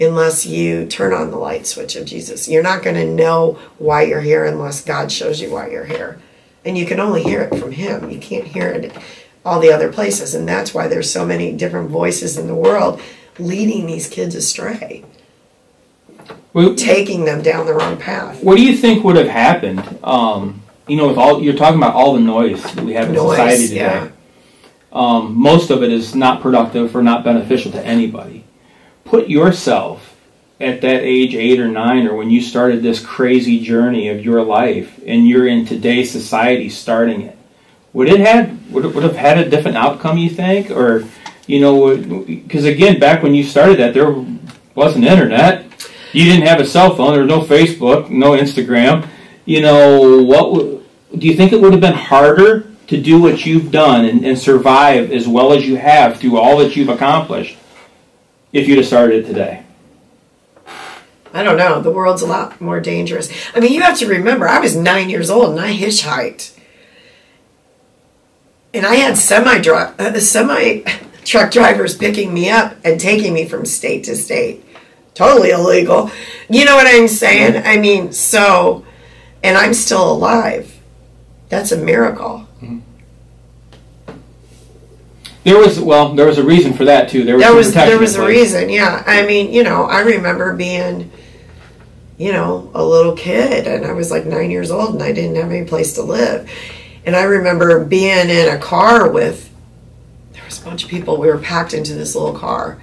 unless 0.00 0.46
you 0.46 0.86
turn 0.86 1.12
on 1.12 1.30
the 1.30 1.36
light 1.36 1.66
switch 1.66 1.96
of 1.96 2.06
Jesus. 2.06 2.48
You're 2.48 2.62
not 2.62 2.82
going 2.82 2.96
to 2.96 3.06
know 3.06 3.58
why 3.78 4.02
you're 4.02 4.20
here 4.20 4.44
unless 4.44 4.84
God 4.84 5.10
shows 5.10 5.40
you 5.40 5.50
why 5.50 5.70
you're 5.70 5.86
here. 5.86 6.20
And 6.64 6.78
you 6.78 6.86
can 6.86 7.00
only 7.00 7.22
hear 7.22 7.42
it 7.42 7.58
from 7.58 7.72
Him. 7.72 8.10
You 8.10 8.18
can't 8.18 8.46
hear 8.46 8.68
it 8.68 8.96
all 9.44 9.58
the 9.60 9.72
other 9.72 9.92
places. 9.92 10.34
And 10.34 10.46
that's 10.46 10.74
why 10.74 10.86
there's 10.86 11.10
so 11.10 11.24
many 11.24 11.52
different 11.52 11.90
voices 11.90 12.38
in 12.38 12.46
the 12.46 12.54
world 12.54 13.00
leading 13.38 13.86
these 13.86 14.08
kids 14.08 14.34
astray, 14.34 15.04
What, 16.52 16.76
taking 16.76 17.24
them 17.24 17.42
down 17.42 17.66
the 17.66 17.74
wrong 17.74 17.96
path. 17.96 18.42
what 18.42 18.56
do 18.56 18.64
you 18.64 18.76
think 18.76 19.04
would 19.04 19.16
have 19.16 19.28
happened 19.28 19.98
um, 20.02 20.62
you 20.88 20.96
know, 20.96 21.08
with 21.08 21.18
all 21.18 21.42
you're 21.42 21.54
talking 21.56 21.78
about 21.78 21.94
all 21.94 22.14
the 22.14 22.20
noise 22.20 22.62
that 22.74 22.84
we 22.84 22.94
have 22.94 23.08
in 23.08 23.14
Noise, 23.14 23.30
society 23.30 23.68
today. 23.68 23.80
yeah. 23.80 24.10
Um, 24.92 25.34
most 25.38 25.70
of 25.70 25.82
it 25.82 25.92
is 25.92 26.14
not 26.14 26.40
productive 26.40 26.96
or 26.96 27.02
not 27.02 27.22
beneficial 27.24 27.70
to 27.72 27.84
anybody. 27.84 28.44
Put 29.04 29.28
yourself 29.28 30.16
at 30.60 30.80
that 30.80 31.02
age 31.02 31.34
eight 31.34 31.60
or 31.60 31.68
nine, 31.68 32.06
or 32.06 32.16
when 32.16 32.30
you 32.30 32.40
started 32.40 32.82
this 32.82 33.04
crazy 33.04 33.60
journey 33.60 34.08
of 34.08 34.24
your 34.24 34.42
life, 34.42 35.00
and 35.06 35.28
you're 35.28 35.46
in 35.46 35.64
today's 35.66 36.10
society 36.10 36.68
starting 36.68 37.22
it. 37.22 37.38
Would 37.92 38.08
it 38.08 38.20
had 38.20 38.70
would 38.72 38.84
it 38.84 38.94
would 38.94 39.04
have 39.04 39.16
had 39.16 39.38
a 39.38 39.48
different 39.48 39.76
outcome? 39.76 40.18
You 40.18 40.30
think, 40.30 40.70
or 40.70 41.06
you 41.46 41.60
know, 41.60 41.96
because 42.24 42.64
again, 42.64 42.98
back 42.98 43.22
when 43.22 43.34
you 43.34 43.44
started 43.44 43.78
that, 43.78 43.94
there 43.94 44.12
wasn't 44.74 45.04
internet. 45.04 45.64
You 46.12 46.24
didn't 46.24 46.46
have 46.46 46.60
a 46.60 46.66
cell 46.66 46.96
phone. 46.96 47.12
There 47.12 47.22
was 47.22 47.28
no 47.28 47.42
Facebook, 47.42 48.10
no 48.10 48.32
Instagram. 48.32 49.06
You 49.44 49.62
know, 49.62 50.22
what 50.22 50.77
do 51.16 51.26
you 51.26 51.34
think 51.34 51.52
it 51.52 51.60
would 51.60 51.72
have 51.72 51.80
been 51.80 51.94
harder 51.94 52.66
to 52.88 53.00
do 53.00 53.20
what 53.20 53.46
you've 53.46 53.70
done 53.70 54.04
and, 54.04 54.24
and 54.24 54.38
survive 54.38 55.12
as 55.12 55.28
well 55.28 55.52
as 55.52 55.66
you 55.66 55.76
have 55.76 56.18
through 56.18 56.38
all 56.38 56.58
that 56.58 56.76
you've 56.76 56.88
accomplished 56.88 57.56
if 58.52 58.66
you'd 58.66 58.78
have 58.78 58.86
started 58.86 59.24
it 59.24 59.26
today? 59.26 59.62
I 61.32 61.42
don't 61.42 61.58
know. 61.58 61.80
The 61.80 61.90
world's 61.90 62.22
a 62.22 62.26
lot 62.26 62.60
more 62.60 62.80
dangerous. 62.80 63.30
I 63.54 63.60
mean, 63.60 63.72
you 63.72 63.82
have 63.82 63.98
to 63.98 64.06
remember, 64.06 64.48
I 64.48 64.60
was 64.60 64.74
nine 64.74 65.10
years 65.10 65.28
old 65.30 65.50
and 65.50 65.60
I 65.60 65.76
hitchhiked, 65.76 66.58
and 68.72 68.86
I 68.86 68.96
had 68.96 69.16
semi 69.16 69.58
uh, 69.58 70.18
semi 70.20 70.82
truck 71.24 71.50
drivers 71.50 71.96
picking 71.96 72.32
me 72.32 72.48
up 72.48 72.76
and 72.84 72.98
taking 72.98 73.34
me 73.34 73.46
from 73.46 73.66
state 73.66 74.04
to 74.04 74.16
state. 74.16 74.64
Totally 75.14 75.50
illegal. 75.50 76.10
You 76.48 76.64
know 76.64 76.76
what 76.76 76.86
I'm 76.86 77.08
saying? 77.08 77.62
I 77.66 77.78
mean, 77.78 78.12
so, 78.12 78.86
and 79.42 79.58
I'm 79.58 79.74
still 79.74 80.12
alive. 80.12 80.77
That's 81.48 81.72
a 81.72 81.76
miracle. 81.76 82.46
Mm-hmm. 82.60 82.80
There 85.44 85.56
was 85.56 85.80
well, 85.80 86.14
there 86.14 86.26
was 86.26 86.38
a 86.38 86.44
reason 86.44 86.74
for 86.74 86.84
that 86.84 87.08
too. 87.08 87.24
There 87.24 87.36
was 87.36 87.44
There 87.44 87.54
was 87.54 87.72
there 87.74 87.98
was 87.98 88.16
a 88.16 88.26
reason, 88.26 88.68
yeah. 88.68 89.02
I 89.06 89.24
mean, 89.24 89.52
you 89.52 89.62
know, 89.62 89.84
I 89.84 90.00
remember 90.00 90.54
being, 90.54 91.10
you 92.18 92.32
know, 92.32 92.70
a 92.74 92.84
little 92.84 93.16
kid, 93.16 93.66
and 93.66 93.86
I 93.86 93.92
was 93.92 94.10
like 94.10 94.26
nine 94.26 94.50
years 94.50 94.70
old, 94.70 94.94
and 94.94 95.02
I 95.02 95.12
didn't 95.12 95.36
have 95.36 95.50
any 95.50 95.64
place 95.64 95.94
to 95.94 96.02
live, 96.02 96.50
and 97.06 97.16
I 97.16 97.22
remember 97.22 97.82
being 97.84 98.28
in 98.28 98.48
a 98.54 98.58
car 98.58 99.10
with, 99.10 99.50
there 100.32 100.44
was 100.44 100.60
a 100.60 100.64
bunch 100.64 100.84
of 100.84 100.90
people. 100.90 101.16
We 101.16 101.28
were 101.28 101.38
packed 101.38 101.72
into 101.72 101.94
this 101.94 102.14
little 102.14 102.38
car, 102.38 102.82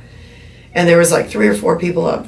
and 0.73 0.89
there 0.89 0.97
was 0.97 1.11
like 1.11 1.29
three 1.29 1.47
or 1.47 1.55
four 1.55 1.77
people 1.77 2.05
up 2.05 2.25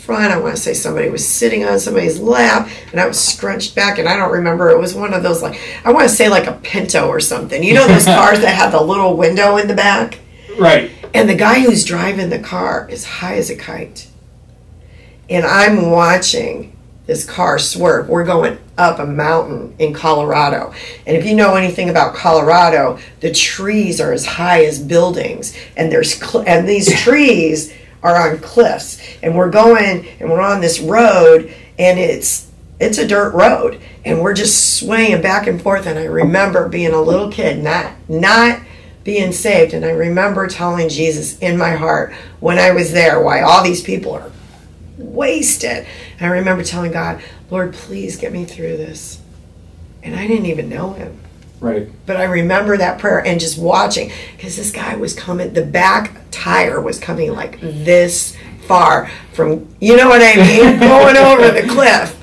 front. 0.00 0.32
I 0.32 0.38
want 0.38 0.56
to 0.56 0.60
say 0.60 0.74
somebody 0.74 1.08
was 1.08 1.26
sitting 1.26 1.64
on 1.64 1.78
somebody's 1.78 2.18
lap, 2.18 2.68
and 2.90 3.00
I 3.00 3.06
was 3.06 3.18
scrunched 3.18 3.74
back, 3.74 3.98
and 3.98 4.08
I 4.08 4.16
don't 4.16 4.32
remember. 4.32 4.70
It 4.70 4.78
was 4.78 4.94
one 4.94 5.14
of 5.14 5.22
those 5.22 5.42
like 5.42 5.60
I 5.84 5.92
want 5.92 6.08
to 6.08 6.14
say 6.14 6.28
like 6.28 6.46
a 6.46 6.54
Pinto 6.54 7.08
or 7.08 7.20
something. 7.20 7.62
You 7.62 7.74
know 7.74 7.86
those 7.86 8.04
cars 8.06 8.40
that 8.40 8.54
have 8.54 8.72
the 8.72 8.82
little 8.82 9.16
window 9.16 9.56
in 9.56 9.68
the 9.68 9.74
back. 9.74 10.18
Right. 10.58 10.90
And 11.14 11.28
the 11.28 11.34
guy 11.34 11.60
who's 11.60 11.84
driving 11.84 12.30
the 12.30 12.38
car 12.38 12.88
is 12.88 13.04
high 13.04 13.36
as 13.36 13.50
a 13.50 13.56
kite. 13.56 14.08
And 15.28 15.44
I'm 15.44 15.90
watching 15.90 16.76
this 17.06 17.24
car 17.24 17.58
swerve. 17.58 18.08
We're 18.08 18.24
going 18.24 18.58
up 18.78 18.98
a 18.98 19.06
mountain 19.06 19.74
in 19.78 19.92
Colorado. 19.92 20.72
And 21.06 21.16
if 21.16 21.24
you 21.26 21.34
know 21.34 21.56
anything 21.56 21.90
about 21.90 22.14
Colorado, 22.14 22.98
the 23.20 23.32
trees 23.32 24.00
are 24.00 24.12
as 24.12 24.24
high 24.24 24.64
as 24.64 24.78
buildings 24.78 25.56
and 25.76 25.90
there's 25.90 26.14
cl- 26.14 26.44
and 26.46 26.68
these 26.68 26.92
trees 27.00 27.74
are 28.02 28.30
on 28.30 28.38
cliffs. 28.38 29.00
And 29.22 29.36
we're 29.36 29.50
going 29.50 30.06
and 30.20 30.30
we're 30.30 30.40
on 30.40 30.60
this 30.60 30.80
road 30.80 31.52
and 31.78 31.98
it's 31.98 32.48
it's 32.78 32.98
a 32.98 33.06
dirt 33.06 33.34
road 33.34 33.80
and 34.04 34.22
we're 34.22 34.34
just 34.34 34.78
swaying 34.78 35.20
back 35.20 35.46
and 35.46 35.60
forth 35.60 35.86
and 35.86 35.98
I 35.98 36.04
remember 36.04 36.66
being 36.66 36.94
a 36.94 37.02
little 37.02 37.30
kid 37.30 37.62
not 37.62 37.92
not 38.08 38.60
being 39.04 39.32
saved. 39.32 39.74
And 39.74 39.84
I 39.84 39.90
remember 39.90 40.46
telling 40.46 40.88
Jesus 40.88 41.38
in 41.38 41.56
my 41.56 41.72
heart 41.72 42.12
when 42.40 42.58
I 42.58 42.72
was 42.72 42.92
there 42.92 43.22
why 43.22 43.42
all 43.42 43.62
these 43.62 43.82
people 43.82 44.12
are 44.12 44.30
wasted. 44.96 45.86
And 46.18 46.26
I 46.26 46.36
remember 46.36 46.62
telling 46.62 46.92
God, 46.92 47.22
Lord, 47.50 47.74
please 47.74 48.16
get 48.16 48.32
me 48.32 48.44
through 48.44 48.76
this. 48.76 49.20
And 50.02 50.14
I 50.14 50.26
didn't 50.26 50.46
even 50.46 50.68
know 50.68 50.92
him. 50.92 51.19
Right. 51.60 51.88
But 52.06 52.16
I 52.16 52.24
remember 52.24 52.76
that 52.76 52.98
prayer 52.98 53.24
and 53.24 53.38
just 53.38 53.58
watching 53.58 54.10
because 54.36 54.56
this 54.56 54.70
guy 54.70 54.96
was 54.96 55.14
coming, 55.14 55.52
the 55.52 55.64
back 55.64 56.16
tire 56.30 56.80
was 56.80 56.98
coming 56.98 57.32
like 57.32 57.60
this 57.60 58.36
far 58.66 59.10
from, 59.32 59.68
you 59.80 59.96
know 59.96 60.08
what 60.08 60.22
I 60.22 60.36
mean, 60.36 60.78
going 60.80 61.16
over 61.16 61.50
the 61.50 61.68
cliff. 61.68 62.16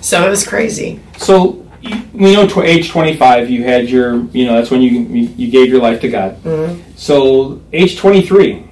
So 0.00 0.26
it 0.26 0.30
was 0.30 0.46
crazy. 0.46 1.00
So 1.18 1.66
you, 1.82 2.02
we 2.12 2.32
know 2.34 2.46
tw- 2.46 2.58
age 2.58 2.88
25 2.88 3.50
you 3.50 3.64
had 3.64 3.88
your 3.88 4.24
you 4.26 4.46
know 4.46 4.54
that's 4.54 4.70
when 4.70 4.80
you 4.80 4.90
you, 4.90 5.50
gave 5.50 5.68
your 5.68 5.80
life 5.80 6.00
to 6.00 6.08
God. 6.08 6.42
Mhm. 6.42 6.82
So 6.96 7.60
age 7.72 7.98
23 7.98 8.64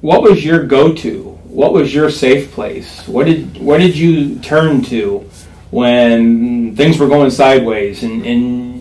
what 0.00 0.22
was 0.22 0.44
your 0.44 0.66
go-to? 0.66 1.22
What 1.44 1.72
was 1.72 1.94
your 1.94 2.10
safe 2.10 2.52
place? 2.52 3.08
What 3.08 3.24
did 3.24 3.56
what 3.58 3.78
did 3.78 3.96
you 3.96 4.38
turn 4.40 4.82
to 4.82 5.28
when 5.70 6.76
things 6.76 6.98
were 6.98 7.08
going 7.08 7.30
sideways 7.30 8.02
and 8.02 8.24
and 8.26 8.73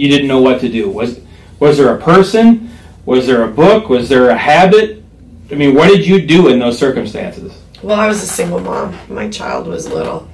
you, 0.00 0.08
didn't 0.08 0.28
know 0.28 0.40
what 0.40 0.60
to 0.60 0.68
do? 0.68 0.90
Was 0.90 1.20
was 1.58 1.76
there 1.76 1.94
a 1.94 2.00
person? 2.00 2.70
Was 3.04 3.26
there 3.26 3.44
a 3.44 3.48
book? 3.48 3.88
Was 3.88 4.08
there 4.08 4.30
a 4.30 4.36
habit? 4.36 5.02
I 5.50 5.54
mean, 5.54 5.74
what 5.74 5.88
did 5.88 6.06
you 6.06 6.26
do 6.26 6.48
in 6.48 6.58
those 6.58 6.78
circumstances? 6.78 7.60
Well, 7.82 7.98
I 7.98 8.06
was 8.06 8.22
a 8.22 8.26
single 8.26 8.60
mom. 8.60 8.96
My 9.08 9.28
child 9.28 9.66
was 9.66 9.88
little. 9.88 10.28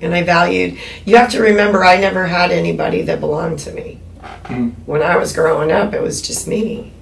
And 0.00 0.14
I 0.14 0.22
valued, 0.22 0.78
you 1.04 1.16
have 1.16 1.30
to 1.32 1.40
remember, 1.40 1.84
I 1.84 1.96
never 1.98 2.26
had 2.26 2.52
anybody 2.52 3.02
that 3.02 3.20
belonged 3.20 3.58
to 3.60 3.72
me. 3.72 3.98
Mhm. 4.44 4.72
When 4.86 5.02
I 5.02 5.16
was 5.16 5.32
growing 5.32 5.72
up, 5.72 5.92
it 5.92 6.00
was 6.00 6.22
just 6.22 6.46
me. 6.46 6.92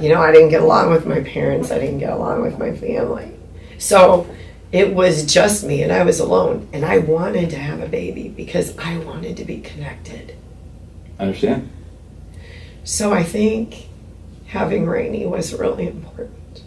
You 0.00 0.08
know, 0.08 0.22
I 0.22 0.32
didn't 0.32 0.48
get 0.48 0.62
along 0.62 0.90
with 0.90 1.04
my 1.04 1.20
parents, 1.20 1.70
I 1.70 1.78
didn't 1.78 1.98
get 1.98 2.12
along 2.12 2.42
with 2.42 2.58
my 2.58 2.72
family. 2.72 3.32
So 3.78 4.26
it 4.72 4.94
was 4.94 5.24
just 5.24 5.64
me, 5.64 5.82
and 5.82 5.92
I 5.92 6.04
was 6.04 6.20
alone. 6.20 6.68
And 6.72 6.84
I 6.84 6.98
wanted 6.98 7.50
to 7.50 7.56
have 7.56 7.82
a 7.82 7.86
baby 7.86 8.32
because 8.34 8.74
I 8.78 8.96
wanted 8.98 9.36
to 9.36 9.44
be 9.44 9.58
connected. 9.60 10.34
I 11.18 11.24
understand. 11.24 11.70
So 12.84 13.12
I 13.12 13.22
think 13.22 13.88
having 14.46 14.86
Rainey 14.86 15.26
was 15.26 15.52
really 15.52 15.86
important. 15.86 16.62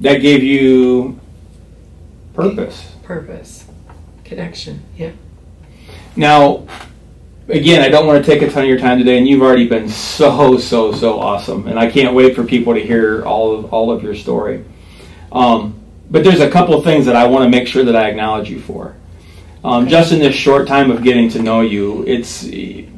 That 0.00 0.18
gave 0.18 0.42
you 0.42 1.18
purpose. 2.34 2.92
Purpose, 3.02 3.66
connection, 4.24 4.82
yeah. 4.96 5.12
Now, 6.16 6.66
again, 7.48 7.82
I 7.82 7.88
don't 7.88 8.06
want 8.06 8.24
to 8.24 8.30
take 8.30 8.42
a 8.42 8.50
ton 8.50 8.62
of 8.62 8.68
your 8.68 8.78
time 8.78 8.98
today, 8.98 9.18
and 9.18 9.28
you've 9.28 9.42
already 9.42 9.68
been 9.68 9.88
so, 9.88 10.56
so, 10.58 10.92
so 10.92 11.20
awesome, 11.20 11.68
and 11.68 11.78
I 11.78 11.90
can't 11.90 12.14
wait 12.14 12.34
for 12.34 12.44
people 12.44 12.74
to 12.74 12.80
hear 12.80 13.24
all 13.24 13.54
of 13.54 13.72
all 13.72 13.90
of 13.90 14.02
your 14.02 14.14
story. 14.14 14.64
Um, 15.32 15.80
but 16.10 16.24
there's 16.24 16.40
a 16.40 16.50
couple 16.50 16.74
of 16.74 16.84
things 16.84 17.06
that 17.06 17.16
I 17.16 17.26
want 17.26 17.44
to 17.44 17.50
make 17.50 17.68
sure 17.68 17.84
that 17.84 17.96
I 17.96 18.08
acknowledge 18.08 18.48
you 18.48 18.60
for. 18.60 18.94
Um, 19.64 19.88
just 19.88 20.12
in 20.12 20.18
this 20.18 20.34
short 20.34 20.68
time 20.68 20.90
of 20.90 21.02
getting 21.02 21.28
to 21.30 21.42
know 21.42 21.62
you, 21.62 22.04
it's 22.06 22.44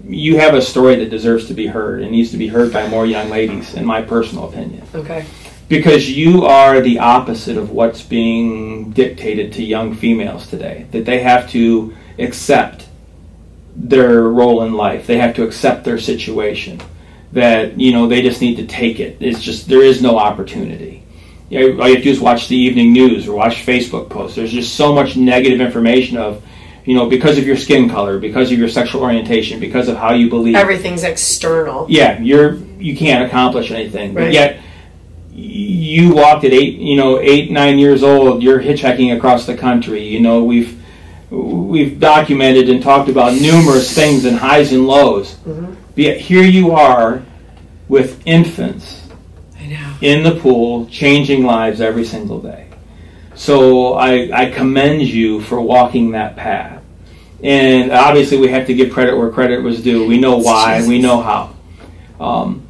you 0.08 0.38
have 0.38 0.54
a 0.54 0.62
story 0.62 0.96
that 0.96 1.10
deserves 1.10 1.48
to 1.48 1.54
be 1.54 1.66
heard. 1.66 2.02
And 2.02 2.10
needs 2.10 2.30
to 2.30 2.36
be 2.36 2.48
heard 2.48 2.72
by 2.72 2.86
more 2.88 3.06
young 3.06 3.28
ladies, 3.30 3.74
in 3.74 3.84
my 3.84 4.02
personal 4.02 4.48
opinion. 4.48 4.86
Okay. 4.94 5.26
because 5.68 6.08
you 6.08 6.44
are 6.44 6.80
the 6.80 7.00
opposite 7.00 7.56
of 7.56 7.70
what's 7.70 8.02
being 8.02 8.90
dictated 8.90 9.52
to 9.54 9.64
young 9.64 9.94
females 9.94 10.46
today 10.46 10.86
that 10.92 11.04
they 11.04 11.18
have 11.18 11.50
to 11.50 11.92
accept 12.18 12.86
their 13.74 14.22
role 14.22 14.62
in 14.62 14.74
life. 14.74 15.06
They 15.06 15.18
have 15.18 15.34
to 15.36 15.42
accept 15.42 15.84
their 15.84 15.98
situation. 15.98 16.80
That 17.32 17.78
you 17.78 17.92
know 17.92 18.06
they 18.06 18.22
just 18.22 18.40
need 18.40 18.56
to 18.56 18.66
take 18.66 19.00
it. 19.00 19.18
It's 19.20 19.42
just 19.42 19.68
there 19.68 19.82
is 19.82 20.00
no 20.00 20.16
opportunity. 20.16 21.04
You 21.50 21.74
know, 21.74 21.82
all 21.82 21.88
you 21.88 21.94
have 21.94 22.02
to 22.02 22.04
do 22.04 22.10
is 22.10 22.20
watch 22.20 22.48
the 22.48 22.56
evening 22.56 22.92
news 22.92 23.28
or 23.28 23.36
watch 23.36 23.66
facebook 23.66 24.08
posts. 24.08 24.36
There's 24.36 24.52
just 24.52 24.74
so 24.74 24.94
much 24.94 25.16
negative 25.16 25.60
information 25.60 26.16
of 26.16 26.42
you 26.86 26.94
know 26.94 27.06
because 27.08 27.36
of 27.36 27.46
your 27.46 27.56
skin 27.56 27.88
color 27.90 28.18
because 28.18 28.50
of 28.50 28.58
your 28.58 28.68
sexual 28.68 29.02
orientation 29.02 29.60
because 29.60 29.88
of 29.88 29.96
how 29.96 30.12
you 30.14 30.30
believe 30.30 30.54
Everything's 30.54 31.02
external. 31.04 31.86
yeah, 31.90 32.18
you're 32.20 32.54
you 32.78 32.96
can't 32.96 33.24
accomplish 33.26 33.70
anything. 33.70 34.14
But 34.14 34.24
Right. 34.24 34.32
yet 34.32 34.60
you 35.32 36.14
walked 36.14 36.44
at 36.44 36.52
eight, 36.52 36.78
you 36.78 36.96
know, 36.96 37.20
eight 37.20 37.50
nine 37.50 37.78
years 37.78 38.02
old. 38.02 38.42
You're 38.42 38.60
hitchhiking 38.60 39.14
across 39.16 39.44
the 39.46 39.54
country. 39.56 40.02
You 40.02 40.20
know, 40.20 40.42
we've 40.44 40.80
we've 41.30 41.98
documented 42.00 42.68
and 42.70 42.82
talked 42.82 43.08
about 43.08 43.34
numerous 43.40 43.92
things 43.94 44.24
and 44.24 44.36
highs 44.36 44.72
and 44.72 44.86
lows. 44.86 45.34
Mm-hmm. 45.46 45.74
But 45.94 45.98
yet 45.98 46.20
here 46.20 46.42
you 46.44 46.70
are 46.72 47.22
with 47.88 48.22
infants 48.26 49.02
in 50.00 50.22
the 50.22 50.36
pool, 50.40 50.86
changing 50.86 51.44
lives 51.44 51.80
every 51.80 52.04
single 52.04 52.40
day. 52.40 52.68
So 53.34 53.94
I, 53.94 54.30
I 54.32 54.50
commend 54.50 55.02
you 55.02 55.40
for 55.40 55.60
walking 55.60 56.12
that 56.12 56.36
path. 56.36 56.75
And 57.42 57.92
obviously, 57.92 58.38
we 58.38 58.48
have 58.48 58.66
to 58.66 58.74
give 58.74 58.92
credit 58.92 59.16
where 59.16 59.30
credit 59.30 59.62
was 59.62 59.82
due. 59.82 60.06
We 60.06 60.18
know 60.18 60.38
why, 60.38 60.86
we 60.86 60.98
know 61.00 61.20
how. 61.20 61.54
Um, 62.18 62.62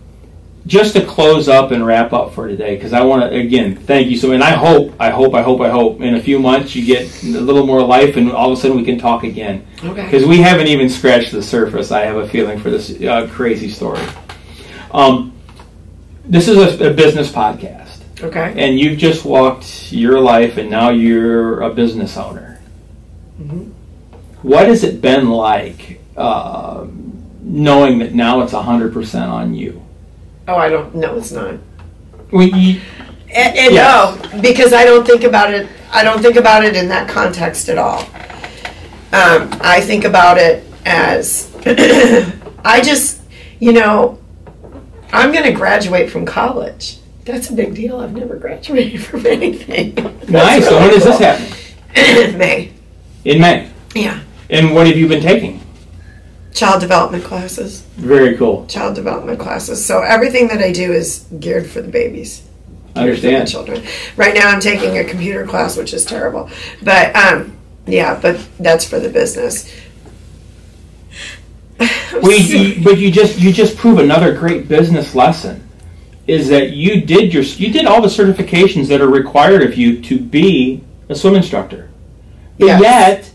just 0.67 0.95
to 0.97 1.05
close 1.07 1.49
up 1.49 1.71
and 1.71 1.87
wrap 1.87 2.13
up 2.13 2.35
for 2.35 2.49
today, 2.49 2.75
because 2.75 2.93
I 2.93 3.03
want 3.03 3.23
to 3.31 3.39
again 3.39 3.77
thank 3.77 4.09
you 4.09 4.17
so, 4.17 4.33
and 4.33 4.43
I 4.43 4.51
hope, 4.51 4.93
I 4.99 5.11
hope, 5.11 5.33
I 5.35 5.43
hope, 5.43 5.61
I 5.61 5.71
hope 5.71 6.01
in 6.01 6.17
a 6.17 6.21
few 6.21 6.41
months 6.41 6.75
you 6.75 6.85
get 6.85 7.23
a 7.23 7.27
little 7.41 7.65
more 7.65 7.81
life, 7.83 8.17
and 8.17 8.33
all 8.33 8.51
of 8.51 8.59
a 8.59 8.61
sudden 8.61 8.77
we 8.77 8.85
can 8.85 8.99
talk 8.99 9.23
again. 9.23 9.65
Okay. 9.85 10.05
Because 10.05 10.27
we 10.27 10.39
haven't 10.39 10.67
even 10.67 10.89
scratched 10.89 11.31
the 11.31 11.43
surface. 11.43 11.93
I 11.93 12.01
have 12.05 12.17
a 12.17 12.27
feeling 12.29 12.59
for 12.59 12.71
this 12.71 12.91
uh, 13.03 13.29
crazy 13.33 13.69
story. 13.69 14.03
Um, 14.91 15.33
this 16.25 16.49
is 16.49 16.57
a, 16.81 16.91
a 16.91 16.93
business 16.93 17.31
podcast, 17.31 18.01
Okay. 18.21 18.53
and 18.57 18.81
you've 18.81 18.99
just 18.99 19.25
walked 19.25 19.93
your 19.93 20.19
life, 20.19 20.57
and 20.57 20.69
now 20.69 20.91
you're 20.91 21.61
a 21.61 21.73
business 21.73 22.17
owner. 22.17 22.59
Mhm. 23.41 23.71
What 24.47 24.69
has 24.69 24.85
it 24.85 25.01
been 25.03 25.29
like 25.31 26.01
um 26.17 27.03
knowing 27.43 27.99
that 27.99 28.15
now 28.15 28.43
it's 28.43 28.53
100% 28.53 29.29
on 29.29 29.55
you? 29.55 29.83
Oh, 30.47 30.55
I 30.55 30.69
don't. 30.69 30.95
No, 30.95 31.17
it's 31.17 31.33
not. 31.33 31.55
Well, 32.31 32.47
you, 32.47 32.81
And, 33.35 33.57
and 33.59 33.75
Yes. 33.75 34.33
no, 34.33 34.41
because 34.41 34.73
I 34.73 34.85
don't 34.85 35.05
think 35.05 35.25
about 35.25 35.53
it. 35.53 35.69
I 35.93 36.05
don't 36.05 36.23
think 36.23 36.37
about 36.37 36.65
it 36.65 36.77
in 36.77 36.89
that 36.89 37.09
context 37.09 37.69
at 37.69 37.77
all. 37.79 38.03
Um, 39.13 39.49
I 39.63 39.81
think 39.81 40.05
about 40.05 40.39
it 40.39 40.65
as 40.85 41.51
I 42.65 42.81
just, 42.85 43.23
you 43.59 43.73
know, 43.73 44.19
I'm 45.13 45.33
going 45.33 45.45
to 45.45 45.53
graduate 45.53 46.09
from 46.11 46.25
college. 46.25 46.99
That's 47.25 47.51
a 47.51 47.53
big 47.53 47.75
deal. 47.75 47.99
I've 47.99 48.13
never 48.15 48.37
graduated 48.37 49.03
from 49.09 49.27
anything. 49.27 49.95
nice. 50.29 50.65
So 50.69 50.79
when 50.79 50.91
is 50.91 51.03
this 51.03 51.19
happening? 51.19 51.53
happening? 51.95 52.39
May. 52.47 52.73
In 53.25 53.41
May. 53.41 53.69
Yeah. 53.95 54.21
And 54.51 54.75
what 54.75 54.87
have 54.87 54.97
you 54.97 55.09
been 55.09 55.23
taking? 55.23 55.61
Child 56.55 56.81
development 56.81 57.25
classes. 57.25 57.83
Very 57.97 58.37
cool. 58.37 58.67
Child 58.67 58.95
development 58.95 59.39
classes. 59.39 59.85
So 59.85 60.03
everything 60.03 60.49
that 60.49 60.59
I 60.63 60.73
do 60.73 60.93
is 60.93 61.27
geared 61.39 61.67
for 61.67 61.83
the 61.83 61.89
babies. 61.89 62.43
Understand. 62.95 63.49
children. 63.49 63.85
Right 64.17 64.35
now, 64.35 64.49
I'm 64.49 64.61
taking 64.61 64.97
a 64.97 65.05
computer 65.05 65.47
class, 65.47 65.77
which 65.77 65.93
is 65.93 66.05
terrible. 66.05 66.49
But 66.83 67.15
um, 67.15 67.57
yeah, 67.87 68.19
but 68.19 68.41
that's 68.59 68.85
for 68.87 68.99
the 68.99 69.11
business. 69.11 69.71
We, 72.23 72.37
you, 72.39 72.83
but 72.83 72.97
you 72.97 73.11
just 73.11 73.39
you 73.39 73.53
just 73.53 73.77
prove 73.77 73.99
another 73.99 74.35
great 74.35 74.69
business 74.69 75.15
lesson 75.15 75.69
is 76.27 76.49
that 76.49 76.71
you 76.71 77.03
did 77.03 77.35
your 77.35 77.43
you 77.43 77.71
did 77.71 77.85
all 77.85 78.01
the 78.01 78.09
certifications 78.09 78.89
that 78.89 79.03
are 79.03 79.09
required 79.09 79.63
of 79.63 79.75
you 79.75 80.01
to 80.03 80.19
be 80.19 80.83
a 81.11 81.15
swim 81.15 81.35
instructor. 81.35 81.91
But 82.59 82.67
Yes. 82.67 82.81
yet, 82.81 83.31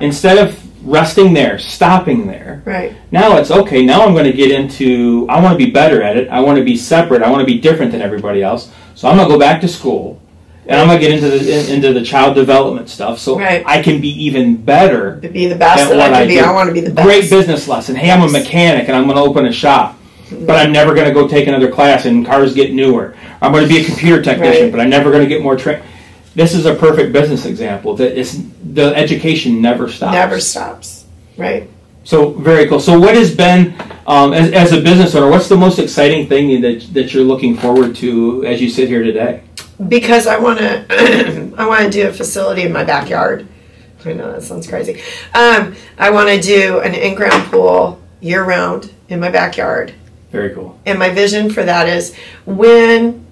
instead 0.00 0.38
of 0.38 0.86
resting 0.86 1.32
there, 1.34 1.58
stopping 1.58 2.26
there, 2.26 2.62
right. 2.64 2.96
now 3.10 3.36
it's 3.36 3.50
okay. 3.50 3.84
Now 3.84 4.06
I'm 4.06 4.12
going 4.12 4.24
to 4.24 4.32
get 4.32 4.50
into. 4.50 5.26
I 5.28 5.40
want 5.40 5.58
to 5.58 5.64
be 5.64 5.70
better 5.70 6.02
at 6.02 6.16
it. 6.16 6.28
I 6.28 6.40
want 6.40 6.58
to 6.58 6.64
be 6.64 6.76
separate. 6.76 7.22
I 7.22 7.30
want 7.30 7.40
to 7.40 7.46
be 7.46 7.58
different 7.60 7.92
than 7.92 8.00
everybody 8.02 8.42
else. 8.42 8.70
So 8.94 9.08
I'm 9.08 9.16
going 9.16 9.28
to 9.28 9.34
go 9.34 9.38
back 9.38 9.60
to 9.62 9.68
school, 9.68 10.20
and 10.66 10.78
I'm 10.80 10.86
going 10.86 11.00
to 11.00 11.06
get 11.06 11.14
into 11.14 11.28
the 11.30 11.52
in- 11.70 11.76
into 11.76 11.92
the 11.92 12.04
child 12.04 12.34
development 12.34 12.88
stuff, 12.88 13.18
so 13.18 13.38
Right. 13.38 13.62
I 13.66 13.82
can 13.82 14.00
be 14.00 14.08
even 14.24 14.56
better 14.56 15.20
To 15.20 15.28
be 15.28 15.46
the 15.46 15.54
best 15.54 15.88
that 15.90 16.00
I 16.12 16.22
I 16.22 16.26
be, 16.26 16.34
do. 16.34 16.40
I 16.40 16.52
want 16.52 16.68
to 16.68 16.74
be 16.74 16.80
the 16.80 16.90
best. 16.92 17.06
great 17.06 17.30
business 17.30 17.68
lesson. 17.68 17.94
Hey, 17.96 18.10
I'm 18.10 18.22
a 18.22 18.30
mechanic 18.30 18.88
and 18.88 18.96
I'm 18.96 19.04
going 19.04 19.16
to 19.16 19.22
open 19.22 19.46
a 19.46 19.52
shop, 19.52 19.96
mm-hmm. 20.26 20.44
but 20.46 20.56
I'm 20.56 20.72
never 20.72 20.94
going 20.94 21.06
to 21.08 21.14
go 21.14 21.26
take 21.28 21.46
another 21.46 21.70
class 21.70 22.04
and 22.04 22.26
cars 22.26 22.52
get 22.54 22.72
newer. 22.74 23.14
I'm 23.42 23.52
going 23.52 23.66
to 23.66 23.68
be 23.74 23.80
a 23.80 23.84
computer 23.84 24.20
technician, 24.22 24.64
Right. 24.64 24.70
but 24.72 24.80
I'm 24.80 24.90
never 24.90 25.10
going 25.10 25.22
to 25.22 25.28
get 25.28 25.42
more 25.42 25.56
train. 25.56 25.82
This 26.34 26.54
is 26.54 26.64
a 26.66 26.74
perfect 26.74 27.12
business 27.12 27.44
example 27.44 27.96
that 27.96 28.18
it's, 28.18 28.40
the 28.62 28.94
education 28.94 29.60
never 29.60 29.88
stops. 29.88 30.12
Never 30.12 30.40
stops. 30.40 31.06
Right. 31.36 31.68
So 32.04 32.30
very 32.30 32.68
cool. 32.68 32.80
So 32.80 32.98
what 32.98 33.14
has 33.14 33.34
been 33.34 33.74
um, 34.06 34.32
as, 34.32 34.52
as 34.52 34.72
a 34.72 34.80
business 34.80 35.14
owner? 35.14 35.30
What's 35.30 35.48
the 35.48 35.56
most 35.56 35.78
exciting 35.78 36.28
thing 36.28 36.60
that 36.62 36.88
that 36.94 37.12
you're 37.12 37.24
looking 37.24 37.56
forward 37.56 37.94
to 37.96 38.44
as 38.46 38.60
you 38.60 38.70
sit 38.70 38.88
here 38.88 39.02
today? 39.02 39.42
Because 39.88 40.26
I 40.26 40.38
want 40.38 40.58
to, 40.60 41.54
I 41.58 41.66
want 41.66 41.84
to 41.84 41.90
do 41.90 42.08
a 42.08 42.12
facility 42.12 42.62
in 42.62 42.72
my 42.72 42.84
backyard. 42.84 43.46
I 44.04 44.14
know 44.14 44.32
that 44.32 44.42
sounds 44.42 44.66
crazy. 44.66 45.02
Um, 45.34 45.74
I 45.98 46.10
want 46.10 46.30
to 46.30 46.40
do 46.40 46.80
an 46.80 46.94
in-ground 46.94 47.50
pool 47.50 48.00
year 48.20 48.44
round 48.44 48.92
in 49.08 49.20
my 49.20 49.30
backyard. 49.30 49.92
Very 50.32 50.54
cool. 50.54 50.78
and 50.86 50.98
my 50.98 51.10
vision 51.10 51.50
for 51.50 51.64
that 51.64 51.88
is 51.88 52.14
when 52.46 53.26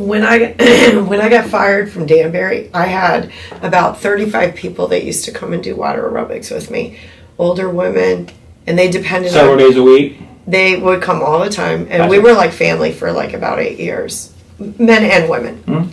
when 0.00 0.24
I 0.24 0.52
when 1.06 1.20
I 1.20 1.28
got 1.28 1.46
fired 1.48 1.90
from 1.90 2.06
Danbury, 2.06 2.70
I 2.74 2.86
had 2.86 3.30
about 3.62 4.00
35 4.00 4.54
people 4.54 4.88
that 4.88 5.04
used 5.04 5.24
to 5.26 5.32
come 5.32 5.52
and 5.52 5.62
do 5.62 5.76
water 5.76 6.02
aerobics 6.02 6.50
with 6.50 6.70
me, 6.70 6.98
older 7.38 7.68
women, 7.68 8.30
and 8.66 8.78
they 8.78 8.90
depended 8.90 9.30
Several 9.32 9.52
on 9.52 9.58
days 9.58 9.76
a 9.76 9.82
week. 9.82 10.18
they 10.46 10.76
would 10.76 11.02
come 11.02 11.22
all 11.22 11.38
the 11.40 11.50
time, 11.50 11.86
and 11.90 12.08
we 12.10 12.18
were 12.18 12.32
like 12.32 12.52
family 12.52 12.92
for 12.92 13.12
like 13.12 13.32
about 13.34 13.58
eight 13.60 13.78
years, 13.78 14.32
men 14.58 15.04
and 15.04 15.28
women. 15.30 15.62
Mhm. 15.66 15.88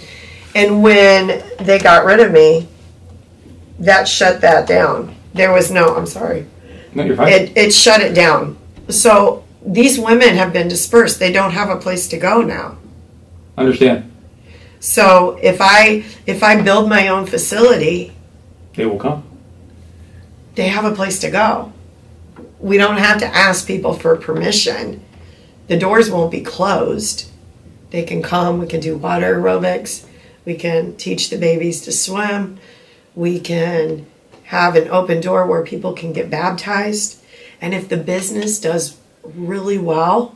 And 0.55 0.82
when 0.82 1.43
they 1.60 1.78
got 1.78 2.05
rid 2.05 2.20
of 2.20 2.32
me, 2.32 2.68
that 3.80 4.08
shut 4.08 4.41
that 4.41 4.66
down. 4.68 5.14
There 5.34 5.51
was 5.53 5.70
no, 5.70 5.95
I'm 5.95 6.08
sorry 6.08 6.47
No, 6.95 7.03
you're 7.03 7.16
fine. 7.16 7.32
it, 7.32 7.55
it 7.55 7.74
shut 7.74 8.01
it 8.01 8.16
down. 8.16 8.58
So 8.89 9.43
these 9.64 9.99
women 9.99 10.36
have 10.36 10.51
been 10.53 10.68
dispersed. 10.68 11.20
They 11.20 11.32
don't 11.32 11.51
have 11.51 11.70
a 11.70 11.76
place 11.76 12.08
to 12.08 12.18
go 12.18 12.41
now. 12.41 12.78
Understand? 13.58 14.12
So 14.80 15.39
if 15.41 15.58
I 15.60 16.05
if 16.26 16.43
I 16.43 16.62
build 16.62 16.88
my 16.89 17.08
own 17.08 17.26
facility, 17.26 18.14
They 18.76 18.86
will 18.86 18.99
come. 18.99 19.24
they 20.55 20.68
have 20.68 20.86
a 20.86 20.95
place 20.95 21.20
to 21.20 21.32
go. 21.32 21.74
We 22.60 22.78
don't 22.78 22.97
have 22.97 23.20
to 23.20 23.26
ask 23.28 23.68
people 23.68 23.93
for 23.93 24.16
permission. 24.16 25.03
The 25.68 25.78
doors 25.78 26.10
won't 26.10 26.32
be 26.32 26.41
closed. 26.41 27.30
They 27.89 28.03
can 28.03 28.22
come. 28.22 28.60
We 28.60 28.68
can 28.68 28.80
do 28.80 28.97
water 28.97 29.36
aerobics. 29.36 30.05
We 30.45 30.55
can 30.55 30.95
teach 30.95 31.30
the 31.30 31.38
babies 31.38 31.82
to 31.82 31.91
swim. 31.91 32.60
We 33.16 33.39
can 33.39 34.05
have 34.45 34.76
an 34.76 34.88
open 34.89 35.20
door 35.22 35.45
where 35.45 35.64
people 35.64 35.93
can 35.93 36.14
get 36.14 36.30
baptized. 36.30 37.20
And 37.60 37.74
if 37.74 37.89
the 37.89 37.97
business 37.97 38.60
does 38.60 38.97
really 39.24 39.78
well, 39.78 40.36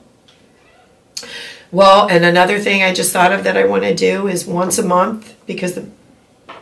well, 1.72 2.08
and 2.10 2.26
another 2.26 2.60
thing 2.60 2.84
I 2.84 2.94
just 2.94 3.14
thought 3.14 3.32
of 3.32 3.44
that 3.44 3.58
I 3.58 3.66
want 3.66 3.84
to 3.84 3.96
do 3.96 4.28
is 4.28 4.46
once 4.46 4.78
a 4.78 4.86
month 4.86 5.36
because 5.46 5.74
the 5.74 5.90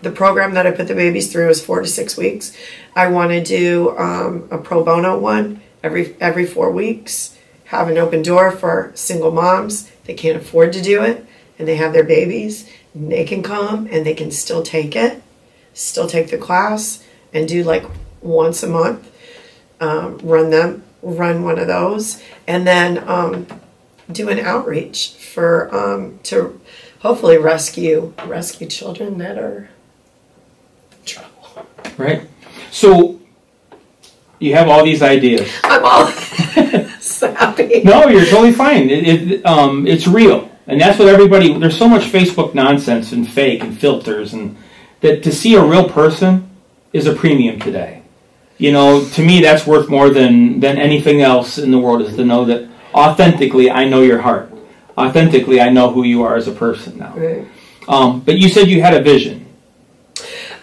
the 0.02 0.12
program 0.12 0.54
that 0.54 0.66
I 0.66 0.72
put 0.72 0.88
the 0.88 0.96
babies 0.96 1.32
through 1.32 1.50
is 1.50 1.64
four 1.64 1.82
to 1.82 1.88
six 1.88 2.16
weeks. 2.16 2.56
I 2.96 3.08
want 3.08 3.32
to 3.32 3.44
do 3.44 3.98
um, 3.98 4.48
a 4.50 4.58
pro 4.58 4.84
bono 4.84 5.20
one 5.20 5.62
every 5.84 6.16
every 6.22 6.46
four 6.46 6.72
weeks. 6.72 7.38
Have 7.66 7.90
an 7.90 7.98
open 7.98 8.22
door 8.22 8.52
for 8.52 8.92
single 8.96 9.32
moms 9.32 9.92
that 10.06 10.18
can't 10.18 10.38
afford 10.38 10.74
to 10.74 10.82
do 10.82 11.04
it, 11.04 11.26
and 11.58 11.68
they 11.68 11.76
have 11.76 11.94
their 11.94 12.04
babies. 12.04 12.70
And 12.94 13.12
they 13.12 13.24
can 13.26 13.44
come 13.44 13.88
and 13.92 14.06
they 14.06 14.16
can 14.16 14.32
still 14.32 14.64
take 14.64 14.96
it, 14.96 15.22
still 15.74 16.08
take 16.08 16.32
the 16.32 16.38
class, 16.38 17.04
and 17.34 17.48
do 17.48 17.64
like 17.64 17.86
once 18.22 18.64
a 18.64 18.68
month. 18.68 19.12
Um, 19.80 20.18
run 20.20 20.50
them, 20.50 20.84
run 21.02 21.44
one 21.44 21.58
of 21.58 21.68
those, 21.68 22.22
and 22.48 22.68
then 22.68 22.98
um, 23.08 23.48
do 24.12 24.30
an 24.30 24.40
outreach 24.40 25.12
for 25.12 25.74
um, 25.76 26.20
to 26.24 26.60
hopefully 27.00 27.38
rescue 27.38 28.14
rescue 28.26 28.68
children 28.68 29.18
that 29.20 29.38
are 29.38 29.70
in 30.92 31.06
trouble. 31.06 31.68
Right. 31.98 32.28
So 32.72 33.20
you 34.40 34.56
have 34.56 34.70
all 34.70 34.84
these 34.84 35.02
ideas. 35.02 35.52
I'm 35.64 35.86
all 35.86 36.08
so 37.00 37.34
happy. 37.34 37.82
No, 37.84 38.08
you're 38.08 38.26
totally 38.26 38.54
fine. 38.54 38.90
It, 38.90 39.32
it, 39.32 39.46
um, 39.46 39.86
it's 39.86 40.08
real, 40.08 40.50
and 40.68 40.80
that's 40.80 40.98
what 40.98 41.08
everybody. 41.08 41.58
There's 41.58 41.78
so 41.78 41.90
much 41.90 42.04
Facebook 42.04 42.54
nonsense 42.54 43.12
and 43.12 43.30
fake 43.30 43.64
and 43.64 43.78
filters, 43.78 44.34
and 44.34 44.58
that 45.02 45.24
to 45.24 45.32
see 45.32 45.56
a 45.56 45.64
real 45.64 45.88
person 45.90 46.50
is 46.94 47.06
a 47.06 47.14
premium 47.14 47.60
today. 47.60 48.02
You 48.58 48.72
know, 48.72 49.06
to 49.10 49.24
me, 49.24 49.42
that's 49.42 49.68
worth 49.68 49.90
more 49.90 50.10
than 50.10 50.60
than 50.60 50.78
anything 50.78 51.22
else 51.22 51.58
in 51.58 51.72
the 51.72 51.80
world. 51.80 52.02
Is 52.02 52.16
to 52.16 52.26
know 52.26 52.46
that 52.46 52.69
authentically, 52.94 53.70
I 53.70 53.86
know 53.86 54.02
your 54.02 54.20
heart. 54.20 54.52
Authentically, 54.98 55.62
I 55.62 55.70
know 55.70 55.92
who 55.92 56.04
you 56.04 56.24
are 56.24 56.36
as 56.36 56.48
a 56.48 56.52
person 56.52 56.98
now. 56.98 57.14
Right. 57.16 57.48
Um, 57.88 58.20
but 58.22 58.38
you 58.38 58.50
said 58.50 58.68
you 58.68 58.82
had 58.82 58.94
a 58.94 59.02
vision. 59.02 59.46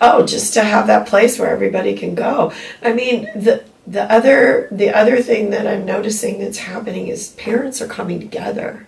Oh, 0.00 0.26
just 0.26 0.52
to 0.54 0.62
have 0.62 0.86
that 0.88 1.06
place 1.06 1.38
where 1.38 1.50
everybody 1.50 1.96
can 1.96 2.14
go. 2.14 2.52
I 2.82 2.92
mean, 2.92 3.24
the 3.34 3.64
the 3.86 4.02
other 4.12 4.68
the 4.70 4.90
other 4.90 5.22
thing 5.22 5.50
that 5.50 5.66
I'm 5.66 5.86
noticing 5.86 6.38
that's 6.38 6.58
happening 6.58 7.08
is 7.08 7.28
parents 7.30 7.80
are 7.80 7.86
coming 7.86 8.20
together. 8.20 8.86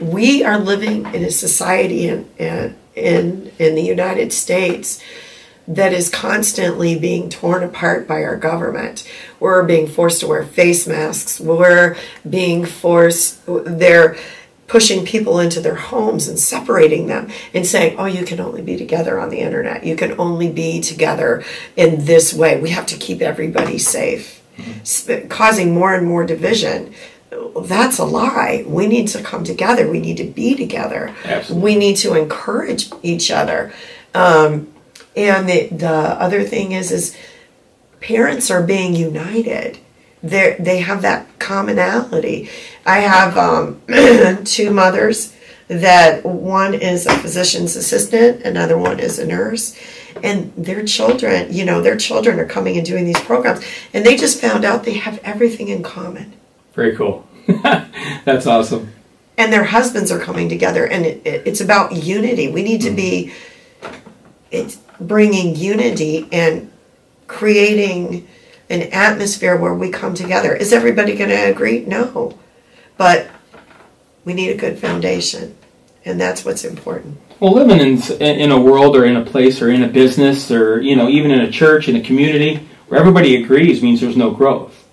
We 0.00 0.42
are 0.42 0.58
living 0.58 1.06
in 1.14 1.24
a 1.24 1.30
society 1.30 2.08
in 2.08 2.28
in 2.38 2.76
in, 2.96 3.52
in 3.58 3.74
the 3.74 3.82
United 3.82 4.32
States 4.32 5.02
that 5.66 5.92
is 5.92 6.10
constantly 6.10 6.98
being 6.98 7.30
torn 7.30 7.62
apart 7.62 8.06
by 8.06 8.22
our 8.22 8.36
government. 8.36 9.08
We're 9.40 9.62
being 9.64 9.86
forced 9.86 10.20
to 10.20 10.26
wear 10.26 10.44
face 10.44 10.86
masks. 10.86 11.40
We're 11.40 11.96
being 12.28 12.64
forced, 12.64 13.40
they're 13.46 14.16
pushing 14.66 15.04
people 15.04 15.38
into 15.40 15.60
their 15.60 15.74
homes 15.74 16.26
and 16.28 16.38
separating 16.38 17.06
them 17.06 17.30
and 17.52 17.66
saying, 17.66 17.96
oh, 17.98 18.06
you 18.06 18.24
can 18.24 18.40
only 18.40 18.62
be 18.62 18.76
together 18.76 19.20
on 19.20 19.28
the 19.30 19.38
internet. 19.40 19.84
You 19.84 19.96
can 19.96 20.18
only 20.18 20.50
be 20.50 20.80
together 20.80 21.44
in 21.76 22.04
this 22.04 22.32
way. 22.34 22.60
We 22.60 22.70
have 22.70 22.86
to 22.86 22.96
keep 22.96 23.20
everybody 23.22 23.78
safe, 23.78 24.42
Sp- 24.84 25.28
causing 25.28 25.74
more 25.74 25.94
and 25.94 26.06
more 26.06 26.24
division. 26.26 26.94
that's 27.62 27.98
a 27.98 28.04
lie. 28.04 28.64
We 28.66 28.86
need 28.86 29.08
to 29.08 29.22
come 29.22 29.44
together. 29.44 29.90
We 29.90 30.00
need 30.00 30.16
to 30.18 30.24
be 30.24 30.54
together. 30.54 31.14
Absolutely. 31.24 31.62
We 31.64 31.78
need 31.78 31.96
to 31.96 32.14
encourage 32.14 32.90
each 33.02 33.30
other. 33.30 33.72
Um, 34.14 34.73
and 35.16 35.48
the, 35.48 35.68
the 35.68 35.88
other 35.88 36.42
thing 36.44 36.72
is, 36.72 36.90
is 36.90 37.16
parents 38.00 38.50
are 38.50 38.62
being 38.62 38.94
united. 38.94 39.78
They 40.22 40.56
they 40.58 40.78
have 40.78 41.02
that 41.02 41.38
commonality. 41.38 42.48
I 42.86 43.00
have 43.00 43.36
um, 43.36 43.80
two 44.44 44.70
mothers 44.70 45.34
that 45.68 46.24
one 46.24 46.74
is 46.74 47.06
a 47.06 47.16
physician's 47.18 47.76
assistant, 47.76 48.42
another 48.42 48.76
one 48.76 49.00
is 49.00 49.18
a 49.18 49.26
nurse, 49.26 49.78
and 50.22 50.52
their 50.56 50.84
children, 50.84 51.52
you 51.52 51.64
know, 51.64 51.80
their 51.80 51.96
children 51.96 52.38
are 52.38 52.46
coming 52.46 52.76
and 52.76 52.86
doing 52.86 53.04
these 53.06 53.20
programs, 53.20 53.64
and 53.94 54.04
they 54.04 54.16
just 54.16 54.40
found 54.40 54.64
out 54.64 54.84
they 54.84 54.94
have 54.94 55.18
everything 55.24 55.68
in 55.68 55.82
common. 55.82 56.34
Very 56.74 56.94
cool. 56.96 57.26
That's 58.24 58.46
awesome. 58.46 58.92
and 59.36 59.52
their 59.52 59.64
husbands 59.64 60.10
are 60.12 60.18
coming 60.18 60.48
together 60.48 60.86
and 60.86 61.04
it, 61.04 61.26
it, 61.26 61.42
it's 61.46 61.60
about 61.60 61.92
unity 61.92 62.48
we 62.48 62.62
need 62.62 62.80
to 62.80 62.90
be 62.90 63.32
it's 64.50 64.78
bringing 65.00 65.56
unity 65.56 66.28
and 66.32 66.70
creating 67.26 68.26
an 68.70 68.82
atmosphere 68.92 69.56
where 69.56 69.74
we 69.74 69.90
come 69.90 70.14
together. 70.14 70.54
Is 70.54 70.72
everybody 70.72 71.16
going 71.16 71.30
to 71.30 71.50
agree? 71.50 71.84
No. 71.84 72.38
But 72.96 73.28
we 74.24 74.34
need 74.34 74.50
a 74.50 74.56
good 74.56 74.78
foundation 74.78 75.56
and 76.04 76.20
that's 76.20 76.44
what's 76.44 76.64
important. 76.64 77.18
Well, 77.40 77.52
living 77.52 77.80
in 77.80 78.00
in 78.22 78.50
a 78.50 78.60
world 78.60 78.96
or 78.96 79.04
in 79.04 79.16
a 79.16 79.24
place 79.24 79.60
or 79.60 79.70
in 79.70 79.82
a 79.82 79.88
business 79.88 80.50
or 80.50 80.80
you 80.80 80.96
know 80.96 81.08
even 81.08 81.30
in 81.30 81.40
a 81.40 81.50
church 81.50 81.88
in 81.88 81.96
a 81.96 82.00
community 82.00 82.68
where 82.88 83.00
everybody 83.00 83.42
agrees 83.42 83.82
means 83.82 84.00
there's 84.00 84.16
no 84.16 84.30
growth. 84.30 84.83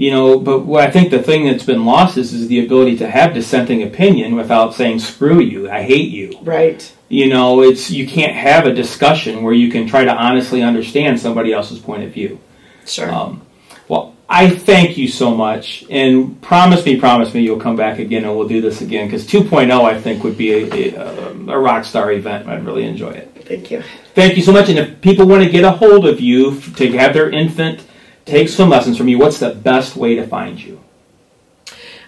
You 0.00 0.10
know, 0.10 0.38
but 0.38 0.60
what 0.60 0.82
I 0.82 0.90
think 0.90 1.10
the 1.10 1.22
thing 1.22 1.44
that's 1.44 1.66
been 1.66 1.84
lost 1.84 2.16
is 2.16 2.32
is 2.32 2.48
the 2.48 2.64
ability 2.64 2.96
to 2.96 3.10
have 3.10 3.34
dissenting 3.34 3.82
opinion 3.82 4.34
without 4.34 4.72
saying 4.72 5.00
"screw 5.00 5.40
you," 5.40 5.70
"I 5.70 5.82
hate 5.82 6.08
you." 6.08 6.38
right 6.40 6.90
You 7.10 7.28
know, 7.28 7.60
it's 7.60 7.90
you 7.90 8.06
can't 8.06 8.34
have 8.34 8.64
a 8.64 8.72
discussion 8.72 9.42
where 9.42 9.52
you 9.52 9.70
can 9.70 9.86
try 9.86 10.06
to 10.06 10.10
honestly 10.10 10.62
understand 10.62 11.20
somebody 11.20 11.52
else's 11.52 11.80
point 11.80 12.02
of 12.02 12.12
view. 12.12 12.40
sure 12.86 13.12
Um, 13.12 13.42
well, 13.88 14.14
I 14.26 14.48
thank 14.48 14.96
you 14.96 15.06
so 15.06 15.34
much, 15.34 15.84
and 15.90 16.40
promise 16.40 16.86
me, 16.86 16.98
promise 16.98 17.34
me, 17.34 17.42
you'll 17.42 17.60
come 17.60 17.76
back 17.76 17.98
again, 17.98 18.24
and 18.24 18.34
we'll 18.34 18.48
do 18.48 18.62
this 18.62 18.80
again 18.80 19.06
because 19.06 19.26
2.0, 19.26 19.84
I 19.84 20.00
think, 20.00 20.24
would 20.24 20.38
be 20.38 20.50
a, 20.52 20.94
a, 20.94 21.32
a 21.56 21.58
rock 21.58 21.84
star 21.84 22.10
event. 22.10 22.48
I'd 22.48 22.64
really 22.64 22.84
enjoy 22.84 23.10
it. 23.10 23.28
thank 23.44 23.70
you 23.70 23.82
Thank 24.14 24.38
you 24.38 24.42
so 24.42 24.52
much. 24.52 24.70
And 24.70 24.78
if 24.78 25.02
people 25.02 25.26
want 25.26 25.44
to 25.44 25.50
get 25.50 25.64
a 25.64 25.72
hold 25.72 26.06
of 26.06 26.20
you 26.20 26.58
to 26.76 26.90
have 26.92 27.12
their 27.12 27.28
infant 27.28 27.84
take 28.30 28.48
swim 28.48 28.68
lessons 28.68 28.96
from 28.96 29.08
you, 29.08 29.18
what's 29.18 29.38
the 29.38 29.54
best 29.54 29.96
way 29.96 30.14
to 30.14 30.26
find 30.26 30.62
you? 30.62 30.80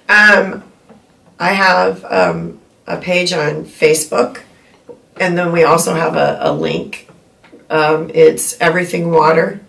Um, 0.09 0.62
I 1.39 1.53
have 1.53 2.05
um, 2.05 2.61
a 2.87 2.97
page 2.97 3.33
on 3.33 3.64
Facebook, 3.64 4.43
and 5.18 5.37
then 5.37 5.53
we 5.53 5.64
also 5.64 5.95
have 5.95 6.16
a, 6.16 6.39
a 6.41 6.53
link. 6.53 7.09
Um, 7.68 8.11
it's 8.14 8.59
Everything 8.61 9.11
Water. 9.11 9.61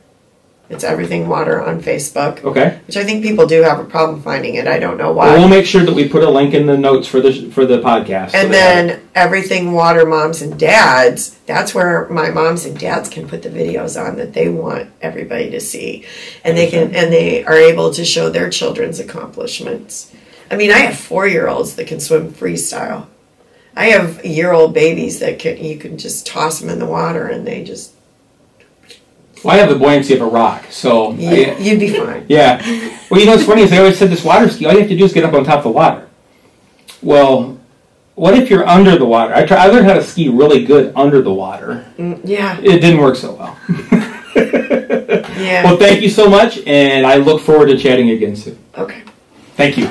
It's 0.69 0.83
Everything 0.83 1.27
Water 1.27 1.61
on 1.61 1.81
Facebook, 1.81 2.43
Okay. 2.43 2.79
which 2.87 2.95
I 2.97 3.03
think 3.03 3.21
people 3.21 3.45
do 3.45 3.61
have 3.63 3.79
a 3.79 3.83
problem 3.83 4.21
finding 4.23 4.55
it. 4.55 4.65
I 4.65 4.79
don't 4.79 4.97
know 4.97 5.11
Well, 5.11 5.37
we'll 5.37 5.49
make 5.49 5.65
sure 5.65 5.83
that 5.85 5.93
we 5.93 6.07
put 6.07 6.23
a 6.23 6.29
link 6.29 6.53
in 6.53 6.65
the 6.65 6.77
notes 6.77 7.07
for 7.07 7.19
the 7.19 7.51
for 7.51 7.65
the 7.65 7.79
podcast. 7.79 8.31
so 8.31 8.37
And 8.39 8.53
they 8.53 8.57
have 8.59 8.85
it. 8.85 8.87
then 8.87 9.01
Everything 9.13 9.73
Water 9.73 10.05
Moms 10.05 10.41
and 10.41 10.57
Dads. 10.57 11.37
That's 11.45 11.75
where 11.75 12.07
my 12.09 12.29
moms 12.31 12.65
and 12.65 12.79
dads 12.79 13.09
can 13.09 13.27
put 13.27 13.43
the 13.43 13.49
videos 13.49 14.01
on 14.01 14.15
that 14.15 14.33
they 14.33 14.47
want 14.47 14.89
everybody 15.01 15.51
to 15.51 15.59
see, 15.59 16.05
and 16.45 16.57
they 16.57 16.67
can 16.67 16.95
and 16.95 17.11
they 17.11 17.43
are 17.43 17.53
able 17.57 17.91
to 17.93 18.05
show 18.05 18.29
their 18.29 18.49
children's 18.49 18.99
accomplishments. 18.99 20.11
I 20.49 20.55
mean, 20.55 20.71
I 20.71 20.79
have 20.79 20.97
four 20.97 21.27
year 21.27 21.47
olds 21.49 21.75
that 21.75 21.87
can 21.87 21.99
swim 21.99 22.31
freestyle. 22.31 23.07
I 23.75 23.87
have 23.87 24.23
year 24.25 24.51
old 24.53 24.73
babies 24.73 25.19
that 25.19 25.39
can 25.39 25.57
you 25.63 25.77
can 25.77 25.97
just 25.97 26.25
toss 26.25 26.59
them 26.59 26.69
in 26.69 26.79
the 26.79 26.85
water 26.85 27.27
and 27.27 27.45
they 27.45 27.63
just 27.63 27.91
well, 29.43 29.55
I 29.55 29.59
have 29.59 29.69
the 29.69 29.75
buoyancy 29.75 30.13
of 30.15 30.21
a 30.21 30.25
rock, 30.25 30.65
so 30.69 31.13
you, 31.13 31.29
I- 31.29 31.57
you'd 31.57 31.79
be 31.79 31.89
fine. 31.89 32.25
Yeah. 32.29 32.61
Well, 33.09 33.19
you 33.19 33.25
know 33.25 33.33
what's 33.33 33.45
funny 33.45 33.61
is 33.63 33.69
they 33.69 33.77
always 33.77 33.97
said 33.97 34.09
this 34.09 34.23
water 34.23 34.49
ski. 34.49 34.65
All 34.65 34.73
you 34.73 34.79
have 34.79 34.89
to 34.89 34.97
do 34.97 35.05
is 35.05 35.13
get 35.13 35.23
up 35.25 35.33
on 35.33 35.43
top 35.43 35.57
of 35.59 35.63
the 35.63 35.69
water. 35.71 36.07
Well, 37.01 37.59
what 38.15 38.35
if 38.37 38.49
you're 38.49 38.65
under 38.67 38.97
the 38.97 39.05
water? 39.05 39.33
I 39.33 39.45
try. 39.45 39.57
I 39.57 39.67
learned 39.67 39.85
how 39.87 39.93
to 39.95 40.03
ski 40.03 40.29
really 40.29 40.63
good 40.65 40.93
under 40.95 41.21
the 41.21 41.33
water. 41.33 41.85
Mm, 41.97 42.21
Yeah, 42.23 42.57
It 42.59 42.79
didn't 42.79 42.99
work 43.01 43.15
so 43.15 43.33
well. 43.33 43.57
yeah. 44.35 45.63
Well, 45.63 45.77
thank 45.77 46.01
you 46.01 46.09
so 46.09 46.29
much, 46.29 46.59
and 46.65 47.05
I 47.05 47.15
look 47.17 47.41
forward 47.41 47.67
to 47.67 47.77
chatting 47.77 48.09
again 48.11 48.35
soon. 48.35 48.57
Okay. 48.77 49.01
Thank 49.55 49.77
you. 49.77 49.87